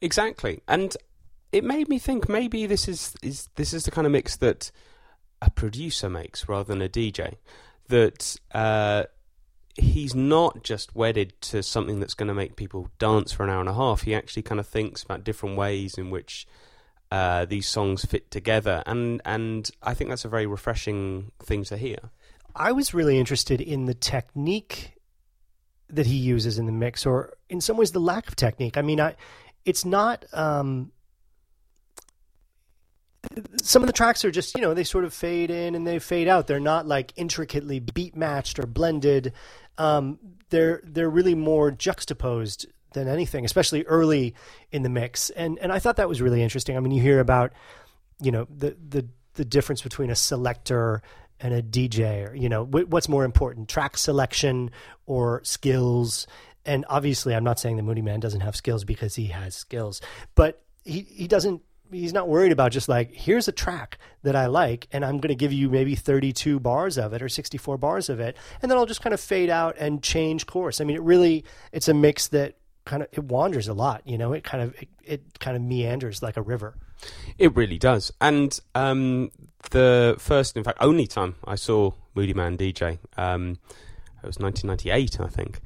Exactly, 0.00 0.62
and 0.66 0.96
it 1.52 1.64
made 1.64 1.88
me 1.88 1.98
think 1.98 2.28
maybe 2.28 2.66
this 2.66 2.88
is, 2.88 3.14
is 3.22 3.48
this 3.56 3.72
is 3.74 3.84
the 3.84 3.90
kind 3.90 4.06
of 4.06 4.12
mix 4.12 4.36
that 4.36 4.70
a 5.42 5.50
producer 5.50 6.08
makes 6.08 6.48
rather 6.48 6.72
than 6.72 6.80
a 6.80 6.88
DJ. 6.88 7.34
That 7.88 8.36
uh, 8.54 9.04
he's 9.74 10.14
not 10.14 10.62
just 10.62 10.94
wedded 10.94 11.34
to 11.42 11.62
something 11.62 12.00
that's 12.00 12.14
going 12.14 12.28
to 12.28 12.34
make 12.34 12.56
people 12.56 12.88
dance 12.98 13.32
for 13.32 13.42
an 13.42 13.50
hour 13.50 13.60
and 13.60 13.68
a 13.68 13.74
half. 13.74 14.02
He 14.02 14.14
actually 14.14 14.44
kind 14.44 14.60
of 14.60 14.66
thinks 14.66 15.02
about 15.02 15.24
different 15.24 15.58
ways 15.58 15.98
in 15.98 16.10
which 16.10 16.46
uh, 17.10 17.44
these 17.44 17.68
songs 17.68 18.04
fit 18.04 18.30
together, 18.30 18.82
and 18.86 19.20
and 19.26 19.70
I 19.82 19.92
think 19.92 20.08
that's 20.08 20.24
a 20.24 20.30
very 20.30 20.46
refreshing 20.46 21.32
thing 21.42 21.64
to 21.64 21.76
hear. 21.76 21.98
I 22.54 22.72
was 22.72 22.94
really 22.94 23.18
interested 23.18 23.60
in 23.60 23.84
the 23.86 23.94
technique 23.94 24.94
that 25.90 26.06
he 26.06 26.16
uses 26.16 26.58
in 26.58 26.64
the 26.64 26.72
mix, 26.72 27.04
or 27.04 27.34
in 27.50 27.60
some 27.60 27.76
ways 27.76 27.90
the 27.90 28.00
lack 28.00 28.28
of 28.28 28.36
technique. 28.36 28.78
I 28.78 28.82
mean, 28.82 29.00
I 29.00 29.16
it's 29.66 29.84
not. 29.84 30.24
Um, 30.32 30.92
some 33.62 33.82
of 33.82 33.86
the 33.86 33.92
tracks 33.92 34.24
are 34.24 34.30
just 34.30 34.54
you 34.54 34.60
know 34.60 34.74
they 34.74 34.84
sort 34.84 35.04
of 35.04 35.14
fade 35.14 35.50
in 35.50 35.74
and 35.74 35.86
they 35.86 35.98
fade 35.98 36.28
out. 36.28 36.46
They're 36.46 36.60
not 36.60 36.86
like 36.86 37.12
intricately 37.16 37.80
beat 37.80 38.16
matched 38.16 38.58
or 38.58 38.66
blended. 38.66 39.32
Um, 39.78 40.18
they're 40.50 40.82
they're 40.84 41.10
really 41.10 41.34
more 41.34 41.70
juxtaposed 41.70 42.66
than 42.92 43.08
anything, 43.08 43.44
especially 43.44 43.84
early 43.84 44.34
in 44.70 44.82
the 44.82 44.88
mix. 44.88 45.30
And 45.30 45.58
and 45.58 45.72
I 45.72 45.78
thought 45.78 45.96
that 45.96 46.08
was 46.08 46.20
really 46.20 46.42
interesting. 46.42 46.76
I 46.76 46.80
mean, 46.80 46.92
you 46.92 47.02
hear 47.02 47.20
about 47.20 47.52
you 48.20 48.30
know 48.30 48.46
the 48.54 48.76
the 48.88 49.06
the 49.34 49.44
difference 49.44 49.82
between 49.82 50.10
a 50.10 50.16
selector 50.16 51.02
and 51.40 51.54
a 51.54 51.62
DJ, 51.62 52.30
or 52.30 52.34
you 52.34 52.48
know 52.48 52.64
wh- 52.64 52.88
what's 52.90 53.08
more 53.08 53.24
important, 53.24 53.68
track 53.68 53.96
selection 53.96 54.70
or 55.06 55.42
skills. 55.44 56.26
And 56.64 56.84
obviously, 56.88 57.34
I'm 57.34 57.44
not 57.44 57.58
saying 57.58 57.76
the 57.76 57.82
Moodymann 57.82 58.20
doesn't 58.20 58.42
have 58.42 58.54
skills 58.54 58.84
because 58.84 59.16
he 59.16 59.26
has 59.26 59.54
skills, 59.54 60.00
but 60.34 60.62
he 60.84 61.00
he 61.00 61.26
doesn't. 61.26 61.62
He's 61.92 62.12
not 62.12 62.28
worried 62.28 62.52
about 62.52 62.72
just 62.72 62.88
like 62.88 63.14
here's 63.14 63.48
a 63.48 63.52
track 63.52 63.98
that 64.22 64.34
I 64.34 64.46
like, 64.46 64.88
and 64.92 65.04
I'm 65.04 65.18
going 65.18 65.28
to 65.28 65.34
give 65.34 65.52
you 65.52 65.68
maybe 65.68 65.94
32 65.94 66.58
bars 66.60 66.98
of 66.98 67.12
it 67.12 67.22
or 67.22 67.28
64 67.28 67.76
bars 67.78 68.08
of 68.08 68.20
it, 68.20 68.36
and 68.60 68.70
then 68.70 68.78
I'll 68.78 68.86
just 68.86 69.02
kind 69.02 69.14
of 69.14 69.20
fade 69.20 69.50
out 69.50 69.76
and 69.78 70.02
change 70.02 70.46
course. 70.46 70.80
I 70.80 70.84
mean, 70.84 70.96
it 70.96 71.02
really 71.02 71.44
it's 71.72 71.88
a 71.88 71.94
mix 71.94 72.28
that 72.28 72.56
kind 72.84 73.02
of 73.02 73.08
it 73.12 73.24
wanders 73.24 73.68
a 73.68 73.74
lot. 73.74 74.02
You 74.04 74.18
know, 74.18 74.32
it 74.32 74.44
kind 74.44 74.62
of 74.62 74.74
it, 74.80 74.88
it 75.04 75.38
kind 75.38 75.56
of 75.56 75.62
meanders 75.62 76.22
like 76.22 76.36
a 76.36 76.42
river. 76.42 76.74
It 77.38 77.54
really 77.56 77.78
does. 77.78 78.12
And 78.20 78.58
um, 78.74 79.30
the 79.70 80.16
first, 80.18 80.56
in 80.56 80.64
fact, 80.64 80.78
only 80.80 81.06
time 81.06 81.36
I 81.44 81.56
saw 81.56 81.92
Moodymann 82.16 82.56
DJ, 82.56 82.98
um, 83.16 83.58
it 84.22 84.26
was 84.26 84.38
1998, 84.38 85.20
I 85.20 85.26
think. 85.28 85.60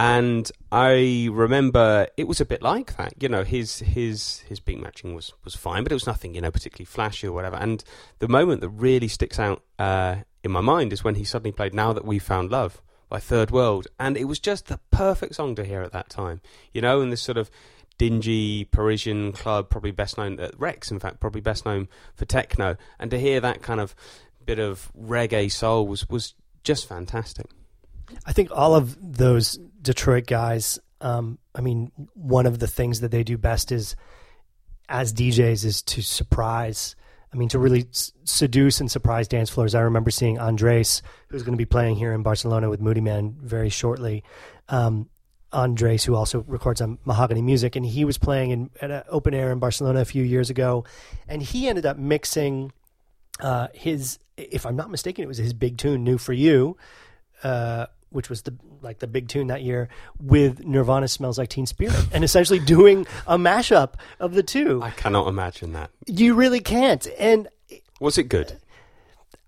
And 0.00 0.50
I 0.72 1.28
remember 1.30 2.06
it 2.16 2.26
was 2.26 2.40
a 2.40 2.46
bit 2.46 2.62
like 2.62 2.96
that. 2.96 3.12
You 3.22 3.28
know, 3.28 3.44
his 3.44 3.80
his 3.80 4.38
his 4.48 4.58
beat 4.58 4.80
matching 4.80 5.14
was, 5.14 5.34
was 5.44 5.54
fine, 5.54 5.82
but 5.82 5.92
it 5.92 5.94
was 5.94 6.06
nothing, 6.06 6.34
you 6.34 6.40
know, 6.40 6.50
particularly 6.50 6.86
flashy 6.86 7.26
or 7.26 7.32
whatever. 7.32 7.56
And 7.56 7.84
the 8.18 8.26
moment 8.26 8.62
that 8.62 8.70
really 8.70 9.08
sticks 9.08 9.38
out 9.38 9.62
uh, 9.78 10.16
in 10.42 10.52
my 10.52 10.62
mind 10.62 10.94
is 10.94 11.04
when 11.04 11.16
he 11.16 11.24
suddenly 11.24 11.52
played 11.52 11.74
"Now 11.74 11.92
That 11.92 12.06
We 12.06 12.18
Found 12.18 12.50
Love" 12.50 12.80
by 13.10 13.20
Third 13.20 13.50
World, 13.50 13.88
and 13.98 14.16
it 14.16 14.24
was 14.24 14.38
just 14.38 14.68
the 14.68 14.80
perfect 14.90 15.34
song 15.34 15.54
to 15.56 15.66
hear 15.66 15.82
at 15.82 15.92
that 15.92 16.08
time. 16.08 16.40
You 16.72 16.80
know, 16.80 17.02
in 17.02 17.10
this 17.10 17.20
sort 17.20 17.36
of 17.36 17.50
dingy 17.98 18.64
Parisian 18.64 19.32
club, 19.32 19.68
probably 19.68 19.90
best 19.90 20.16
known 20.16 20.40
at 20.40 20.58
Rex, 20.58 20.90
in 20.90 20.98
fact, 20.98 21.20
probably 21.20 21.42
best 21.42 21.66
known 21.66 21.88
for 22.14 22.24
techno, 22.24 22.78
and 22.98 23.10
to 23.10 23.18
hear 23.18 23.38
that 23.40 23.60
kind 23.60 23.80
of 23.80 23.94
bit 24.46 24.58
of 24.58 24.90
reggae 24.98 25.52
soul 25.52 25.86
was 25.86 26.08
was 26.08 26.32
just 26.64 26.88
fantastic. 26.88 27.48
I 28.24 28.32
think 28.32 28.50
all 28.50 28.74
of 28.74 28.96
those 29.18 29.58
Detroit 29.80 30.26
guys. 30.26 30.78
Um, 31.00 31.38
I 31.54 31.60
mean, 31.60 31.92
one 32.14 32.46
of 32.46 32.58
the 32.58 32.66
things 32.66 33.00
that 33.00 33.10
they 33.10 33.24
do 33.24 33.38
best 33.38 33.72
is, 33.72 33.96
as 34.88 35.12
DJs, 35.12 35.64
is 35.64 35.82
to 35.82 36.02
surprise 36.02 36.96
I 37.32 37.36
mean, 37.36 37.48
to 37.50 37.58
really 37.58 37.86
s- 37.90 38.12
seduce 38.24 38.80
and 38.80 38.90
surprise 38.90 39.28
dance 39.28 39.50
floors. 39.50 39.74
I 39.74 39.82
remember 39.82 40.10
seeing 40.10 40.38
Andres, 40.38 41.02
who's 41.28 41.42
going 41.42 41.52
to 41.52 41.58
be 41.58 41.64
playing 41.64 41.96
here 41.96 42.12
in 42.12 42.22
Barcelona 42.22 42.68
with 42.68 42.80
Moodymann 42.80 43.36
very 43.36 43.68
shortly. 43.68 44.24
Um, 44.68 45.08
Andres, 45.52 46.04
who 46.04 46.14
also 46.14 46.44
records 46.46 46.80
on 46.80 46.98
Mahogani 47.06 47.42
Music, 47.42 47.76
and 47.76 47.84
he 47.84 48.04
was 48.04 48.18
playing 48.18 48.50
in, 48.50 48.70
at 48.80 48.90
an 48.90 49.02
open 49.08 49.34
air 49.34 49.50
in 49.52 49.58
Barcelona 49.58 50.00
a 50.00 50.04
few 50.04 50.22
years 50.22 50.50
ago, 50.50 50.84
and 51.28 51.42
he 51.42 51.68
ended 51.68 51.86
up 51.86 51.96
mixing 51.96 52.72
uh, 53.40 53.68
his, 53.74 54.18
if 54.36 54.64
I'm 54.66 54.76
not 54.76 54.90
mistaken, 54.90 55.24
it 55.24 55.28
was 55.28 55.38
his 55.38 55.52
big 55.52 55.76
tune, 55.76 56.04
"New 56.04 56.18
for 56.18 56.32
You," 56.32 56.76
uh, 57.42 57.86
which 58.10 58.28
was 58.28 58.42
the 58.42 58.54
like 58.82 58.98
the 58.98 59.06
big 59.06 59.28
tune 59.28 59.48
that 59.48 59.62
year, 59.62 59.88
with 60.20 60.64
Nirvana 60.64 61.08
"Smells 61.08 61.38
Like 61.38 61.48
Teen 61.48 61.66
Spirit," 61.66 61.96
and 62.12 62.22
essentially 62.24 62.58
doing 62.58 63.06
a 63.26 63.38
mashup 63.38 63.94
of 64.18 64.34
the 64.34 64.42
two. 64.42 64.82
I 64.82 64.90
cannot 64.90 65.28
imagine 65.28 65.72
that. 65.72 65.90
You 66.06 66.34
really 66.34 66.60
can't, 66.60 67.06
and 67.18 67.48
Was 68.00 68.18
it 68.18 68.24
good? 68.24 68.58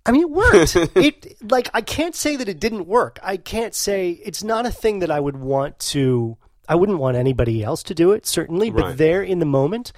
I 0.05 0.11
mean, 0.11 0.23
it 0.23 0.31
worked. 0.31 0.77
it 0.97 1.37
like 1.51 1.69
I 1.75 1.81
can't 1.81 2.15
say 2.15 2.37
that 2.37 2.49
it 2.49 2.59
didn't 2.59 2.87
work. 2.87 3.19
I 3.23 3.37
can't 3.37 3.75
say 3.75 4.11
it's 4.11 4.43
not 4.43 4.67
a 4.67 4.71
thing 4.71 4.99
that 5.01 5.11
I 5.11 5.21
would 5.21 5.37
want 5.37 5.79
to. 5.91 6.37
I 6.69 6.75
wouldn't 6.75 6.99
want 6.99 7.17
anybody 7.17 7.63
else 7.63 7.83
to 7.85 7.95
do 7.95 8.13
it, 8.13 8.27
certainly. 8.27 8.71
But 8.71 8.83
Right. 8.85 8.97
there 8.97 9.23
in 9.23 9.39
the 9.39 9.47
moment, 9.47 9.93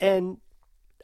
and 0.00 0.38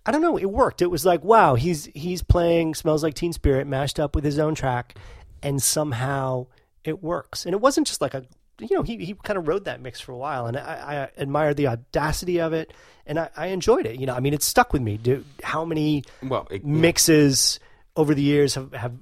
I 0.07 0.13
don't 0.13 0.23
know, 0.23 0.39
it 0.39 0.51
worked. 0.51 0.81
It 0.83 0.87
was 0.91 1.05
like, 1.05 1.23
wow, 1.23 1.55
he's 1.55 1.87
he's 1.95 2.23
playing 2.23 2.75
"Smells 2.75 3.03
Like 3.03 3.15
Teen 3.15 3.33
Spirit" 3.33 3.67
mashed 3.67 4.01
up 4.01 4.15
with 4.15 4.25
his 4.25 4.39
own 4.39 4.55
track, 4.55 4.95
and 5.43 5.63
somehow 5.63 6.47
it 6.85 7.03
works. 7.03 7.45
And 7.45 7.55
it 7.55 7.61
wasn't 7.61 7.87
just 7.87 8.01
like 8.01 8.15
a, 8.15 8.25
you 8.59 8.77
know, 8.77 8.83
he 8.83 8.99
he 9.05 9.15
kind 9.15 9.39
of 9.39 9.49
rode 9.49 9.65
that 9.65 9.81
mix 9.81 10.01
for 10.01 10.13
a 10.13 10.17
while, 10.17 10.47
and 10.47 10.57
I, 10.57 11.09
I 11.17 11.21
admired 11.21 11.57
the 11.57 11.69
audacity 11.69 12.41
of 12.41 12.53
it, 12.53 12.73
and 13.07 13.19
I, 13.19 13.31
I 13.37 13.47
enjoyed 13.47 13.87
it. 13.87 13.99
You 13.99 14.07
know, 14.07 14.15
I 14.15 14.21
mean, 14.21 14.35
it 14.35 14.43
stuck 14.43 14.73
with 14.73 14.83
me. 14.83 14.99
Do, 14.99 15.25
how 15.43 15.65
many 15.65 16.05
Well, 16.23 16.47
it, 16.51 16.65
mixes 16.65 17.59
over 17.97 18.15
the 18.15 18.23
years 18.23 18.55
have, 18.55 18.73
have 18.73 18.93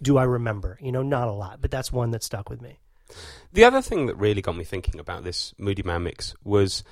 do 0.00 0.18
I 0.18 0.24
remember? 0.24 0.78
You 0.80 0.92
know, 0.92 1.02
not 1.02 1.28
a 1.28 1.32
lot, 1.32 1.60
but 1.60 1.70
that's 1.70 1.90
one 1.90 2.12
that 2.12 2.22
stuck 2.22 2.48
with 2.48 2.62
me. 2.62 2.78
The 3.52 3.64
other 3.64 3.82
thing 3.82 4.06
that 4.06 4.16
really 4.16 4.42
got 4.42 4.56
me 4.56 4.64
thinking 4.64 5.00
about 5.00 5.24
this 5.24 5.54
Moodymann 5.58 6.02
mix 6.02 6.34
was 6.44 6.84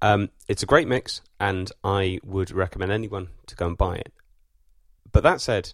um, 0.00 0.30
it's 0.48 0.62
a 0.62 0.66
great 0.66 0.88
mix, 0.88 1.20
and 1.40 1.70
I 1.82 2.20
would 2.24 2.50
recommend 2.50 2.92
anyone 2.92 3.28
to 3.46 3.56
go 3.56 3.66
and 3.66 3.76
buy 3.76 3.96
it. 3.96 4.12
But 5.12 5.22
that 5.22 5.40
said, 5.40 5.72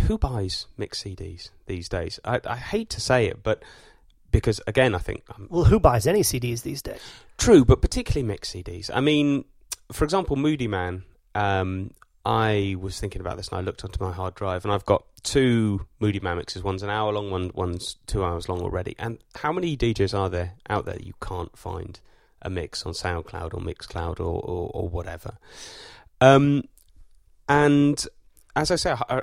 who 0.00 0.18
buys 0.18 0.66
mix 0.76 1.02
CDs 1.02 1.50
these 1.66 1.88
days? 1.88 2.18
I, 2.24 2.40
I 2.46 2.56
hate 2.56 2.90
to 2.90 3.00
say 3.00 3.26
it, 3.26 3.42
but 3.42 3.62
because 4.30 4.60
again, 4.66 4.94
I 4.94 4.98
think 4.98 5.22
um, 5.34 5.46
Well, 5.50 5.64
who 5.64 5.78
buys 5.78 6.06
any 6.06 6.22
CDs 6.22 6.62
these 6.62 6.82
days? 6.82 7.00
True, 7.38 7.64
but 7.64 7.82
particularly 7.82 8.26
mix 8.26 8.52
CDs. 8.52 8.90
I 8.92 9.00
mean, 9.00 9.44
for 9.92 10.04
example, 10.04 10.36
Moodymann. 10.36 11.02
Um, 11.34 11.92
I 12.24 12.76
was 12.78 13.00
thinking 13.00 13.20
about 13.20 13.36
this, 13.36 13.48
and 13.48 13.58
I 13.58 13.62
looked 13.62 13.84
onto 13.84 14.02
my 14.02 14.12
hard 14.12 14.34
drive, 14.36 14.64
and 14.64 14.72
I've 14.72 14.84
got 14.84 15.04
two 15.22 15.86
Moodymann 16.00 16.36
mixes. 16.36 16.62
One's 16.62 16.82
an 16.82 16.90
hour 16.90 17.12
long, 17.12 17.30
one 17.30 17.50
one's 17.54 17.96
two 18.06 18.24
hours 18.24 18.48
long 18.48 18.60
already. 18.60 18.94
And 18.98 19.18
how 19.34 19.52
many 19.52 19.76
DJs 19.76 20.16
are 20.16 20.28
there 20.28 20.52
out 20.70 20.84
there 20.84 20.94
that 20.94 21.06
you 21.06 21.14
can't 21.20 21.56
find 21.56 21.98
a 22.40 22.48
mix 22.48 22.86
on 22.86 22.92
SoundCloud 22.92 23.54
or 23.54 23.60
Mixcloud 23.60 24.20
or 24.20 24.40
or, 24.40 24.70
or 24.72 24.88
whatever? 24.88 25.36
Um, 26.20 26.62
and 27.48 28.04
as 28.54 28.70
I 28.70 28.76
say, 28.76 28.94
I, 29.08 29.22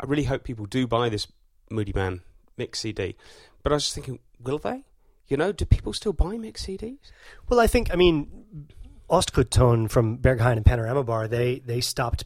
I, 0.00 0.06
really 0.06 0.24
hope 0.24 0.44
people 0.44 0.66
do 0.66 0.86
buy 0.86 1.08
this 1.08 1.26
Moodymann 1.70 2.20
mix 2.56 2.80
CD. 2.80 3.16
But 3.62 3.72
I 3.72 3.76
was 3.76 3.84
just 3.84 3.94
thinking, 3.94 4.18
will 4.40 4.58
they? 4.58 4.84
You 5.28 5.36
know, 5.36 5.52
do 5.52 5.64
people 5.64 5.92
still 5.92 6.12
buy 6.12 6.36
mix 6.36 6.66
CDs? 6.66 6.98
Well, 7.48 7.60
I 7.60 7.66
think 7.66 7.92
I 7.92 7.96
mean 7.96 8.68
Ostgut 9.08 9.50
Ton 9.50 9.88
from 9.88 10.18
Berghain 10.18 10.56
and 10.56 10.66
Panorama 10.66 11.02
Bar. 11.02 11.28
They 11.28 11.60
they 11.60 11.80
stopped 11.80 12.24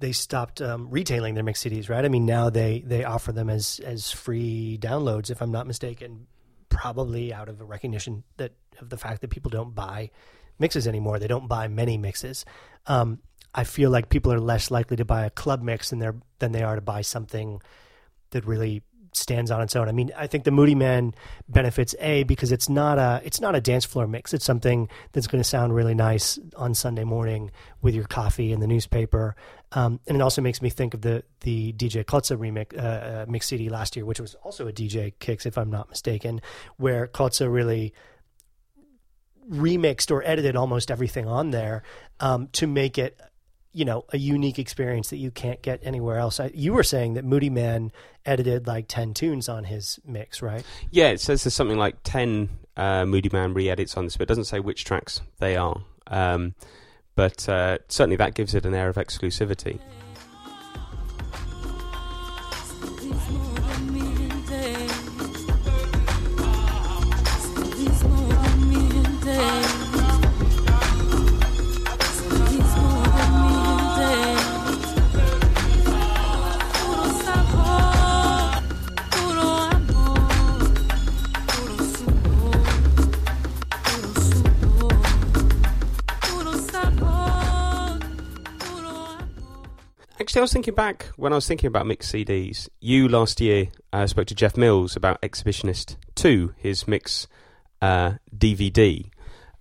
they 0.00 0.12
stopped 0.12 0.60
um, 0.60 0.88
retailing 0.90 1.34
their 1.34 1.42
mix 1.42 1.62
CDs, 1.62 1.88
right? 1.88 2.04
I 2.04 2.08
mean, 2.08 2.24
now 2.24 2.50
they 2.50 2.82
they 2.86 3.04
offer 3.04 3.32
them 3.32 3.50
as 3.50 3.80
as 3.84 4.10
free 4.10 4.78
downloads, 4.80 5.30
if 5.30 5.42
I'm 5.42 5.50
not 5.50 5.66
mistaken. 5.66 6.26
Probably 6.68 7.32
out 7.32 7.48
of 7.48 7.60
a 7.60 7.64
recognition 7.64 8.22
that 8.36 8.52
of 8.80 8.90
the 8.90 8.96
fact 8.96 9.20
that 9.22 9.30
people 9.30 9.50
don't 9.50 9.74
buy 9.74 10.10
mixes 10.58 10.86
anymore. 10.86 11.18
They 11.18 11.26
don't 11.26 11.48
buy 11.48 11.68
many 11.68 11.98
mixes. 11.98 12.44
Um, 12.86 13.20
I 13.58 13.64
feel 13.64 13.90
like 13.90 14.08
people 14.08 14.32
are 14.32 14.38
less 14.38 14.70
likely 14.70 14.96
to 14.98 15.04
buy 15.04 15.24
a 15.24 15.30
club 15.30 15.62
mix 15.62 15.90
than 15.90 15.98
they're 15.98 16.14
than 16.38 16.52
they 16.52 16.62
are 16.62 16.76
to 16.76 16.80
buy 16.80 17.00
something 17.00 17.60
that 18.30 18.46
really 18.46 18.84
stands 19.10 19.50
on 19.50 19.60
its 19.62 19.74
own. 19.74 19.88
I 19.88 19.92
mean, 19.92 20.12
I 20.16 20.28
think 20.28 20.44
the 20.44 20.52
Moodymann 20.52 21.12
benefits 21.48 21.92
a 21.98 22.22
because 22.22 22.52
it's 22.52 22.68
not 22.68 23.00
a 23.00 23.20
it's 23.24 23.40
not 23.40 23.56
a 23.56 23.60
dance 23.60 23.84
floor 23.84 24.06
mix. 24.06 24.32
It's 24.32 24.44
something 24.44 24.88
that's 25.10 25.26
going 25.26 25.42
to 25.42 25.48
sound 25.48 25.74
really 25.74 25.96
nice 25.96 26.38
on 26.56 26.72
Sunday 26.72 27.02
morning 27.02 27.50
with 27.82 27.96
your 27.96 28.04
coffee 28.04 28.52
and 28.52 28.62
the 28.62 28.68
newspaper. 28.68 29.34
Um, 29.72 29.98
and 30.06 30.16
it 30.16 30.20
also 30.20 30.40
makes 30.40 30.62
me 30.62 30.70
think 30.70 30.94
of 30.94 31.00
the 31.00 31.24
the 31.40 31.72
DJ 31.72 32.04
Koze 32.04 32.38
remix 32.38 32.78
uh, 32.78 33.22
uh, 33.22 33.26
mix 33.28 33.48
CD 33.48 33.70
last 33.70 33.96
year, 33.96 34.04
which 34.04 34.20
was 34.20 34.36
also 34.36 34.68
a 34.68 34.72
DJ 34.72 35.14
Kicks, 35.18 35.46
if 35.46 35.58
I'm 35.58 35.70
not 35.70 35.88
mistaken, 35.88 36.42
where 36.76 37.08
Koze 37.08 37.52
really 37.52 37.92
remixed 39.50 40.12
or 40.12 40.22
edited 40.24 40.54
almost 40.54 40.92
everything 40.92 41.26
on 41.26 41.50
there 41.50 41.82
um, 42.20 42.48
to 42.52 42.68
make 42.68 42.98
it 42.98 43.18
you 43.78 43.84
know 43.84 44.04
a 44.12 44.18
unique 44.18 44.58
experience 44.58 45.10
that 45.10 45.18
you 45.18 45.30
can't 45.30 45.62
get 45.62 45.78
anywhere 45.84 46.18
else. 46.18 46.40
I, 46.40 46.50
you 46.52 46.72
were 46.72 46.82
saying 46.82 47.14
that 47.14 47.24
Moodymann 47.24 47.92
edited 48.26 48.66
like 48.66 48.88
ten 48.88 49.14
tunes 49.14 49.48
on 49.48 49.62
his 49.62 50.00
mix, 50.04 50.42
right? 50.42 50.64
Yeah, 50.90 51.10
it 51.10 51.20
says 51.20 51.44
there's 51.44 51.54
something 51.54 51.78
like 51.78 51.96
10 52.02 52.48
uh, 52.76 53.04
Moodymann 53.04 53.54
re 53.54 53.70
edits 53.70 53.96
on 53.96 54.04
this, 54.04 54.16
but 54.16 54.24
it 54.24 54.28
doesn't 54.28 54.44
say 54.44 54.58
which 54.58 54.84
tracks 54.84 55.20
they 55.38 55.56
are. 55.56 55.80
Um, 56.08 56.56
but 57.14 57.48
uh, 57.48 57.78
certainly 57.88 58.16
that 58.16 58.34
gives 58.34 58.54
it 58.54 58.66
an 58.66 58.74
air 58.74 58.88
of 58.88 58.96
exclusivity. 58.96 59.78
Actually, 90.38 90.42
I 90.42 90.44
was 90.44 90.52
thinking 90.52 90.74
back 90.74 91.06
when 91.16 91.32
I 91.32 91.34
was 91.34 91.48
thinking 91.48 91.66
about 91.66 91.84
mixed 91.88 92.14
CDs. 92.14 92.68
You 92.78 93.08
last 93.08 93.40
year 93.40 93.70
uh, 93.92 94.06
spoke 94.06 94.28
to 94.28 94.36
Jeff 94.36 94.56
Mills 94.56 94.94
about 94.94 95.20
Exhibitionist 95.20 95.96
2, 96.14 96.54
his 96.56 96.86
mix 96.86 97.26
uh, 97.82 98.12
DVD. 98.32 99.10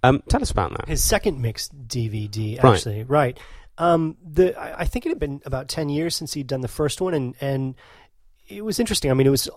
Um, 0.03 0.21
tell 0.29 0.39
us 0.39 0.51
about 0.51 0.77
that. 0.77 0.87
His 0.87 1.03
second 1.03 1.41
mixed 1.41 1.87
DVD, 1.87 2.63
actually, 2.63 3.03
right? 3.05 3.39
Um, 3.79 4.17
the 4.23 4.55
I 4.55 4.85
think 4.85 5.07
it 5.07 5.09
had 5.09 5.17
been 5.17 5.41
about 5.47 5.67
ten 5.67 5.89
years 5.89 6.15
since 6.15 6.33
he'd 6.33 6.45
done 6.45 6.61
the 6.61 6.67
first 6.67 7.01
one, 7.01 7.15
and 7.15 7.33
and 7.41 7.73
it 8.47 8.63
was 8.63 8.79
interesting. 8.79 9.09
I 9.09 9.15
mean, 9.15 9.25
it 9.25 9.31
was 9.31 9.49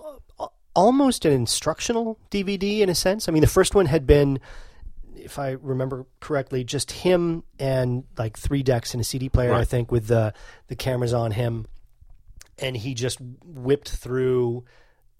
almost 0.74 1.26
an 1.26 1.32
instructional 1.32 2.18
DVD 2.30 2.80
in 2.80 2.88
a 2.88 2.94
sense. 2.94 3.28
I 3.28 3.32
mean, 3.32 3.42
the 3.42 3.46
first 3.46 3.74
one 3.74 3.84
had 3.84 4.06
been, 4.06 4.40
if 5.24 5.38
I 5.38 5.50
remember 5.50 6.06
correctly, 6.20 6.64
just 6.64 6.90
him 6.90 7.42
and 7.58 8.04
like 8.18 8.38
three 8.38 8.62
decks 8.62 8.94
and 8.94 9.00
a 9.00 9.04
CD 9.04 9.28
player, 9.28 9.52
I 9.52 9.64
think, 9.64 9.90
with 9.92 10.06
the 10.06 10.34
the 10.68 10.76
cameras 10.76 11.12
on 11.12 11.30
him, 11.32 11.66
and 12.58 12.76
he 12.76 12.94
just 12.94 13.18
whipped 13.44 13.88
through 13.90 14.64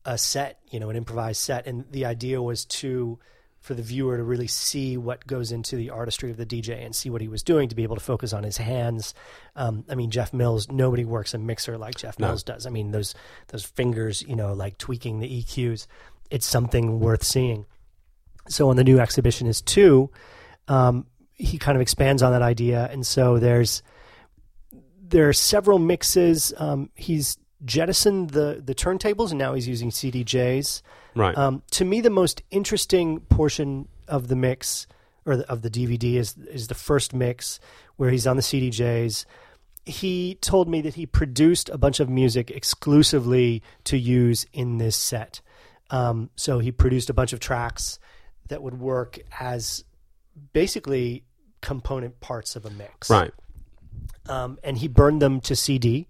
a 0.05 0.16
set, 0.18 0.59
you 0.70 0.80
know, 0.80 0.90
an 0.90 0.96
improvised 0.96 1.40
set, 1.40 1.66
and 1.66 1.84
the 1.90 2.07
idea 2.07 2.40
was 2.42 2.64
to 2.66 3.18
for 3.61 3.74
the 3.74 3.82
viewer 3.82 4.16
to 4.16 4.22
really 4.22 4.46
see 4.46 4.96
what 4.96 5.26
goes 5.26 5.53
into 5.53 5.76
the 5.76 5.90
artistry 5.90 6.30
of 6.30 6.38
the 6.38 6.46
DJ 6.46 6.82
and 6.82 6.96
see 6.96 7.11
what 7.11 7.20
he 7.20 7.28
was 7.28 7.42
doing 7.42 7.68
to 7.68 7.74
be 7.74 7.82
able 7.82 7.94
to 7.94 8.01
focus 8.03 8.32
on 8.32 8.42
his 8.42 8.57
hands. 8.57 9.12
Um, 9.55 9.84
I 9.88 9.94
mean, 9.94 10.11
Jeff 10.11 10.32
Mills, 10.32 10.70
nobody 10.70 11.05
works 11.05 11.34
a 11.34 11.38
mixer 11.38 11.76
like 11.76 11.94
Jeff 11.96 12.18
No. 12.18 12.28
Mills 12.28 12.42
does. 12.42 12.66
I 12.66 12.70
mean, 12.70 12.90
those 12.90 13.14
those 13.48 13.64
fingers, 13.64 14.22
you 14.22 14.34
know, 14.34 14.55
like 14.55 14.78
tweaking 14.78 15.20
the 15.20 15.42
EQs, 15.42 15.86
it's 16.30 16.46
something 16.46 17.01
worth 17.01 17.22
seeing. 17.22 17.66
So 18.51 18.68
on 18.68 18.76
the 18.76 18.84
new 18.84 18.98
Exhibitionist 18.98 19.64
two, 19.64 20.11
um, 20.68 21.07
he 21.34 21.59
kind 21.59 21.76
of 21.76 21.82
expands 21.82 22.22
on 22.22 22.32
that 22.32 22.42
idea, 22.42 22.88
and 22.92 23.07
so 23.07 23.38
there's 23.38 23.82
there 25.01 25.28
are 25.28 25.32
several 25.32 25.78
mixes. 25.78 26.53
Um, 26.57 26.90
he's 26.94 27.38
jettisoned 27.64 28.30
the 28.30 28.62
the 28.64 28.74
turntables, 28.74 29.30
and 29.30 29.38
now 29.38 29.55
he's 29.55 29.68
using 29.68 29.90
CDJs. 29.90 30.82
Right. 31.14 31.36
Um, 31.36 31.62
to 31.72 31.84
me, 31.84 32.01
the 32.01 32.11
most 32.11 32.42
interesting 32.51 33.20
portion 33.20 33.88
of 34.07 34.28
the 34.28 34.36
mix 34.36 34.86
or 35.24 35.36
the, 35.36 35.51
of 35.51 35.62
the 35.62 35.70
DVD 35.70 36.14
is 36.14 36.36
is 36.36 36.68
the 36.68 36.74
first 36.74 37.14
mix 37.14 37.61
where 37.96 38.11
he's 38.11 38.26
on 38.26 38.36
the 38.36 38.42
CDJs. 38.42 39.24
He 39.86 40.36
told 40.40 40.68
me 40.68 40.82
that 40.82 40.94
he 40.94 41.07
produced 41.07 41.68
a 41.70 41.78
bunch 41.78 42.01
of 42.01 42.09
music 42.09 42.51
exclusively 42.51 43.62
to 43.84 43.96
use 43.96 44.46
in 44.53 44.78
this 44.78 44.94
set. 44.94 45.40
Um, 45.90 46.30
so 46.36 46.59
he 46.59 46.70
produced 46.70 47.11
a 47.11 47.14
bunch 47.14 47.32
of 47.32 47.40
tracks 47.40 47.98
that 48.51 48.62
would 48.62 48.78
work 48.78 49.18
as 49.38 49.84
basically 50.53 51.24
component 51.61 52.20
parts 52.20 52.57
of 52.57 52.66
a 52.66 52.70
mix. 52.70 53.11
right. 53.11 53.32
um, 54.28 54.59
and 54.62 54.78
he 54.78 54.88
burned 54.88 55.20
them 55.22 55.40
to 55.40 55.57
CD, 55.57 56.09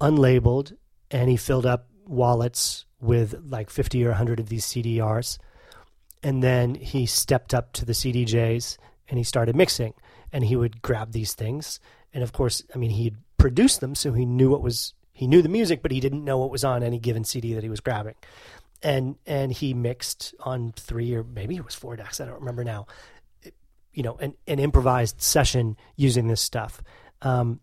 unlabeled, 0.00 0.76
and 1.10 1.28
he 1.28 1.36
filled 1.36 1.66
up 1.66 1.88
wallets 2.06 2.86
with 3.00 3.34
like 3.46 3.70
50 3.70 4.04
or 4.04 4.10
100 4.10 4.40
of 4.40 4.48
these 4.48 4.64
CDRs. 4.64 5.38
And 6.22 6.42
then 6.42 6.74
he 6.74 7.06
stepped 7.06 7.54
up 7.54 7.72
to 7.74 7.84
the 7.84 7.92
CDJs 7.92 8.76
and 9.08 9.18
he 9.18 9.24
started 9.24 9.54
mixing. 9.54 9.94
And 10.32 10.44
he 10.44 10.56
would 10.56 10.82
grab 10.82 11.12
these 11.12 11.32
things. 11.32 11.80
And 12.12 12.22
of 12.22 12.32
course, 12.32 12.62
I 12.74 12.78
mean, 12.78 12.90
he 12.90 13.14
produced 13.38 13.80
them, 13.80 13.94
so 13.94 14.12
he 14.12 14.26
knew 14.26 14.50
what 14.50 14.60
was, 14.60 14.92
he 15.12 15.26
knew 15.26 15.40
the 15.40 15.48
music, 15.48 15.80
but 15.80 15.90
he 15.90 16.00
didn't 16.00 16.24
know 16.24 16.38
what 16.38 16.50
was 16.50 16.64
on 16.64 16.82
any 16.82 16.98
given 16.98 17.24
CD 17.24 17.54
that 17.54 17.62
he 17.62 17.70
was 17.70 17.80
grabbing. 17.80 18.14
And, 18.82 19.16
and 19.26 19.52
he 19.52 19.74
mixed 19.74 20.34
on 20.40 20.72
three 20.76 21.14
or 21.14 21.24
maybe 21.24 21.56
it 21.56 21.64
was 21.64 21.74
four 21.74 21.96
decks, 21.96 22.20
I 22.20 22.26
don't 22.26 22.38
remember 22.38 22.62
now, 22.62 22.86
you 23.92 24.02
know, 24.04 24.16
an, 24.18 24.34
an 24.46 24.60
improvised 24.60 25.20
session 25.20 25.76
using 25.96 26.28
this 26.28 26.40
stuff. 26.40 26.80
Um, 27.22 27.58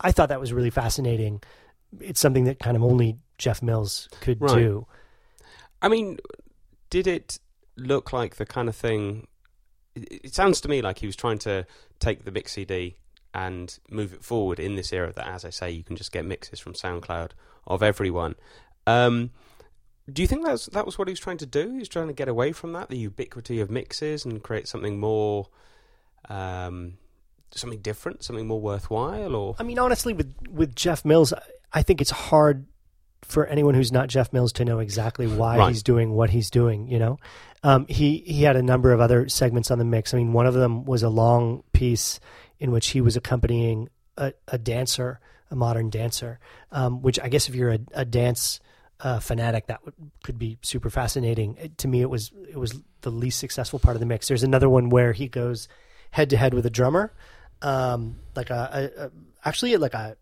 I 0.00 0.10
thought 0.10 0.30
that 0.30 0.40
was 0.40 0.52
really 0.52 0.70
fascinating. 0.70 1.40
It's 2.00 2.18
something 2.18 2.44
that 2.44 2.58
kind 2.58 2.76
of 2.76 2.82
only 2.82 3.18
Jeff 3.38 3.62
Mills 3.62 4.08
could 4.20 4.40
Right. 4.40 4.56
do. 4.56 4.86
I 5.80 5.88
mean, 5.88 6.18
did 6.90 7.06
it 7.06 7.38
look 7.76 8.12
like 8.12 8.34
the 8.36 8.46
kind 8.46 8.68
of 8.68 8.74
thing? 8.74 9.28
It, 9.94 10.24
it 10.24 10.34
sounds 10.34 10.60
to 10.62 10.68
me 10.68 10.82
like 10.82 10.98
he 10.98 11.06
was 11.06 11.14
trying 11.16 11.38
to 11.40 11.64
take 12.00 12.24
the 12.24 12.32
mix 12.32 12.52
CD 12.52 12.96
and 13.32 13.78
move 13.90 14.12
it 14.12 14.24
forward 14.24 14.58
in 14.58 14.74
this 14.74 14.92
era 14.92 15.12
that, 15.12 15.26
as 15.28 15.44
I 15.44 15.50
say, 15.50 15.70
you 15.70 15.84
can 15.84 15.94
just 15.94 16.10
get 16.10 16.24
mixes 16.24 16.58
from 16.58 16.72
SoundCloud 16.72 17.30
of 17.66 17.82
everyone. 17.82 18.34
Um, 18.86 19.30
do 20.12 20.22
you 20.22 20.28
think 20.28 20.44
that's 20.44 20.66
that 20.66 20.84
was 20.86 20.98
what 20.98 21.08
he 21.08 21.12
was 21.12 21.20
trying 21.20 21.38
to 21.38 21.46
do? 21.46 21.70
He 21.72 21.78
was 21.78 21.88
trying 21.88 22.08
to 22.08 22.12
get 22.12 22.28
away 22.28 22.52
from 22.52 22.72
that, 22.74 22.88
the 22.90 22.98
ubiquity 22.98 23.60
of 23.60 23.70
mixes, 23.70 24.24
and 24.24 24.42
create 24.42 24.68
something 24.68 25.00
more, 25.00 25.48
um, 26.28 26.94
something 27.52 27.80
different, 27.80 28.22
something 28.22 28.46
more 28.46 28.60
worthwhile, 28.60 29.34
or 29.34 29.56
I 29.58 29.62
mean, 29.62 29.78
honestly, 29.78 30.12
with 30.12 30.34
with 30.50 30.74
Jeff 30.74 31.04
Mills, 31.04 31.32
I- 31.32 31.42
I 31.72 31.82
think 31.82 32.00
it's 32.00 32.10
hard 32.10 32.66
for 33.22 33.46
anyone 33.46 33.74
who's 33.74 33.90
not 33.90 34.08
Jeff 34.08 34.32
Mills 34.32 34.52
to 34.52 34.64
know 34.64 34.78
exactly 34.78 35.26
why 35.26 35.56
Right. 35.58 35.68
he's 35.70 35.82
doing 35.82 36.12
what 36.12 36.30
he's 36.30 36.50
doing. 36.50 36.88
You 36.88 36.98
know, 36.98 37.18
um, 37.62 37.86
he 37.88 38.18
he 38.26 38.42
had 38.42 38.56
a 38.56 38.62
number 38.62 38.92
of 38.92 39.00
other 39.00 39.28
segments 39.28 39.70
on 39.70 39.78
the 39.78 39.84
mix. 39.84 40.12
I 40.14 40.18
mean, 40.18 40.32
one 40.32 40.46
of 40.46 40.54
them 40.54 40.84
was 40.84 41.02
a 41.02 41.08
long 41.08 41.62
piece 41.72 42.20
in 42.60 42.70
which 42.70 42.88
he 42.88 43.00
was 43.00 43.16
accompanying 43.16 43.88
a, 44.16 44.32
a 44.48 44.58
dancer, 44.58 45.20
a 45.50 45.56
modern 45.56 45.90
dancer. 45.90 46.38
Um, 46.70 47.02
which 47.02 47.18
I 47.18 47.28
guess 47.28 47.48
if 47.48 47.54
you're 47.54 47.72
a, 47.72 47.78
a 47.94 48.04
dance 48.04 48.60
uh, 49.00 49.20
fanatic, 49.20 49.66
that 49.66 49.84
would, 49.84 49.94
could 50.22 50.38
be 50.38 50.58
super 50.62 50.90
fascinating. 50.90 51.56
It- 51.60 51.78
to 51.78 51.88
me, 51.88 52.00
it 52.00 52.10
was 52.10 52.32
it 52.48 52.56
was 52.56 52.80
the 53.02 53.10
least 53.10 53.38
successful 53.38 53.78
part 53.78 53.96
of 53.96 54.00
the 54.00 54.06
mix. 54.06 54.28
There's 54.28 54.42
another 54.42 54.68
one 54.68 54.88
where 54.88 55.12
he 55.12 55.28
goes 55.28 55.68
head 56.10 56.30
to 56.30 56.36
head 56.36 56.54
with 56.54 56.64
a 56.66 56.70
drummer, 56.70 57.12
um, 57.62 58.16
like 58.36 58.50
a, 58.50 58.90
a, 58.98 59.04
a 59.06 59.10
actually 59.44 59.76
like 59.76 59.94
a 59.94 60.16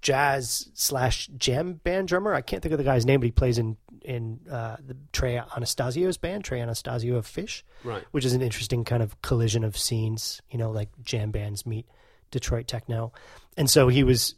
jazz 0.00 0.68
slash 0.74 1.28
jam 1.38 1.74
band 1.74 2.08
drummer. 2.08 2.34
I 2.34 2.40
can't 2.40 2.62
think 2.62 2.72
of 2.72 2.78
the 2.78 2.84
guy's 2.84 3.06
name, 3.06 3.20
but 3.20 3.26
he 3.26 3.30
plays 3.32 3.58
in 3.58 3.76
in 4.04 4.40
uh, 4.50 4.76
the 4.84 4.96
Trey 5.12 5.36
Anastasio's 5.38 6.16
band, 6.16 6.42
Trey 6.44 6.60
Anastasio 6.60 7.14
of 7.16 7.26
Phish, 7.26 7.62
right? 7.84 8.02
which 8.10 8.24
is 8.24 8.32
an 8.32 8.42
interesting 8.42 8.82
kind 8.84 9.00
of 9.02 9.20
collision 9.22 9.62
of 9.62 9.76
scenes. 9.78 10.40
You 10.50 10.58
know, 10.58 10.70
like 10.72 10.88
jam 11.04 11.30
bands 11.30 11.64
meet 11.64 11.86
Detroit 12.32 12.66
techno, 12.66 13.12
and 13.56 13.70
so 13.70 13.88
he 13.88 14.02
was 14.02 14.34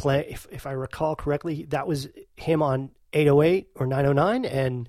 play. 0.00 0.26
If, 0.30 0.46
if 0.50 0.66
I 0.66 0.72
recall 0.72 1.14
correctly, 1.14 1.66
that 1.70 1.86
was 1.86 2.08
him 2.36 2.62
on 2.62 2.90
808 3.12 3.68
or 3.76 3.86
909, 3.86 4.44
and 4.44 4.88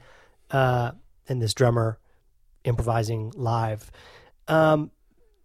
uh, 0.50 0.92
and 1.28 1.42
this 1.42 1.54
drummer 1.54 2.00
improvising 2.64 3.34
live. 3.36 3.92
Um, 4.48 4.92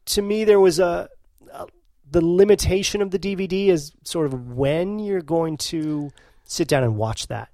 to 0.06 0.22
me, 0.22 0.44
there 0.44 0.60
was 0.60 0.78
a, 0.78 1.08
a 1.52 1.66
the 2.08 2.24
limitation 2.24 3.02
of 3.02 3.10
the 3.10 3.18
DVD 3.18 3.68
is 3.68 3.92
sort 4.04 4.26
of 4.26 4.48
when 4.50 4.98
you're 4.98 5.22
going 5.22 5.56
to 5.56 6.10
sit 6.44 6.68
down 6.68 6.84
and 6.84 6.96
watch 6.96 7.26
that. 7.26 7.48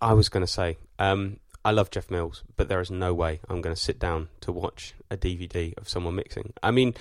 I 0.00 0.12
was 0.12 0.28
going 0.28 0.44
to 0.44 0.50
say, 0.52 0.76
um, 0.98 1.38
I 1.64 1.70
love 1.70 1.90
Jeff 1.90 2.10
Mills, 2.10 2.42
but 2.56 2.68
there 2.68 2.80
is 2.80 2.90
no 2.90 3.14
way 3.14 3.40
I'm 3.48 3.60
going 3.60 3.74
to 3.74 3.80
sit 3.80 3.98
down 3.98 4.28
to 4.40 4.52
watch 4.52 4.94
a 5.10 5.16
DVD 5.16 5.76
of 5.78 5.88
someone 5.88 6.16
mixing. 6.16 6.52
I 6.62 6.72
mean, 6.72 6.94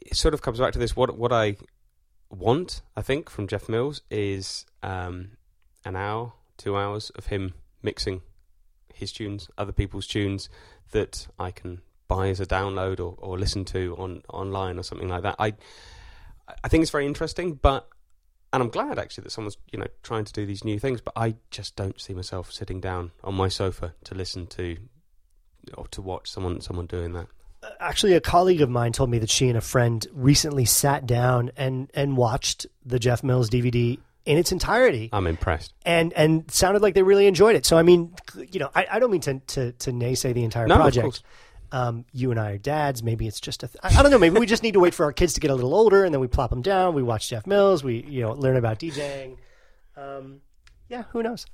it 0.00 0.16
sort 0.16 0.34
of 0.34 0.42
comes 0.42 0.58
back 0.58 0.72
to 0.72 0.78
this. 0.78 0.96
What 0.96 1.16
what 1.16 1.32
I 1.32 1.56
want, 2.30 2.82
I 2.96 3.02
think, 3.02 3.30
from 3.30 3.46
Jeff 3.46 3.68
Mills 3.68 4.02
is 4.10 4.66
um, 4.82 5.32
an 5.84 5.96
hour, 5.96 6.32
two 6.56 6.76
hours 6.76 7.10
of 7.10 7.26
him 7.26 7.54
mixing 7.82 8.22
his 8.92 9.12
tunes, 9.12 9.48
other 9.56 9.72
people's 9.72 10.06
tunes 10.06 10.48
that 10.90 11.28
I 11.38 11.50
can 11.50 11.80
buy 12.08 12.28
as 12.28 12.40
a 12.40 12.46
download 12.46 12.98
or, 12.98 13.14
or 13.18 13.38
listen 13.38 13.64
to 13.66 13.94
on 13.98 14.22
online 14.28 14.78
or 14.78 14.82
something 14.82 15.08
like 15.08 15.22
that. 15.22 15.36
I 15.38 15.54
I 16.64 16.68
think 16.68 16.82
it's 16.82 16.90
very 16.90 17.06
interesting, 17.06 17.54
but 17.54 17.88
and 18.52 18.62
I'm 18.62 18.70
glad 18.70 18.98
actually 18.98 19.24
that 19.24 19.30
someone's 19.30 19.58
you 19.72 19.78
know 19.78 19.86
trying 20.02 20.24
to 20.24 20.32
do 20.32 20.46
these 20.46 20.64
new 20.64 20.78
things. 20.78 21.00
But 21.00 21.12
I 21.16 21.36
just 21.50 21.76
don't 21.76 22.00
see 22.00 22.14
myself 22.14 22.52
sitting 22.52 22.80
down 22.80 23.12
on 23.22 23.34
my 23.34 23.48
sofa 23.48 23.94
to 24.04 24.14
listen 24.14 24.46
to 24.48 24.76
or 25.74 25.86
to 25.88 26.02
watch 26.02 26.30
someone 26.30 26.60
someone 26.60 26.86
doing 26.86 27.12
that. 27.12 27.28
Actually, 27.80 28.14
a 28.14 28.20
colleague 28.20 28.60
of 28.60 28.70
mine 28.70 28.92
told 28.92 29.10
me 29.10 29.18
that 29.18 29.30
she 29.30 29.48
and 29.48 29.58
a 29.58 29.60
friend 29.60 30.06
recently 30.12 30.64
sat 30.64 31.06
down 31.06 31.50
and 31.56 31.90
and 31.94 32.16
watched 32.16 32.66
the 32.86 32.98
Jeff 32.98 33.22
Mills 33.24 33.50
DVD 33.50 33.98
in 34.24 34.38
its 34.38 34.52
entirety. 34.52 35.08
I'm 35.12 35.26
impressed. 35.26 35.72
and 35.84 36.12
and 36.12 36.48
sounded 36.50 36.82
like 36.82 36.94
they 36.94 37.02
really 37.02 37.26
enjoyed 37.26 37.56
it. 37.56 37.66
So 37.66 37.76
I 37.76 37.82
mean, 37.82 38.14
you 38.50 38.60
know, 38.60 38.70
I, 38.74 38.86
I 38.92 38.98
don't 39.00 39.10
mean 39.10 39.22
to, 39.22 39.40
to 39.40 39.72
to 39.72 39.90
naysay 39.90 40.34
the 40.34 40.44
entire 40.44 40.66
No, 40.68 40.76
project. 40.76 41.22
Um, 41.70 42.04
you 42.12 42.30
and 42.30 42.38
I 42.40 42.52
are 42.52 42.58
dads. 42.58 43.02
Maybe 43.02 43.26
it's 43.26 43.40
just 43.40 43.62
a. 43.62 43.68
Th- 43.68 43.76
I 43.82 43.98
I 43.98 44.02
don't 44.02 44.10
know. 44.10 44.18
Maybe 44.18 44.38
we 44.38 44.46
just 44.46 44.62
need 44.62 44.72
to 44.74 44.80
wait 44.80 44.94
for 44.94 45.04
our 45.04 45.12
kids 45.12 45.34
to 45.34 45.40
get 45.40 45.50
a 45.50 45.54
little 45.54 45.74
older, 45.74 46.04
and 46.04 46.14
then 46.14 46.20
we 46.20 46.26
plop 46.28 46.50
them 46.50 46.62
down. 46.62 46.94
We 46.94 47.02
watch 47.02 47.28
Jeff 47.28 47.46
Mills. 47.46 47.82
We 47.84 48.04
you 48.08 48.22
know 48.22 48.32
learn 48.32 48.56
about 48.56 48.78
DJing. 48.78 49.36
Um, 49.96 50.40
yeah, 50.88 51.04
who 51.10 51.22
knows? 51.22 51.44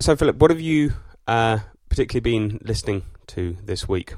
So 0.00 0.16
Philip, 0.16 0.36
what 0.40 0.50
have 0.50 0.60
you 0.60 0.94
uh, 1.28 1.58
particularly 1.88 2.20
been 2.22 2.58
listening 2.64 3.02
to 3.28 3.56
this 3.62 3.88
week? 3.88 4.14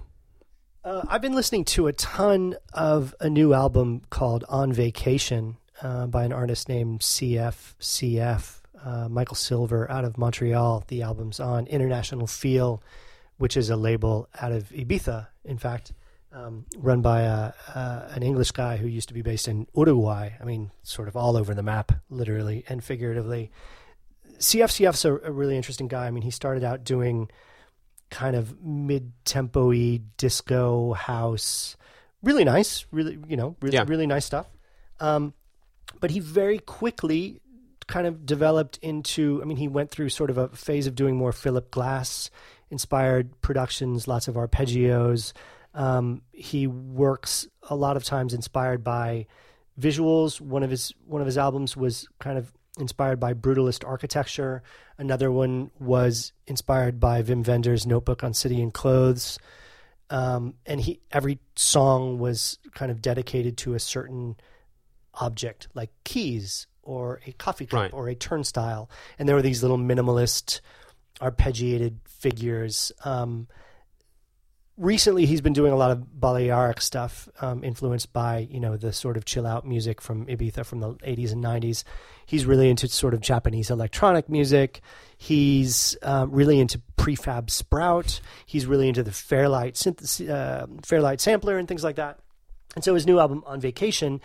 Uh, 0.85 1.03
I've 1.09 1.23
been 1.23 1.35
listening 1.35 1.65
to 1.67 1.87
a 1.87 1.95
ton 1.95 2.57
of 2.75 3.15
a 3.19 3.31
new 3.31 3.55
album 3.55 4.03
called 4.11 4.45
On 4.51 4.71
Vacation 4.71 5.57
uh, 5.81 6.07
by 6.07 6.25
an 6.25 6.33
artist 6.33 6.69
named 6.69 7.01
CFCF 7.01 8.61
uh, 8.85 9.09
Michael 9.09 9.35
Silver 9.35 9.91
out 9.91 10.05
of 10.05 10.19
Montreal. 10.19 10.85
The 10.89 11.01
album's 11.01 11.41
on 11.41 11.67
International 11.69 12.27
Feel, 12.27 12.83
which 13.39 13.57
is 13.57 13.71
a 13.71 13.77
label 13.77 14.29
out 14.39 14.53
of 14.53 14.65
Ibiza, 14.65 15.29
in 15.47 15.57
fact, 15.57 15.95
um, 16.35 16.67
run 16.77 17.01
by 17.01 17.23
a, 17.23 17.53
uh, 17.75 18.09
an 18.11 18.23
English 18.23 18.51
guy 18.51 18.77
who 18.77 18.87
used 18.87 19.09
to 19.09 19.15
be 19.15 19.23
based 19.23 19.49
in 19.49 19.67
Uruguay. 19.75 20.33
I 20.39 20.45
mean, 20.45 20.71
sort 20.83 21.09
of 21.09 21.17
all 21.17 21.39
over 21.39 21.55
the 21.55 21.63
map, 21.63 21.93
literally 22.11 22.63
and 22.69 22.85
figuratively. 22.85 23.51
CFCF's 24.37 25.07
a, 25.07 25.15
a 25.15 25.33
really 25.33 25.57
interesting 25.57 25.89
guy. 25.89 26.07
I 26.07 26.11
mean, 26.11 26.25
he 26.25 26.31
started 26.31 26.63
out 26.63 26.85
doing 26.85 27.31
kind 28.11 28.37
of 28.37 28.61
mid-tempo-y 28.63 30.01
disco 30.17 30.93
house. 30.93 31.77
Really 32.23 32.45
nice 32.45 32.87
really 32.91 33.19
you 33.29 33.37
know 33.37 33.57
really, 33.61 33.75
Yeah. 33.75 33.85
really 33.87 34.07
nice 34.07 34.25
stuff. 34.25 34.47
Um, 35.01 35.35
but 36.01 36.11
he 36.11 36.21
very 36.21 36.59
quickly 36.59 37.41
kind 37.87 38.07
of 38.07 38.25
developed 38.25 38.79
into 38.79 39.41
i 39.43 39.45
mean 39.45 39.59
he 39.59 39.69
went 39.69 39.91
through 39.91 40.09
sort 40.09 40.31
of 40.31 40.39
a 40.39 40.49
phase 40.49 40.87
of 40.87 40.95
doing 40.95 41.17
more 41.17 41.33
philip 41.33 41.71
glass 41.71 42.31
inspired 42.71 43.39
productions 43.43 44.09
lots 44.09 44.27
of 44.27 44.37
arpeggios. 44.37 45.33
Um, 45.75 46.23
he 46.33 46.67
works 46.69 47.47
a 47.69 47.75
lot 47.77 47.97
of 47.97 48.05
times 48.05 48.33
inspired 48.33 48.85
by 48.85 49.27
visuals. 49.79 50.41
One 50.41 50.63
of 50.63 50.71
his 50.71 50.95
one 51.05 51.21
of 51.21 51.27
his 51.27 51.37
albums 51.37 51.77
was 51.77 52.09
kind 52.21 52.39
of 52.39 52.53
inspired 52.79 53.21
by 53.21 53.35
brutalist 53.35 53.87
architecture. 53.87 54.63
Another 54.99 55.31
one 55.31 55.71
was 55.79 56.33
inspired 56.47 56.99
by 56.99 57.23
Wim 57.23 57.47
Wenders 57.47 57.87
notebook 57.87 58.25
on 58.25 58.35
city 58.35 58.61
and 58.63 58.73
clothes. 58.75 59.39
Um, 60.11 60.55
and 60.67 60.81
he 60.81 61.01
every 61.11 61.39
song 61.57 62.19
was 62.19 62.59
kind 62.75 62.91
of 62.91 63.01
dedicated 63.01 63.57
to 63.59 63.75
a 63.75 63.81
certain 63.81 64.37
object 65.15 65.69
like 65.75 65.91
keys 66.05 66.67
or 66.83 67.21
a 67.27 67.33
coffee 67.33 67.67
cup 67.67 67.81
Right. 67.81 67.93
or 67.93 68.09
a 68.09 68.15
turnstile. 68.15 68.91
And 69.19 69.29
there 69.29 69.37
were 69.37 69.43
these 69.43 69.63
little 69.63 69.79
minimalist 69.79 70.61
arpeggiated 71.21 71.97
figures. 72.07 72.93
Um, 73.05 73.49
recently 74.77 75.27
he's 75.27 75.41
been 75.41 75.53
doing 75.53 75.73
a 75.73 75.77
lot 75.77 75.91
of 75.91 76.21
Balearic 76.21 76.81
stuff, 76.81 77.29
um, 77.41 77.63
influenced 77.65 78.13
by 78.13 78.49
you 78.51 78.61
know 78.61 78.77
the 78.77 78.93
sort 78.93 79.17
of 79.17 79.25
chill 79.25 79.47
out 79.47 79.67
music 79.67 80.01
from 80.01 80.27
Ibiza 80.27 80.65
from 80.65 80.81
the 80.81 80.95
80s 80.95 81.33
and 81.33 81.43
90s. 81.43 81.85
He's 82.27 82.47
really 82.47 82.71
into 82.71 82.89
sort 82.89 83.15
of 83.15 83.21
Japanese 83.21 83.71
electronic 83.71 84.29
music. 84.29 84.81
He's 85.17 85.97
um, 86.03 86.31
really 86.31 86.59
into 86.61 86.81
prefab 86.97 87.51
Sprout. 87.51 88.21
He's 88.47 88.67
really 88.67 88.89
into 88.89 89.03
the 89.03 89.13
Fairlight 89.13 89.75
synth- 89.75 90.29
uh, 90.29 90.67
Fairlight 90.85 91.21
sampler 91.21 91.59
and 91.59 91.69
things 91.69 91.85
like 91.85 91.97
that. 91.97 92.19
And 92.75 92.83
so 92.83 92.95
his 92.95 93.07
new 93.07 93.19
album 93.21 93.45
on 93.47 93.61
Vacation 93.61 94.21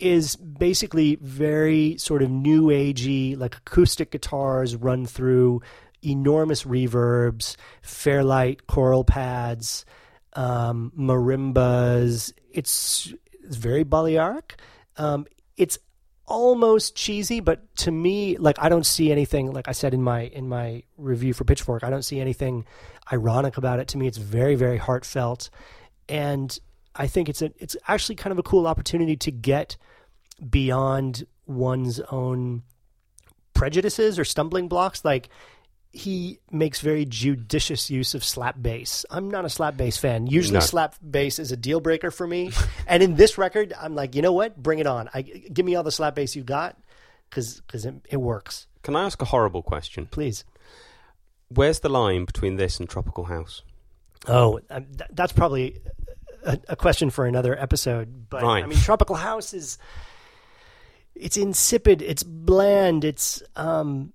is 0.00 0.34
basically 0.36 1.16
very 1.16 1.96
sort 1.98 2.22
of 2.22 2.30
new 2.30 2.64
agey, 2.64 3.38
like 3.38 3.56
acoustic 3.56 4.10
guitars 4.10 4.74
run 4.74 5.06
through 5.06 5.62
enormous 6.04 6.64
reverbs, 6.64 7.56
Fairlight 7.82 8.66
choral 8.66 9.04
pads, 9.04 9.84
um, 10.34 10.92
marimbas. 10.98 12.32
It's, 12.50 13.12
it's 13.42 13.56
very 13.56 13.84
Balearic. 13.84 14.56
Um, 14.96 15.26
it's 15.56 15.78
almost 16.26 16.96
cheesy, 16.96 17.40
but 17.40 17.74
to 17.76 17.90
me, 17.90 18.36
like 18.38 18.56
I 18.58 18.68
don't 18.68 18.86
see 18.86 19.12
anything. 19.12 19.52
Like 19.52 19.68
I 19.68 19.72
said 19.72 19.94
in 19.94 20.02
my 20.02 20.22
in 20.22 20.48
my 20.48 20.82
review 20.96 21.32
for 21.32 21.44
Pitchfork, 21.44 21.84
I 21.84 21.90
don't 21.90 22.02
see 22.04 22.20
anything 22.20 22.64
ironic 23.12 23.56
about 23.56 23.80
it. 23.80 23.88
To 23.88 23.98
me, 23.98 24.06
it's 24.06 24.18
very 24.18 24.54
very 24.54 24.78
heartfelt, 24.78 25.50
and 26.08 26.56
I 26.94 27.06
think 27.06 27.28
it's 27.28 27.42
a 27.42 27.52
it's 27.58 27.76
actually 27.88 28.16
kind 28.16 28.32
of 28.32 28.38
a 28.38 28.42
cool 28.42 28.66
opportunity 28.66 29.16
to 29.16 29.30
get 29.30 29.76
beyond 30.48 31.26
one's 31.46 32.00
own 32.00 32.62
prejudices 33.52 34.18
or 34.18 34.24
stumbling 34.24 34.68
blocks. 34.68 35.04
Like 35.04 35.28
he 35.96 36.40
makes 36.50 36.80
very 36.80 37.04
judicious 37.04 37.88
use 37.88 38.14
of 38.14 38.24
slap 38.24 38.56
bass. 38.60 39.06
I'm 39.10 39.30
not 39.30 39.44
a 39.44 39.48
slap 39.48 39.76
bass 39.76 39.96
fan. 39.96 40.26
Usually, 40.26 40.54
No. 40.54 40.60
slap 40.60 40.96
bass 41.08 41.38
is 41.38 41.52
a 41.52 41.56
deal 41.56 41.78
breaker 41.78 42.10
for 42.10 42.26
me. 42.26 42.50
and 42.88 43.00
in 43.02 43.14
this 43.14 43.38
record, 43.38 43.72
I'm 43.80 43.94
like, 43.94 44.16
you 44.16 44.20
know 44.22 44.32
what? 44.32 44.60
Bring 44.60 44.80
it 44.80 44.86
on. 44.88 45.08
I 45.14 45.22
give 45.22 45.64
me 45.64 45.76
all 45.76 45.84
the 45.84 45.92
slap 45.92 46.16
bass 46.16 46.34
you 46.34 46.42
got 46.42 46.76
because 47.30 47.60
because 47.60 47.84
it, 47.86 47.94
it 48.10 48.16
works. 48.16 48.66
Can 48.82 48.96
I 48.96 49.04
ask 49.04 49.22
a 49.22 49.26
horrible 49.26 49.62
question? 49.62 50.06
Please. 50.06 50.44
Where's 51.48 51.78
the 51.80 51.88
line 51.88 52.24
between 52.24 52.56
this 52.56 52.80
and 52.80 52.88
Tropical 52.88 53.24
House? 53.26 53.62
Oh, 54.26 54.58
um, 54.70 54.86
th- 54.86 55.10
that's 55.12 55.32
probably 55.32 55.78
a, 56.44 56.58
a 56.70 56.76
question 56.76 57.10
for 57.10 57.24
another 57.26 57.56
episode. 57.56 58.28
But 58.28 58.42
Right. 58.42 58.64
I 58.64 58.66
mean, 58.66 58.78
Tropical 58.78 59.14
House 59.16 59.54
is 59.54 59.78
it's 61.14 61.36
insipid, 61.36 62.02
it's 62.02 62.24
bland, 62.24 63.04
it's 63.04 63.42
um. 63.54 64.12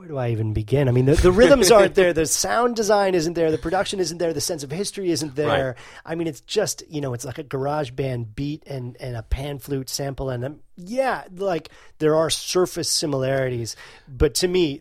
Where 0.00 0.08
do 0.08 0.16
I 0.16 0.30
even 0.30 0.54
begin? 0.54 0.88
I 0.88 0.92
mean, 0.92 1.04
the, 1.04 1.12
the 1.12 1.30
rhythms 1.30 1.70
aren't 1.70 1.94
there, 1.94 2.14
the 2.14 2.24
sound 2.24 2.74
design 2.74 3.14
isn't 3.14 3.34
there, 3.34 3.50
the 3.50 3.58
production 3.58 4.00
isn't 4.00 4.16
there, 4.16 4.32
the 4.32 4.40
sense 4.40 4.62
of 4.62 4.70
history 4.70 5.10
isn't 5.10 5.36
there. 5.36 5.76
I 6.06 6.14
mean, 6.14 6.26
it's 6.26 6.40
just 6.40 6.82
you 6.88 7.02
know, 7.02 7.12
it's 7.12 7.26
like 7.26 7.36
a 7.36 7.42
garage 7.42 7.90
band 7.90 8.34
beat 8.34 8.62
and 8.66 8.96
and 8.98 9.14
a 9.14 9.22
pan 9.22 9.58
flute 9.58 9.90
sample, 9.90 10.30
and 10.30 10.42
um, 10.42 10.60
yeah, 10.74 11.24
like 11.36 11.68
there 11.98 12.16
are 12.16 12.30
surface 12.30 12.90
similarities, 12.90 13.76
but 14.08 14.36
to 14.36 14.48
me, 14.48 14.80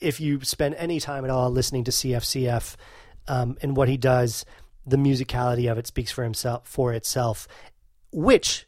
if 0.00 0.18
you 0.18 0.40
spend 0.40 0.76
any 0.76 0.98
time 0.98 1.24
at 1.24 1.30
all 1.30 1.50
listening 1.50 1.84
to 1.84 1.90
CFCF 1.90 2.76
um, 3.28 3.58
and 3.60 3.76
what 3.76 3.90
he 3.90 3.98
does, 3.98 4.46
the 4.86 4.96
musicality 4.96 5.70
of 5.70 5.76
it 5.76 5.86
speaks 5.86 6.10
for 6.10 6.24
himself 6.24 6.66
for 6.66 6.94
itself, 6.94 7.46
which 8.12 8.66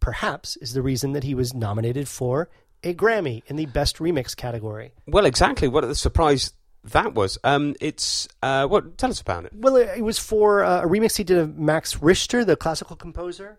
perhaps 0.00 0.56
is 0.56 0.72
the 0.72 0.82
reason 0.82 1.12
that 1.12 1.22
he 1.22 1.36
was 1.36 1.54
nominated 1.54 2.08
for 2.08 2.48
a 2.82 2.94
Grammy 2.94 3.42
in 3.46 3.56
the 3.56 3.66
Best 3.66 3.98
Remix 3.98 4.36
category. 4.36 4.92
Well, 5.06 5.26
exactly. 5.26 5.68
What 5.68 5.84
a 5.84 5.94
surprise 5.94 6.52
that 6.84 7.14
was. 7.14 7.38
Um, 7.44 7.74
it's 7.80 8.28
uh, 8.42 8.66
what? 8.66 8.96
Tell 8.98 9.10
us 9.10 9.20
about 9.20 9.44
it. 9.44 9.52
Well, 9.54 9.76
it 9.76 9.98
it 9.98 10.02
was 10.02 10.18
for 10.18 10.64
uh, 10.64 10.82
a 10.82 10.86
remix 10.86 11.16
he 11.16 11.24
did 11.24 11.38
of 11.38 11.58
Max 11.58 12.00
Richter, 12.02 12.44
the 12.44 12.56
classical 12.56 12.96
composer. 12.96 13.58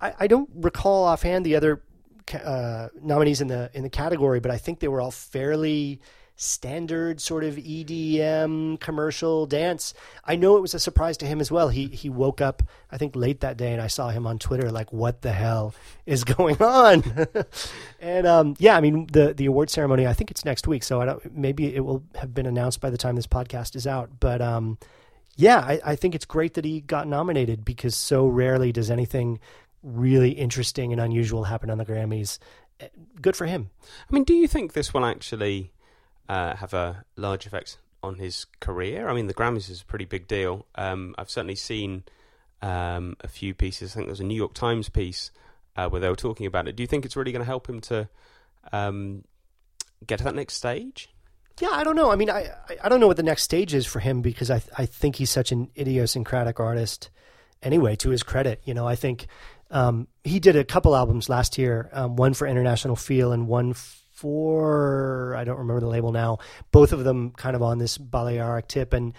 I, 0.00 0.14
I 0.20 0.26
don't 0.26 0.50
recall 0.54 1.04
offhand 1.04 1.46
the 1.46 1.56
other 1.56 1.82
uh, 2.34 2.88
nominees 3.00 3.40
in 3.40 3.48
the 3.48 3.70
in 3.72 3.82
the 3.82 3.90
category, 3.90 4.40
but 4.40 4.50
I 4.50 4.58
think 4.58 4.80
they 4.80 4.88
were 4.88 5.00
all 5.00 5.12
fairly 5.12 6.00
standard 6.36 7.20
sort 7.20 7.44
of 7.44 7.56
EDM 7.56 8.78
commercial 8.78 9.46
dance. 9.46 9.94
I 10.24 10.36
know 10.36 10.56
it 10.56 10.60
was 10.60 10.74
a 10.74 10.78
surprise 10.78 11.16
to 11.18 11.26
him 11.26 11.40
as 11.40 11.50
well. 11.50 11.70
He 11.70 11.86
he 11.86 12.10
woke 12.10 12.40
up 12.40 12.62
I 12.90 12.98
think 12.98 13.16
late 13.16 13.40
that 13.40 13.56
day 13.56 13.72
and 13.72 13.80
I 13.80 13.86
saw 13.86 14.10
him 14.10 14.26
on 14.26 14.38
Twitter 14.38 14.70
like 14.70 14.92
what 14.92 15.22
the 15.22 15.32
hell 15.32 15.74
is 16.04 16.24
going 16.24 16.60
on? 16.62 17.02
and 18.00 18.26
um, 18.26 18.54
yeah, 18.58 18.76
I 18.76 18.80
mean 18.80 19.06
the 19.10 19.32
the 19.32 19.46
award 19.46 19.70
ceremony 19.70 20.06
I 20.06 20.12
think 20.12 20.30
it's 20.30 20.44
next 20.44 20.68
week, 20.68 20.82
so 20.84 21.00
I 21.00 21.06
don't 21.06 21.36
maybe 21.36 21.74
it 21.74 21.80
will 21.80 22.02
have 22.14 22.34
been 22.34 22.46
announced 22.46 22.80
by 22.80 22.90
the 22.90 22.98
time 22.98 23.16
this 23.16 23.26
podcast 23.26 23.74
is 23.74 23.86
out, 23.86 24.10
but 24.20 24.42
um 24.42 24.78
yeah, 25.36 25.58
I, 25.58 25.80
I 25.84 25.96
think 25.96 26.14
it's 26.14 26.24
great 26.24 26.54
that 26.54 26.64
he 26.64 26.80
got 26.80 27.06
nominated 27.06 27.64
because 27.64 27.94
so 27.94 28.26
rarely 28.26 28.72
does 28.72 28.90
anything 28.90 29.38
really 29.82 30.30
interesting 30.30 30.92
and 30.92 31.00
unusual 31.00 31.44
happen 31.44 31.70
on 31.70 31.78
the 31.78 31.84
Grammys. 31.84 32.38
Eh, 32.80 32.88
Good 33.20 33.36
for 33.36 33.46
him. 33.46 33.70
I 34.10 34.14
mean, 34.14 34.24
do 34.24 34.34
you 34.34 34.48
think 34.48 34.72
this 34.72 34.94
will 34.94 35.04
actually 35.04 35.72
uh, 36.28 36.56
have 36.56 36.74
a 36.74 37.04
large 37.16 37.46
effect 37.46 37.78
on 38.02 38.16
his 38.16 38.46
career? 38.60 39.08
I 39.08 39.14
mean, 39.14 39.26
the 39.26 39.34
Grammys 39.34 39.70
is 39.70 39.82
a 39.82 39.84
pretty 39.84 40.04
big 40.04 40.28
deal. 40.28 40.66
Um, 40.74 41.14
I've 41.18 41.30
certainly 41.30 41.56
seen 41.56 42.04
um, 42.62 43.16
a 43.20 43.28
few 43.28 43.54
pieces. 43.54 43.92
I 43.92 43.94
think 43.94 44.06
there 44.06 44.12
was 44.12 44.20
a 44.20 44.24
New 44.24 44.34
York 44.36 44.54
Times 44.54 44.88
piece 44.88 45.30
uh, 45.76 45.88
where 45.88 46.00
they 46.00 46.08
were 46.08 46.16
talking 46.16 46.46
about 46.46 46.68
it. 46.68 46.76
Do 46.76 46.82
you 46.82 46.86
think 46.86 47.04
it's 47.04 47.16
really 47.16 47.32
going 47.32 47.40
to 47.42 47.46
help 47.46 47.68
him 47.68 47.80
to 47.82 48.08
um, 48.72 49.24
get 50.06 50.18
to 50.18 50.24
that 50.24 50.34
next 50.34 50.54
stage? 50.54 51.08
Yeah, 51.60 51.70
I 51.72 51.84
don't 51.84 51.96
know. 51.96 52.10
I 52.10 52.16
mean, 52.16 52.28
I, 52.30 52.50
I- 52.82 52.88
don't 52.88 53.00
know 53.00 53.06
what 53.06 53.16
the 53.16 53.22
next 53.22 53.42
stage 53.42 53.72
is 53.72 53.86
for 53.86 53.98
him 54.00 54.20
because 54.20 54.50
I 54.50 54.60
I 54.76 54.84
think 54.84 55.16
he's 55.16 55.30
such 55.30 55.52
an 55.52 55.70
idiosyncratic 55.76 56.60
artist. 56.60 57.08
Anyway, 57.62 57.96
to 57.96 58.10
his 58.10 58.22
credit, 58.22 58.60
you 58.64 58.74
know, 58.74 58.86
I 58.86 58.94
think 58.94 59.26
um, 59.70 60.06
he 60.22 60.38
did 60.38 60.54
a 60.54 60.64
couple 60.64 60.94
albums 60.94 61.30
last 61.30 61.56
year, 61.56 61.88
um, 61.94 62.16
one 62.16 62.34
for 62.34 62.46
International 62.46 62.94
Feel 62.94 63.32
and 63.32 63.48
one 63.48 63.74
for 64.16 65.34
I 65.36 65.44
don't 65.44 65.58
remember 65.58 65.80
the 65.80 65.88
label 65.88 66.10
now. 66.10 66.38
Both 66.72 66.92
of 66.92 67.04
them 67.04 67.30
kind 67.32 67.54
of 67.54 67.62
on 67.62 67.78
this 67.78 67.98
Balearic 67.98 68.66
tip, 68.66 68.92
and 68.94 69.12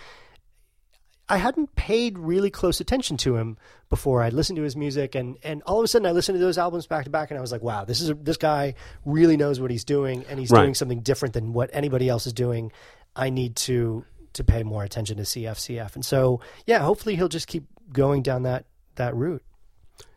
I 1.30 1.38
hadn't 1.38 1.76
paid 1.76 2.18
really 2.18 2.50
close 2.50 2.80
attention 2.80 3.18
to 3.18 3.36
him 3.36 3.58
before. 3.90 4.24
I'd 4.24 4.34
listened 4.34 4.58
to 4.58 4.64
his 4.64 4.76
music, 4.76 5.14
and, 5.14 5.38
and 5.44 5.62
all 5.64 5.80
of 5.80 5.84
a 5.84 5.88
sudden, 5.88 6.06
I 6.08 6.12
listened 6.12 6.38
to 6.38 6.44
those 6.44 6.58
albums 6.58 6.88
back 6.88 7.04
to 7.04 7.10
back, 7.12 7.30
and 7.32 7.38
I 7.38 7.42
was 7.42 7.52
like, 7.52 7.62
"Wow, 7.62 7.86
this 7.86 8.02
is 8.02 8.10
a, 8.10 8.14
this 8.16 8.38
guy 8.38 8.74
really 9.06 9.38
knows 9.38 9.60
what 9.60 9.70
he's 9.70 9.84
doing, 9.84 10.26
and 10.30 10.40
he's 10.40 10.52
Right. 10.52 10.62
doing 10.62 10.74
something 10.74 11.02
different 11.02 11.34
than 11.34 11.54
what 11.54 11.70
anybody 11.74 12.10
else 12.10 12.26
is 12.28 12.34
doing." 12.34 12.72
I 13.16 13.30
need 13.30 13.56
to 13.68 14.04
to 14.34 14.44
pay 14.44 14.64
more 14.64 14.84
attention 14.84 15.18
to 15.18 15.24
CFCF, 15.24 15.96
and 15.96 16.06
so 16.06 16.40
yeah, 16.66 16.80
hopefully 16.80 17.16
he'll 17.16 17.28
just 17.30 17.48
keep 17.48 17.66
going 17.92 18.22
down 18.24 18.44
that 18.44 18.66
that 18.96 19.16
route. 19.16 19.44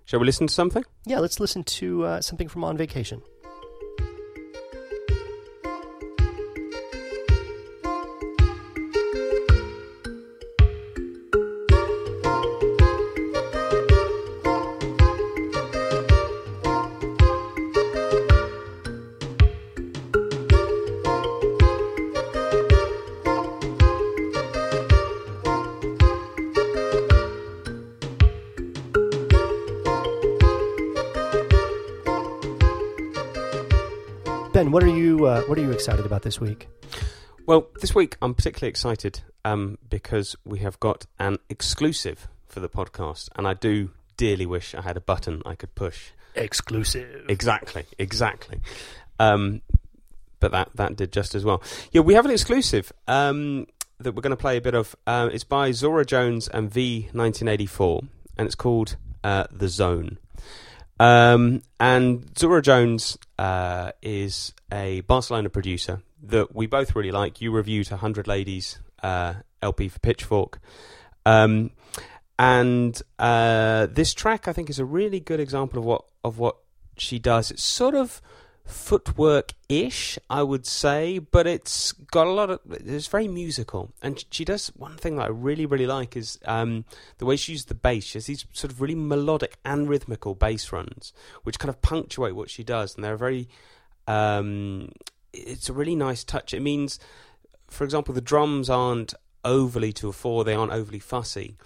Shall 0.05 0.21
we 0.21 0.27
listen 0.27 0.47
to 0.47 0.53
something? 0.55 0.85
Yeah, 1.07 1.19
let's 1.21 1.39
listen 1.39 1.63
to 1.65 2.05
uh, 2.05 2.21
something 2.21 2.49
from 2.49 2.65
On 2.65 2.77
Vacation. 2.77 3.23
What 34.71 34.85
are 34.85 34.97
you 34.97 35.27
uh, 35.27 35.43
what 35.43 35.59
are 35.59 35.63
you 35.63 35.73
excited 35.73 36.07
about 36.07 36.23
this 36.23 36.41
week? 36.41 36.69
Well, 37.45 37.67
this 37.81 37.93
week 37.93 38.17
I'm 38.23 38.35
particularly 38.35 38.71
excited 38.71 39.21
um, 39.45 39.79
because 39.89 40.37
we 40.45 40.61
have 40.61 40.79
got 40.79 41.07
an 41.19 41.39
exclusive 41.49 42.29
for 42.47 42.61
the 42.61 42.69
podcast, 42.69 43.31
and 43.35 43.49
I 43.49 43.55
do 43.55 43.91
dearly 44.17 44.47
wish 44.47 44.73
I 44.77 44.83
had 44.83 44.97
a 44.97 45.01
button 45.01 45.43
I 45.45 45.57
could 45.57 45.75
push. 45.75 46.11
Exclusive. 46.37 47.25
Exactly, 47.29 47.85
exactly. 47.99 48.61
Um, 49.19 49.63
but 50.39 50.53
that 50.53 50.71
that 50.77 50.95
did 50.95 51.13
just 51.13 51.35
as 51.35 51.45
well. 51.45 51.61
Yeah, 51.91 52.03
we 52.03 52.15
have 52.15 52.25
an 52.25 52.31
exclusive 52.31 52.93
um, 53.09 53.67
that 53.99 54.13
we're 54.15 54.23
going 54.23 54.31
to 54.31 54.37
play 54.37 54.57
a 54.57 54.61
bit 54.61 54.75
of. 54.75 54.95
Uh, 55.05 55.31
it's 55.33 55.43
by 55.43 55.73
Zora 55.73 56.07
Jones 56.07 56.47
and 56.47 56.71
V 56.71 57.09
1984, 57.13 58.03
and 58.39 58.47
it's 58.47 58.55
called 58.55 58.97
uh, 59.25 59.47
The 59.51 59.69
Zone. 59.69 60.19
Um, 61.01 61.63
and 61.81 62.39
Zora 62.39 62.61
Jones 62.61 63.17
uh, 63.41 63.93
is 64.03 64.53
a 64.71 65.01
Barcelona 65.01 65.49
producer 65.49 66.03
that 66.25 66.55
we 66.55 66.67
both 66.67 66.95
really 66.95 67.11
like. 67.11 67.41
You 67.41 67.51
reviewed 67.53 67.91
100 67.91 68.27
Ladies 68.27 68.79
uh, 69.03 69.33
LP 69.63 69.89
for 69.89 69.99
Pitchfork. 70.01 70.61
Um, 71.25 71.71
and 72.39 73.01
uh, 73.19 73.87
this 73.87 74.13
track, 74.13 74.47
I 74.47 74.53
think, 74.53 74.69
is 74.69 74.79
a 74.79 74.85
really 74.85 75.21
good 75.21 75.41
example 75.41 75.79
of 75.79 75.87
what 75.87 76.05
of 76.23 76.39
what 76.39 76.57
she 76.99 77.19
does. 77.19 77.51
It's 77.51 77.65
sort 77.65 77.95
of 77.95 78.21
footwork 78.65 79.55
ish, 79.69 80.19
I 80.29 80.43
would 80.43 80.67
say, 80.67 81.19
but 81.19 81.47
it's 81.47 81.93
got 81.93 82.27
a 82.27 82.31
lot 82.33 82.51
of. 82.51 82.61
It's 82.71 83.07
very 83.07 83.29
musical, 83.29 83.93
and 84.03 84.25
she 84.31 84.45
does 84.45 84.69
one 84.77 84.97
thing 84.97 85.17
that 85.17 85.25
I 85.25 85.29
really 85.29 85.67
really 85.67 85.87
like 85.87 86.17
is 86.17 86.39
um, 86.45 86.85
the 87.19 87.27
way 87.27 87.37
she 87.37 87.53
uses 87.53 87.67
the 87.67 87.75
bass. 87.75 88.05
She 88.05 88.19
has 88.19 88.27
these 88.27 88.47
sort 88.53 88.73
of 88.73 88.81
really 88.81 88.95
melodic 88.95 89.59
and 89.65 89.89
rhythmical 89.89 90.35
bass 90.35 90.73
runs, 90.73 91.13
which 91.43 91.59
kind 91.59 91.71
of 91.71 91.83
punctuate 91.83 92.35
what 92.35 92.51
she 92.51 92.65
does, 92.65 92.95
and 92.95 93.05
they're 93.05 93.17
very. 93.17 93.49
Um, 94.07 94.93
it's 95.33 95.69
a 95.69 95.73
really 95.73 95.95
nice 95.95 96.25
touch. 96.25 96.53
It 96.53 96.61
means, 96.61 96.99
for 97.69 97.85
example, 97.85 98.15
the 98.15 98.21
drums 98.21 98.69
aren't 98.69 99.15
overly 99.45 99.93
to 99.95 100.09
a 100.09 100.13
four; 100.13 100.45
they 100.45 100.55
aren't 100.55 100.73
overly 100.73 100.99
fussy 100.99 101.57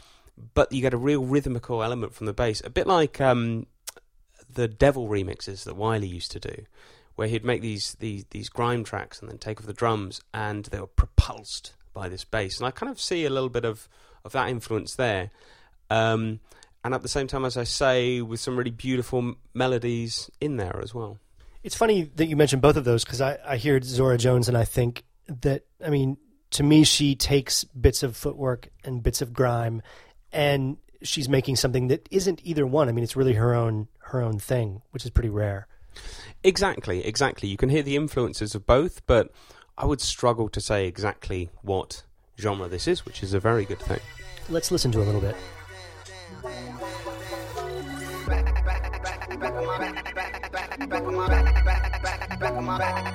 but 0.55 0.72
you 0.72 0.80
get 0.80 0.95
a 0.95 0.99
real 0.99 1.24
rhythmical 1.24 1.82
element 1.82 2.14
from 2.14 2.26
the 2.26 2.32
bass, 2.32 2.61
a 2.64 2.70
bit 2.70 2.86
like 2.86 3.20
um, 3.20 3.66
the 4.55 4.69
Devil 4.69 5.09
remixes 5.09 5.65
that 5.65 5.77
Wiley 5.77 6.09
used 6.09 6.33
to 6.33 6.41
do, 6.41 6.65
where 7.17 7.29
he'd 7.29 7.45
make 7.45 7.63
these, 7.63 7.97
these 8.01 8.25
these 8.31 8.49
grime 8.49 8.85
tracks 8.85 9.21
and 9.21 9.31
then 9.31 9.39
take 9.39 9.61
off 9.61 9.67
the 9.67 9.73
drums, 9.73 10.21
and 10.33 10.65
they 10.67 10.81
were 10.81 10.87
propulsed 10.87 11.75
by 11.93 12.09
this 12.09 12.25
bass. 12.25 12.59
And 12.59 12.67
I 12.67 12.71
kind 12.71 12.91
of 12.91 13.01
see 13.01 13.25
a 13.25 13.31
little 13.31 13.49
bit 13.49 13.65
of 13.65 13.89
of 14.25 14.33
that 14.33 14.49
influence 14.49 14.97
there. 14.97 15.31
Um, 15.91 16.41
and 16.85 16.95
at 16.95 17.03
the 17.03 17.09
same 17.09 17.27
time, 17.27 17.45
as 17.45 17.57
I 17.57 17.65
say, 17.65 18.21
with 18.21 18.41
some 18.41 18.57
really 18.57 18.71
beautiful 18.71 19.35
melodies 19.55 20.31
in 20.41 20.57
there 20.57 20.81
as 20.83 20.95
well. 20.95 21.19
It's 21.63 21.75
funny 21.75 22.11
that 22.17 22.27
you 22.27 22.37
mentioned 22.37 22.61
both 22.61 22.77
of 22.77 22.85
those 22.85 23.05
because 23.05 23.23
I, 23.23 23.39
I 23.47 23.57
hear 23.57 23.81
Zora 23.81 24.19
Jones 24.19 24.49
and 24.49 24.57
I 24.57 24.65
think 24.65 25.05
that, 25.27 25.63
I 25.85 25.89
mean, 25.89 26.19
to 26.51 26.63
me, 26.63 26.85
she 26.85 27.15
takes 27.15 27.65
bits 27.65 28.03
of 28.03 28.17
footwork 28.17 28.69
and 28.85 29.03
bits 29.03 29.23
of 29.23 29.33
grime 29.33 29.81
and 30.31 30.77
she's 31.03 31.27
making 31.29 31.57
something 31.57 31.89
that 31.89 32.07
isn't 32.11 32.41
either 32.45 32.67
one. 32.67 32.91
I 32.91 32.93
mean, 32.93 33.03
it's 33.03 33.17
really 33.17 33.33
her 33.33 33.55
own 33.55 33.89
her 34.15 34.23
own 34.23 34.39
thing, 34.39 34.81
which 34.93 35.05
is 35.05 35.11
pretty 35.11 35.29
rare. 35.29 35.67
Exactly, 36.43 37.05
exactly. 37.05 37.49
You 37.49 37.57
can 37.57 37.69
hear 37.69 37.83
the 37.83 37.97
influences 37.97 38.55
of 38.55 38.67
both, 38.67 39.05
but 39.07 39.31
I 39.77 39.87
would 39.87 40.01
struggle 40.01 40.49
to 40.49 40.61
say 40.61 40.87
exactly 40.87 41.51
what 41.62 42.05
genre 42.39 42.69
this 42.69 42.89
is, 42.89 43.05
which 43.05 43.23
is 43.23 43.35
a 43.35 43.41
very 43.41 43.65
good 43.65 43.81
thing. 43.81 44.01
Let's 44.49 44.71
listen 44.71 44.93
to 44.93 45.03
a 45.03 45.05
little 45.05 45.21
bit. 45.21 45.37
So 52.37 53.14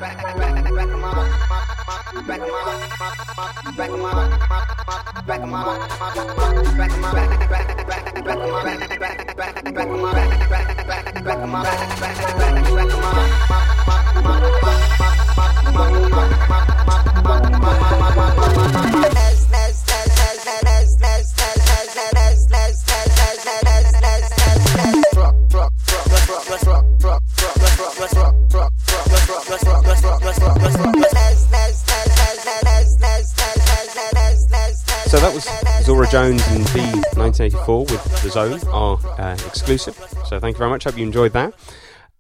Jones 36.11 36.41
and 36.47 36.67
V 36.69 36.79
1984 37.19 37.79
with 37.81 38.23
The 38.23 38.29
Zone, 38.31 38.59
are 38.69 38.97
uh, 39.19 39.33
exclusive. 39.45 39.95
So 40.25 40.39
thank 40.39 40.55
you 40.55 40.57
very 40.57 40.71
much. 40.71 40.85
Hope 40.85 40.97
you 40.97 41.05
enjoyed 41.05 41.33
that. 41.33 41.53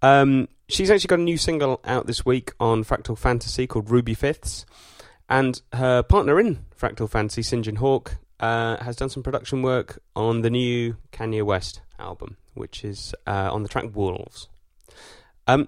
Um, 0.03 0.47
she's 0.67 0.91
actually 0.91 1.07
got 1.07 1.17
a 1.17 1.23
new 1.23 1.37
single 1.37 1.79
out 1.83 2.05
this 2.05 2.23
week 2.23 2.51
on 2.59 2.83
Fractal 2.83 3.17
Fantasy 3.17 3.65
called 3.65 3.89
Ruby 3.89 4.13
Fifths. 4.13 4.67
And 5.27 5.59
her 5.73 6.03
partner 6.03 6.39
in 6.39 6.65
Fractal 6.79 7.09
Fantasy, 7.09 7.41
Sinjin 7.41 7.77
Hawke, 7.77 8.17
uh, 8.39 8.77
has 8.77 8.95
done 8.95 9.09
some 9.09 9.23
production 9.23 9.63
work 9.63 9.99
on 10.15 10.41
the 10.41 10.51
new 10.51 10.97
Kanye 11.11 11.43
West 11.43 11.81
album, 11.97 12.37
which 12.53 12.83
is 12.83 13.15
uh, 13.25 13.49
on 13.51 13.63
the 13.63 13.69
track 13.69 13.85
Wolves. 13.95 14.49
Um, 15.47 15.67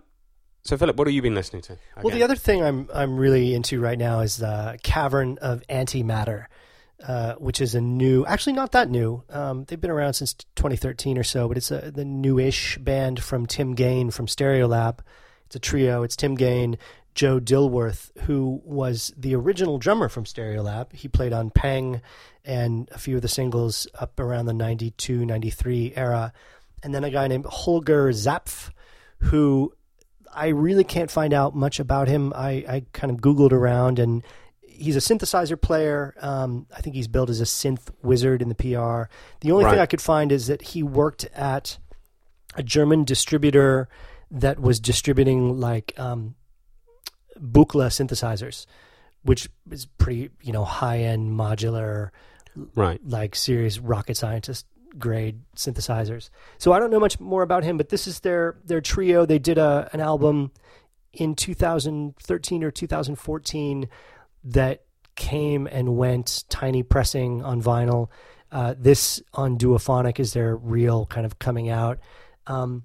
so, 0.63 0.77
Philip, 0.77 0.95
what 0.95 1.07
have 1.07 1.13
you 1.15 1.23
been 1.23 1.33
listening 1.33 1.63
to? 1.63 1.77
Well, 2.03 2.13
the 2.13 2.21
other 2.21 2.35
thing 2.35 2.63
I'm 2.63 2.87
I'm 2.93 3.17
really 3.17 3.55
into 3.55 3.81
right 3.81 3.97
now 3.97 4.19
is 4.19 4.37
the 4.37 4.77
Cavern 4.83 5.39
of 5.39 5.63
Antimatter, 5.69 6.45
uh, 7.05 7.33
which 7.35 7.61
is 7.61 7.75
a 7.75 7.81
new, 7.81 8.25
actually 8.25 8.53
not 8.53 8.73
that 8.73 8.89
new. 8.89 9.23
Um, 9.29 9.65
they've 9.65 9.79
been 9.79 9.91
around 9.91 10.13
since 10.13 10.33
2013 10.55 11.17
or 11.17 11.23
so, 11.23 11.47
but 11.47 11.57
it's 11.57 11.71
a, 11.71 11.91
the 11.91 12.05
newish 12.05 12.77
band 12.77 13.23
from 13.23 13.45
Tim 13.45 13.73
Gane 13.73 14.11
from 14.11 14.27
Stereolab. 14.27 14.99
It's 15.45 15.55
a 15.55 15.59
trio. 15.59 16.03
It's 16.03 16.15
Tim 16.15 16.35
Gane, 16.35 16.77
Joe 17.15 17.39
Dilworth, 17.39 18.11
who 18.21 18.61
was 18.63 19.13
the 19.17 19.35
original 19.35 19.77
drummer 19.77 20.09
from 20.09 20.23
Stereolab. 20.23 20.93
He 20.93 21.07
played 21.07 21.33
on 21.33 21.49
Peng 21.49 22.01
and 22.45 22.89
a 22.91 22.97
few 22.97 23.15
of 23.17 23.21
the 23.21 23.27
singles 23.27 23.87
up 23.99 24.19
around 24.19 24.45
the 24.45 24.53
92, 24.53 25.25
93 25.25 25.93
era. 25.95 26.33
And 26.83 26.95
then 26.95 27.03
a 27.03 27.11
guy 27.11 27.27
named 27.27 27.45
Holger 27.45 28.09
Zapf, 28.09 28.71
who 29.19 29.73
I 30.33 30.47
really 30.47 30.83
can't 30.83 31.11
find 31.11 31.33
out 31.33 31.55
much 31.55 31.79
about 31.79 32.07
him. 32.07 32.31
I, 32.35 32.65
I 32.67 32.85
kind 32.93 33.11
of 33.11 33.17
Googled 33.17 33.51
around 33.51 33.99
and 33.99 34.23
he's 34.81 34.95
a 34.95 34.99
synthesizer 34.99 35.59
player. 35.59 36.13
Um, 36.21 36.65
I 36.75 36.81
think 36.81 36.95
he's 36.95 37.07
billed 37.07 37.29
as 37.29 37.39
a 37.41 37.45
synth 37.45 37.89
wizard 38.03 38.41
in 38.41 38.49
the 38.49 38.55
PR. 38.55 39.09
The 39.41 39.51
only 39.51 39.65
thing 39.65 39.79
I 39.79 39.85
could 39.85 40.01
find 40.01 40.31
is 40.31 40.47
that 40.47 40.61
he 40.61 40.83
worked 40.83 41.25
at 41.35 41.77
a 42.55 42.63
German 42.63 43.03
distributor 43.05 43.87
that 44.29 44.59
was 44.59 44.79
distributing 44.79 45.59
like 45.59 45.93
um, 45.97 46.35
Buchla 47.39 47.87
synthesizers, 47.87 48.65
which 49.23 49.49
is 49.69 49.85
pretty, 49.85 50.29
you 50.41 50.51
know, 50.53 50.65
high 50.65 50.99
end 50.99 51.31
modular 51.31 52.09
Right. 52.75 52.99
like 53.05 53.35
serious 53.35 53.79
rocket 53.79 54.17
scientist 54.17 54.65
grade 54.99 55.39
synthesizers. 55.55 56.29
So 56.57 56.73
I 56.73 56.79
don't 56.79 56.91
know 56.91 56.99
much 56.99 57.17
more 57.19 57.43
about 57.43 57.63
him, 57.63 57.77
but 57.77 57.87
this 57.89 58.07
is 58.07 58.19
their 58.19 58.57
their 58.65 58.81
trio. 58.81 59.25
They 59.25 59.39
did 59.39 59.57
a 59.57 59.89
an 59.93 60.01
album 60.01 60.51
in 61.13 61.35
2013 61.35 62.63
or 62.63 62.71
2014 62.71 63.87
that 64.43 64.83
came 65.15 65.67
and 65.67 65.97
went 65.97 66.45
tiny 66.49 66.83
pressing 66.83 67.43
on 67.43 67.61
vinyl. 67.61 68.09
Uh, 68.51 68.75
this 68.77 69.21
on 69.33 69.57
Duophonic 69.57 70.19
is 70.19 70.33
their 70.33 70.55
real 70.55 71.05
kind 71.05 71.25
of 71.25 71.39
coming 71.39 71.69
out. 71.69 71.99
Um, 72.47 72.83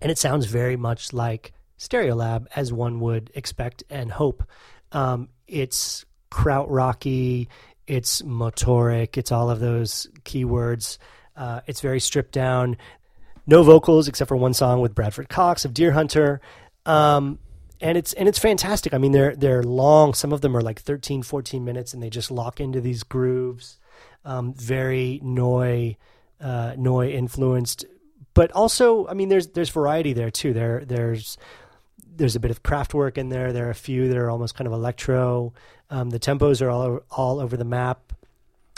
and 0.00 0.10
it 0.10 0.18
sounds 0.18 0.46
very 0.46 0.76
much 0.76 1.12
like 1.12 1.52
Stereolab 1.78 2.46
as 2.54 2.72
one 2.72 3.00
would 3.00 3.30
expect 3.34 3.82
and 3.88 4.10
hope. 4.10 4.44
Um, 4.92 5.28
it's 5.46 6.04
krautrocky, 6.30 7.48
it's 7.86 8.22
motoric, 8.22 9.16
it's 9.16 9.32
all 9.32 9.50
of 9.50 9.60
those 9.60 10.08
keywords. 10.24 10.98
Uh, 11.36 11.60
it's 11.66 11.80
very 11.80 12.00
stripped 12.00 12.32
down. 12.32 12.76
No 13.46 13.62
vocals 13.62 14.08
except 14.08 14.28
for 14.28 14.36
one 14.36 14.54
song 14.54 14.80
with 14.80 14.94
Bradford 14.94 15.28
Cox 15.28 15.64
of 15.64 15.72
Deerhunter. 15.72 16.40
Um, 16.84 17.38
and 17.80 17.96
it's 17.96 18.12
and 18.12 18.28
it's 18.28 18.38
fantastic. 18.38 18.92
I 18.94 18.98
mean, 18.98 19.12
they're 19.12 19.34
they're 19.34 19.62
long. 19.62 20.14
Some 20.14 20.32
of 20.32 20.40
them 20.40 20.56
are 20.56 20.60
like 20.60 20.80
13, 20.80 21.22
14 21.22 21.64
minutes, 21.64 21.94
and 21.94 22.02
they 22.02 22.10
just 22.10 22.30
lock 22.30 22.60
into 22.60 22.80
these 22.80 23.02
grooves. 23.02 23.78
Um, 24.24 24.52
very 24.52 25.20
Neu, 25.24 25.96
uh, 26.40 26.72
Neu 26.76 27.10
influenced, 27.10 27.86
but 28.34 28.52
also, 28.52 29.06
I 29.08 29.14
mean, 29.14 29.28
there's 29.28 29.48
there's 29.48 29.70
variety 29.70 30.12
there 30.12 30.30
too. 30.30 30.52
There 30.52 30.84
there's 30.84 31.38
there's 32.06 32.36
a 32.36 32.40
bit 32.40 32.50
of 32.50 32.62
Kraftwerk 32.62 33.16
in 33.16 33.30
there. 33.30 33.52
There 33.52 33.66
are 33.66 33.70
a 33.70 33.74
few 33.74 34.08
that 34.08 34.16
are 34.16 34.30
almost 34.30 34.54
kind 34.54 34.66
of 34.66 34.74
electro. 34.74 35.54
Um, 35.88 36.10
the 36.10 36.20
tempos 36.20 36.60
are 36.60 36.70
all 36.70 36.82
over, 36.82 37.02
all 37.10 37.40
over 37.40 37.56
the 37.56 37.64
map. 37.64 38.12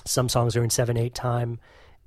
Some 0.05 0.29
songs 0.29 0.57
are 0.57 0.63
in 0.63 0.71
seven 0.71 0.97
eight 0.97 1.15
time, 1.15 1.59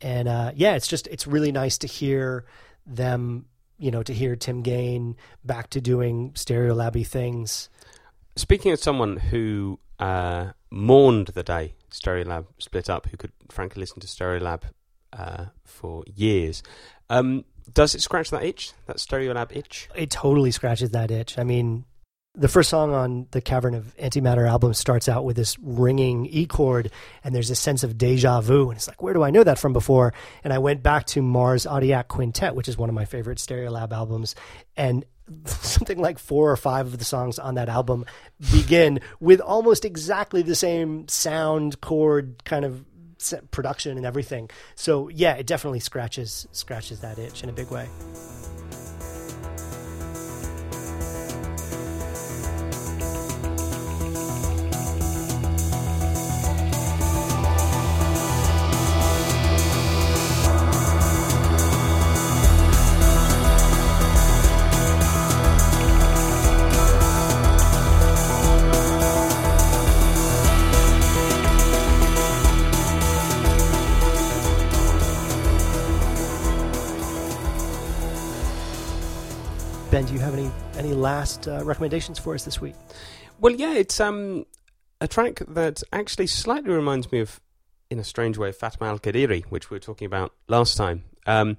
and 0.02 0.28
uh, 0.28 0.52
yeah, 0.56 0.76
it's 0.76 0.88
just 0.88 1.08
it's 1.08 1.28
really 1.28 1.52
nice 1.52 1.78
to 1.80 1.88
hear 1.88 2.46
them. 2.86 3.46
You 3.78 3.92
know, 3.92 4.04
to 4.04 4.14
hear 4.14 4.36
Tim 4.36 4.62
Gane 4.62 5.18
back 5.44 5.70
to 5.72 5.82
doing 5.82 6.32
Stereolabby 6.32 7.06
things. 7.06 7.70
Speaking 8.36 8.72
of 8.72 8.80
someone 8.80 9.18
who 9.18 9.80
uh, 10.00 10.52
mourned 10.70 11.28
the 11.30 11.44
day 11.44 11.76
Stereolab 11.92 12.46
split 12.60 12.90
up, 12.90 13.08
who 13.08 13.18
could 13.18 13.32
frankly 13.50 13.80
listen 13.80 14.00
to 14.02 14.08
Stereolab 14.08 14.64
uh, 15.14 15.46
for 15.64 16.04
years, 16.14 16.64
um, 17.10 17.46
does 17.74 17.96
it 17.96 18.02
scratch 18.02 18.30
that 18.30 18.44
itch, 18.44 18.74
that 18.86 18.98
Stereolab 18.98 19.56
itch? 19.56 19.90
it 19.96 20.10
totally 20.10 20.52
scratches 20.52 20.92
that 20.92 21.12
itch. 21.12 21.38
I 21.38 21.44
mean, 21.44 21.86
the 22.36 22.48
first 22.48 22.70
song 22.70 22.94
on 22.94 23.28
the 23.32 23.42
Cavern 23.42 23.74
of 23.74 23.96
Antimatter 23.98 24.48
album 24.48 24.74
starts 24.74 25.08
out 25.08 25.26
with 25.26 25.36
this 25.36 25.58
ringing 25.60 26.26
E 26.26 26.46
chord, 26.46 26.92
and 27.24 27.34
there's 27.34 27.50
a 27.50 27.56
sense 27.56 27.84
of 27.84 27.98
deja 27.98 28.42
vu. 28.42 28.70
And 28.70 28.78
it's 28.78 28.88
like, 28.88 29.02
where 29.02 29.14
do 29.14 29.24
I 29.24 29.32
know 29.32 29.44
that 29.44 29.60
from 29.60 29.74
before? 29.74 30.14
And 30.44 30.52
I 30.52 30.58
went 30.58 30.84
back 30.84 31.06
to 31.08 31.22
Mars 31.22 31.66
Audiac 31.66 32.08
Quintet, 32.08 32.56
which 32.56 32.68
is 32.68 32.78
one 32.78 32.90
of 32.90 32.96
my 32.96 33.06
favorite 33.06 33.38
Stereolab 33.38 33.92
albums, 33.92 34.36
and 34.76 35.06
something 35.46 36.00
like 36.00 36.20
four 36.20 36.52
or 36.52 36.58
five 36.58 36.88
of 36.88 36.98
the 36.98 37.06
songs 37.06 37.40
on 37.40 37.56
that 37.56 37.70
album 37.70 38.06
begin 38.52 39.00
with 39.20 39.40
almost 39.40 39.86
exactly 39.86 40.42
the 40.42 40.56
same 40.56 41.08
sound 41.08 41.82
chord 41.82 42.44
kind 42.44 42.66
of 42.66 42.86
production 43.52 43.98
and 43.98 44.06
everything. 44.06 44.50
So 44.76 45.10
yeah, 45.10 45.34
it 45.34 45.48
definitely 45.48 45.80
scratches 45.80 46.48
scratches 46.52 47.00
that 47.00 47.18
itch 47.18 47.44
in 47.44 47.50
a 47.50 47.54
big 47.54 47.72
way. 47.72 47.88
Last 81.06 81.48
uh, 81.48 81.64
recommendations 81.64 82.18
for 82.18 82.34
us 82.34 82.46
this 82.46 82.60
week? 82.60 82.74
Well, 83.40 83.54
yeah, 83.54 83.76
it's 83.76 84.00
um, 84.00 84.48
a 85.00 85.08
track 85.08 85.40
that 85.48 85.84
actually 85.94 86.26
slightly 86.26 86.72
reminds 86.72 87.12
me 87.12 87.20
of 87.20 87.40
in 87.92 88.00
a 88.00 88.04
strange 88.04 88.40
way, 88.40 88.52
Fatima 88.52 88.88
Al 88.88 88.98
Qadiri, 88.98 89.46
which 89.46 89.70
we 89.70 89.76
were 89.76 89.80
talking 89.80 90.08
about 90.08 90.34
last 90.48 90.76
time, 90.76 91.04
um, 91.28 91.58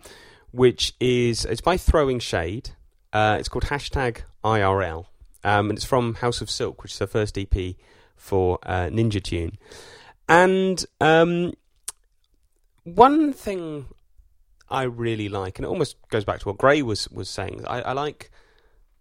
which 0.51 0.95
is 0.99 1.45
it's 1.45 1.61
by 1.61 1.77
Throwing 1.77 2.19
Shade. 2.19 2.71
Uh, 3.13 3.37
it's 3.39 3.49
called 3.49 3.67
hashtag 3.67 4.23
IRL, 4.45 5.07
um, 5.45 5.71
and 5.71 5.79
it's 5.79 5.87
from 5.87 6.15
House 6.15 6.41
of 6.41 6.51
Silk, 6.51 6.83
which 6.83 6.93
is 6.93 6.99
her 6.99 7.07
first 7.07 7.39
EP 7.39 7.77
for 8.17 8.59
uh, 8.65 8.89
Ninja 8.91 9.23
Tune. 9.23 9.57
And 10.29 10.85
um, 11.01 11.53
one 12.83 13.33
thing 13.33 13.87
I 14.69 14.83
really 14.83 15.29
like, 15.29 15.61
and 15.61 15.65
it 15.65 15.69
almost 15.69 15.97
goes 16.09 16.25
back 16.25 16.41
to 16.41 16.49
what 16.49 16.59
Gray 16.59 16.83
was 16.83 17.09
was 17.11 17.31
saying. 17.31 17.65
I, 17.69 17.83
I 17.83 17.93
like. 17.93 18.33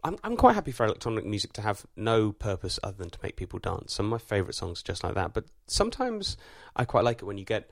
I'm 0.05 0.17
I'm 0.23 0.37
quite 0.37 0.53
happy 0.53 0.71
for 0.71 0.85
electronic 0.85 1.25
music 1.25 1.51
to 1.53 1.61
have 1.61 1.83
no 1.95 2.31
purpose 2.31 2.79
other 2.83 2.95
than 2.97 3.09
to 3.09 3.19
make 3.23 3.35
people 3.35 3.57
dance. 3.57 3.95
Some 3.95 4.05
of 4.05 4.11
my 4.11 4.17
favourite 4.19 4.53
songs 4.53 4.81
are 4.81 4.83
just 4.83 5.03
like 5.03 5.15
that. 5.15 5.33
But 5.33 5.45
sometimes 5.65 6.37
I 6.75 6.85
quite 6.85 7.03
like 7.03 7.23
it 7.23 7.25
when 7.25 7.39
you 7.39 7.43
get 7.43 7.71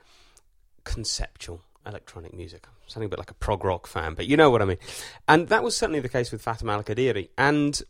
conceptual 0.82 1.62
electronic 1.86 2.34
music. 2.34 2.66
I'm 2.66 2.88
sounding 2.88 3.06
a 3.06 3.10
bit 3.10 3.20
like 3.20 3.30
a 3.30 3.34
prog 3.34 3.62
rock 3.62 3.86
fan, 3.86 4.14
but 4.14 4.26
you 4.26 4.36
know 4.36 4.50
what 4.50 4.62
I 4.62 4.64
mean. 4.64 4.78
And 5.28 5.48
that 5.48 5.62
was 5.62 5.76
certainly 5.76 6.00
the 6.00 6.08
case 6.08 6.32
with 6.32 6.42
Fatima 6.42 6.72
Al 6.72 6.82
Qadiri. 6.82 7.28
And 7.38 7.80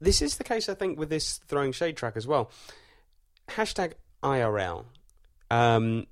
this 0.00 0.22
is 0.22 0.38
the 0.38 0.44
case, 0.44 0.70
I 0.70 0.74
think, 0.74 0.98
with 0.98 1.10
this 1.10 1.36
Throwing 1.46 1.72
Shade 1.72 1.98
track 1.98 2.16
as 2.16 2.26
well. 2.26 2.50
Hashtag 3.50 3.92
IRL 4.22 4.86
um, 5.50 6.06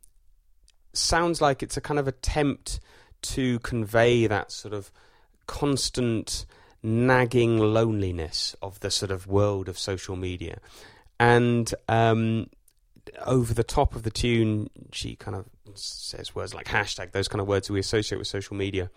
sounds 0.92 1.40
like 1.40 1.62
it's 1.62 1.78
a 1.78 1.80
kind 1.80 1.98
of 1.98 2.06
attempt 2.06 2.80
to 3.22 3.60
convey 3.60 4.26
that 4.26 4.52
sort 4.52 4.74
of 4.74 4.92
constant 5.46 6.44
nagging 6.82 7.58
loneliness 7.58 8.54
of 8.62 8.80
the 8.80 8.90
sort 8.90 9.10
of 9.10 9.26
world 9.26 9.68
of 9.68 9.78
social 9.78 10.16
media. 10.16 10.58
And 11.18 11.72
um, 11.88 12.48
over 13.26 13.54
the 13.54 13.64
top 13.64 13.94
of 13.94 14.02
the 14.02 14.10
tune, 14.10 14.70
she 14.92 15.16
kind 15.16 15.36
of 15.36 15.46
says 15.74 16.34
words 16.34 16.54
like 16.54 16.66
hashtag, 16.66 17.12
those 17.12 17.28
kind 17.28 17.40
of 17.40 17.48
words 17.48 17.70
we 17.70 17.80
associate 17.80 18.18
with 18.18 18.28
social 18.28 18.56
media. 18.56 18.90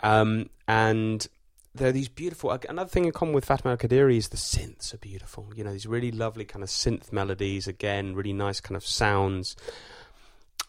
Um, 0.00 0.50
and 0.68 1.26
there 1.74 1.88
are 1.88 1.92
these 1.92 2.08
beautiful. 2.08 2.50
Another 2.68 2.88
thing 2.88 3.04
in 3.04 3.12
common 3.12 3.34
with 3.34 3.44
Fatima 3.44 3.72
Al 3.72 3.76
Qadiri 3.76 4.16
is 4.16 4.28
the 4.28 4.36
synths 4.36 4.94
are 4.94 4.98
beautiful. 4.98 5.48
You 5.54 5.64
know, 5.64 5.72
these 5.72 5.86
really 5.86 6.10
lovely 6.10 6.44
kind 6.44 6.62
of 6.62 6.68
synth 6.68 7.12
melodies. 7.12 7.68
Again, 7.68 8.14
really 8.14 8.32
nice 8.32 8.60
kind 8.60 8.76
of 8.76 8.86
sounds. 8.86 9.56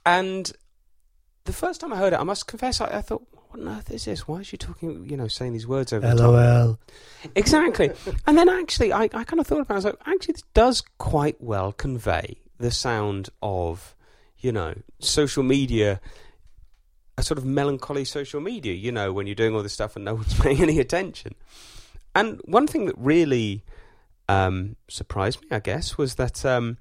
And 0.06 0.52
the 1.46 1.54
first 1.54 1.82
time 1.82 1.94
I 1.94 1.98
heard 1.98 2.14
it, 2.14 2.20
I 2.20 2.24
must 2.24 2.48
confess, 2.48 2.82
I, 2.82 2.98
I 2.98 3.02
thought, 3.02 3.26
what 3.50 3.62
on 3.62 3.78
earth 3.78 3.92
is 3.92 4.06
this? 4.06 4.28
Why 4.28 4.40
is 4.40 4.48
she 4.48 4.58
talking, 4.58 5.10
you 5.10 5.18
know, 5.18 5.28
saying 5.28 5.54
these 5.54 5.68
words 5.68 5.94
over? 5.94 6.14
LOL. 6.14 6.80
Exactly. 7.36 7.92
and 8.26 8.38
then 8.38 8.50
actually, 8.50 8.94
I, 8.94 9.04
I 9.04 9.24
kind 9.24 9.40
of 9.40 9.48
thought 9.48 9.62
about 9.62 9.74
it. 9.74 9.76
I 9.76 9.76
was 9.76 9.86
like, 9.86 9.96
actually, 10.06 10.34
this 10.34 10.44
does 10.54 10.84
quite 10.98 11.42
well 11.42 11.72
convey 11.72 12.38
the 12.58 12.72
sound 12.72 13.30
of, 13.42 13.96
you 14.40 14.52
know, 14.52 14.76
social 15.00 15.44
media, 15.44 16.02
a 17.18 17.24
sort 17.24 17.38
of 17.38 17.46
melancholy 17.46 18.06
social 18.06 18.42
media, 18.42 18.74
you 18.74 18.92
know, 18.92 19.14
when 19.14 19.28
you're 19.28 19.36
doing 19.36 19.56
all 19.56 19.64
this 19.64 19.74
stuff 19.74 19.96
and 19.96 20.06
no 20.06 20.16
one's 20.16 20.34
paying 20.40 20.62
any 20.62 20.80
attention. 20.80 21.36
And 22.16 22.42
one 22.46 22.68
thing 22.68 22.86
that 22.86 22.96
really 22.98 23.64
um, 24.28 24.76
surprised 24.88 25.42
me, 25.42 25.48
I 25.52 25.60
guess, 25.60 25.98
was 25.98 26.16
that 26.16 26.46
um, 26.46 26.78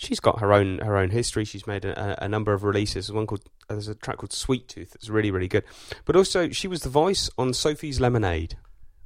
she's 0.00 0.18
got 0.20 0.40
her 0.40 0.52
own 0.52 0.78
her 0.78 0.96
own 0.96 1.10
history. 1.10 1.44
She's 1.44 1.66
made 1.66 1.84
a, 1.84 2.24
a 2.24 2.28
number 2.28 2.52
of 2.52 2.64
releases. 2.64 3.06
There's 3.06 3.12
one 3.14 3.26
called 3.26 3.42
uh, 3.68 3.74
there's 3.74 3.88
a 3.88 3.94
track 3.94 4.16
called 4.18 4.32
Sweet 4.32 4.66
Tooth 4.68 4.90
that's 4.92 5.08
really 5.08 5.30
really 5.30 5.48
good. 5.48 5.64
But 6.04 6.16
also, 6.16 6.48
she 6.50 6.66
was 6.68 6.80
the 6.82 6.88
voice 6.88 7.30
on 7.38 7.52
Sophie's 7.54 8.00
Lemonade. 8.00 8.56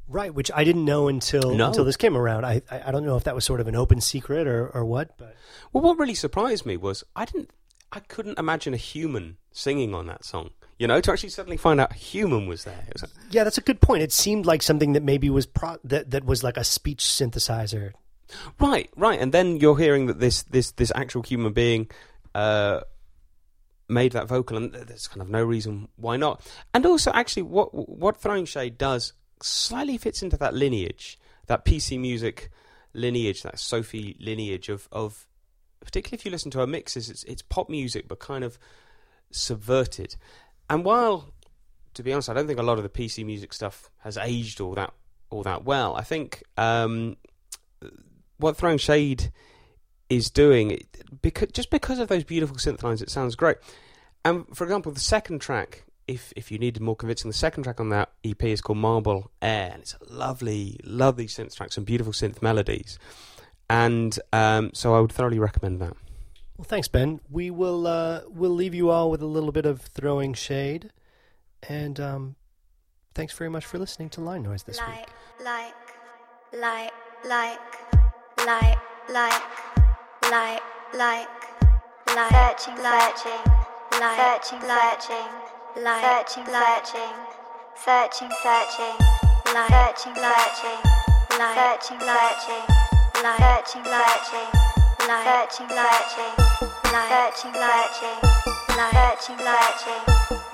Right, 0.06 0.34
which 0.34 0.50
I 0.54 0.64
didn't 0.64 0.84
know 0.84 1.08
until 1.08 1.54
No. 1.54 1.68
until 1.68 1.84
this 1.84 1.96
came 1.96 2.16
around. 2.16 2.44
I, 2.44 2.60
I 2.70 2.82
I 2.88 2.90
don't 2.92 3.04
know 3.06 3.16
if 3.16 3.24
that 3.24 3.34
was 3.34 3.44
sort 3.44 3.60
of 3.60 3.68
an 3.68 3.74
open 3.76 4.00
secret 4.00 4.46
or, 4.46 4.68
or 4.68 4.84
what, 4.84 5.16
but 5.18 5.34
Well, 5.72 5.82
what 5.82 5.98
really 5.98 6.14
surprised 6.14 6.66
me 6.66 6.76
was 6.76 7.02
I 7.16 7.24
didn't, 7.24 7.50
I 7.90 8.00
couldn't 8.00 8.38
imagine 8.38 8.74
a 8.74 8.78
human 8.78 9.38
singing 9.50 9.94
on 9.94 10.06
that 10.08 10.24
song. 10.24 10.50
You 10.78 10.88
know, 10.88 11.00
to 11.00 11.12
actually 11.12 11.28
suddenly 11.30 11.56
find 11.56 11.80
out 11.80 11.92
a 11.92 11.94
human 11.94 12.46
was 12.48 12.64
there. 12.64 12.84
Was 12.92 13.02
like, 13.02 13.12
yeah, 13.30 13.44
that's 13.44 13.56
a 13.58 13.62
good 13.62 13.80
point. 13.80 14.02
It 14.02 14.12
seemed 14.12 14.44
like 14.44 14.60
something 14.60 14.92
that 14.94 15.02
maybe 15.04 15.30
was 15.30 15.46
pro- 15.46 15.78
that 15.84 16.10
that 16.10 16.24
was 16.24 16.42
like 16.42 16.56
a 16.58 16.64
speech 16.64 17.02
synthesizer. 17.04 17.92
Right, 18.60 18.90
right, 18.96 19.20
and 19.20 19.32
then 19.32 19.56
you're 19.56 19.78
hearing 19.78 20.06
that 20.06 20.20
this 20.20 20.42
this 20.44 20.72
this 20.72 20.92
actual 20.94 21.22
human 21.22 21.52
being 21.52 21.90
uh, 22.34 22.80
made 23.88 24.12
that 24.12 24.28
vocal, 24.28 24.56
and 24.56 24.72
there's 24.72 25.08
kind 25.08 25.22
of 25.22 25.28
no 25.28 25.42
reason 25.42 25.88
why 25.96 26.16
not. 26.16 26.40
And 26.72 26.84
also, 26.86 27.10
actually, 27.12 27.42
what 27.42 27.68
what 27.72 28.16
Throwing 28.16 28.44
Shade 28.44 28.78
does 28.78 29.12
slightly 29.42 29.98
fits 29.98 30.22
into 30.22 30.36
that 30.38 30.54
lineage, 30.54 31.18
that 31.46 31.64
PC 31.64 31.98
music 32.00 32.50
lineage, 32.92 33.42
that 33.42 33.58
Sophie 33.58 34.16
lineage 34.20 34.68
of 34.68 34.88
of 34.92 35.26
particularly 35.84 36.18
if 36.20 36.24
you 36.24 36.30
listen 36.30 36.50
to 36.52 36.58
her 36.58 36.66
mixes, 36.66 37.10
it's 37.10 37.24
it's 37.24 37.42
pop 37.42 37.68
music, 37.68 38.08
but 38.08 38.18
kind 38.18 38.42
of 38.44 38.58
subverted. 39.30 40.16
And 40.70 40.84
while, 40.84 41.32
to 41.94 42.02
be 42.02 42.12
honest, 42.12 42.30
I 42.30 42.34
don't 42.34 42.46
think 42.46 42.58
a 42.58 42.62
lot 42.62 42.78
of 42.78 42.84
the 42.84 42.88
PC 42.88 43.24
music 43.24 43.52
stuff 43.52 43.90
has 43.98 44.16
aged 44.16 44.60
all 44.60 44.74
that 44.74 44.92
all 45.30 45.42
that 45.42 45.64
well. 45.64 45.94
I 45.94 46.02
think 46.02 46.42
um, 46.56 47.16
what 48.44 48.56
Throwing 48.58 48.78
Shade 48.78 49.32
is 50.10 50.30
doing, 50.30 50.78
because 51.22 51.48
just 51.52 51.70
because 51.70 51.98
of 51.98 52.08
those 52.08 52.24
beautiful 52.24 52.56
synth 52.56 52.82
lines, 52.82 53.00
it 53.00 53.10
sounds 53.10 53.34
great. 53.34 53.56
And 54.24 54.44
for 54.54 54.64
example, 54.64 54.92
the 54.92 55.00
second 55.00 55.40
track, 55.40 55.84
if 56.06 56.32
if 56.36 56.52
you 56.52 56.58
needed 56.58 56.82
more 56.82 56.94
convincing, 56.94 57.30
the 57.30 57.36
second 57.36 57.64
track 57.64 57.80
on 57.80 57.88
that 57.88 58.10
EP 58.22 58.42
is 58.44 58.60
called 58.60 58.78
Marble 58.78 59.30
Air, 59.40 59.70
and 59.72 59.82
it's 59.82 59.94
a 59.94 60.12
lovely, 60.12 60.78
lovely 60.84 61.26
synth 61.26 61.56
track, 61.56 61.72
some 61.72 61.84
beautiful 61.84 62.12
synth 62.12 62.42
melodies. 62.42 62.98
And 63.70 64.16
um, 64.32 64.70
so 64.74 64.94
I 64.94 65.00
would 65.00 65.10
thoroughly 65.10 65.38
recommend 65.38 65.80
that. 65.80 65.96
Well, 66.58 66.66
thanks, 66.66 66.86
Ben. 66.86 67.20
We 67.30 67.50
will 67.50 67.86
uh, 67.86 68.20
we'll 68.28 68.50
leave 68.50 68.74
you 68.74 68.90
all 68.90 69.10
with 69.10 69.22
a 69.22 69.26
little 69.26 69.52
bit 69.52 69.64
of 69.64 69.80
throwing 69.80 70.34
shade, 70.34 70.90
and 71.66 71.98
um, 71.98 72.36
thanks 73.14 73.32
very 73.32 73.48
much 73.48 73.64
for 73.64 73.78
listening 73.78 74.10
to 74.10 74.20
Line 74.20 74.42
Noise 74.42 74.64
this 74.64 74.78
week. 74.86 75.08
like, 75.40 75.74
like, 76.52 76.52
like, 76.52 76.92
like, 77.26 78.03
like, 78.46 78.78
like, 79.08 79.42
like, 80.30 80.60
like, 80.94 81.28
searching, 82.08 82.76
searching, 82.76 83.40
like, 84.00 84.16
searching, 84.20 84.60
searching, 84.60 85.30
like, 85.80 86.04
searching, 86.04 86.44
searching, 86.44 87.14
searching, 87.84 88.30
searching, 88.42 88.94
searching, 89.48 90.14
searching, 90.14 90.16
like, 90.20 91.56
searching, 91.56 92.00
searching, 92.00 92.64
like, 93.22 93.40
searching, 93.40 93.84
searching, 93.84 94.44
like, 94.64 95.24
searching, 95.24 95.72
searching, 95.72 96.18
like, 96.92 97.08
searching, 97.08 97.54
searching, 97.54 98.18
like, 98.44 98.92
searching, 98.92 99.38
searching, 99.38 100.02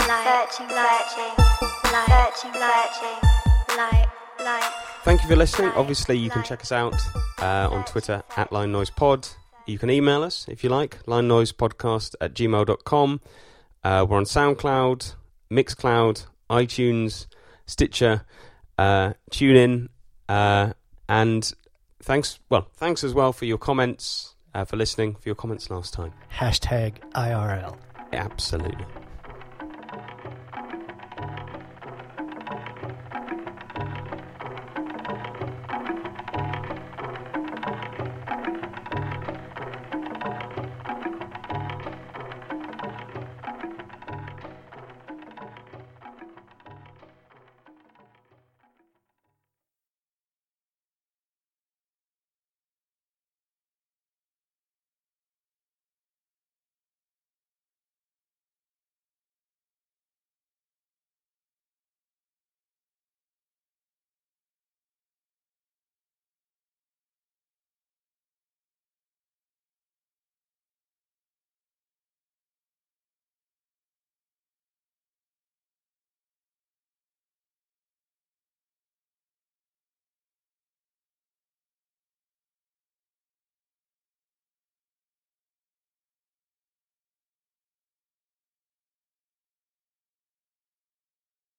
like, 0.06 0.24
searching, 0.26 0.68
searching, 0.68 1.32
like, 1.90 2.06
searching, 2.06 2.54
searching, 2.54 3.18
like, 3.76 4.08
like. 4.44 4.72
Thank 5.02 5.22
you 5.22 5.28
for 5.28 5.36
listening. 5.36 5.72
Obviously, 5.74 6.18
you 6.18 6.30
can 6.30 6.44
check 6.44 6.60
us 6.60 6.72
out 6.72 6.94
uh, 7.40 7.68
on 7.70 7.84
Twitter 7.84 8.22
at 8.36 8.52
Line 8.52 8.72
Noise 8.72 8.90
Pod. 8.90 9.28
You 9.66 9.78
can 9.78 9.90
email 9.90 10.22
us 10.22 10.46
if 10.48 10.64
you 10.64 10.70
like, 10.70 10.98
line 11.06 11.28
noise 11.28 11.52
podcast 11.52 12.14
at 12.20 12.34
gmail.com. 12.34 13.20
Uh, 13.84 14.06
we're 14.08 14.16
on 14.16 14.24
SoundCloud, 14.24 15.14
Mixcloud, 15.50 16.26
iTunes, 16.50 17.26
Stitcher, 17.66 18.24
uh, 18.78 19.12
TuneIn, 19.30 19.88
uh, 20.28 20.72
and 21.08 21.52
thanks, 22.02 22.40
well, 22.48 22.68
thanks 22.74 23.04
as 23.04 23.14
well 23.14 23.32
for 23.32 23.44
your 23.44 23.58
comments, 23.58 24.34
uh, 24.54 24.64
for 24.64 24.76
listening, 24.76 25.14
for 25.14 25.28
your 25.28 25.36
comments 25.36 25.70
last 25.70 25.94
time. 25.94 26.12
Hashtag 26.36 26.98
IRL. 27.14 27.76
Absolutely. 28.12 28.86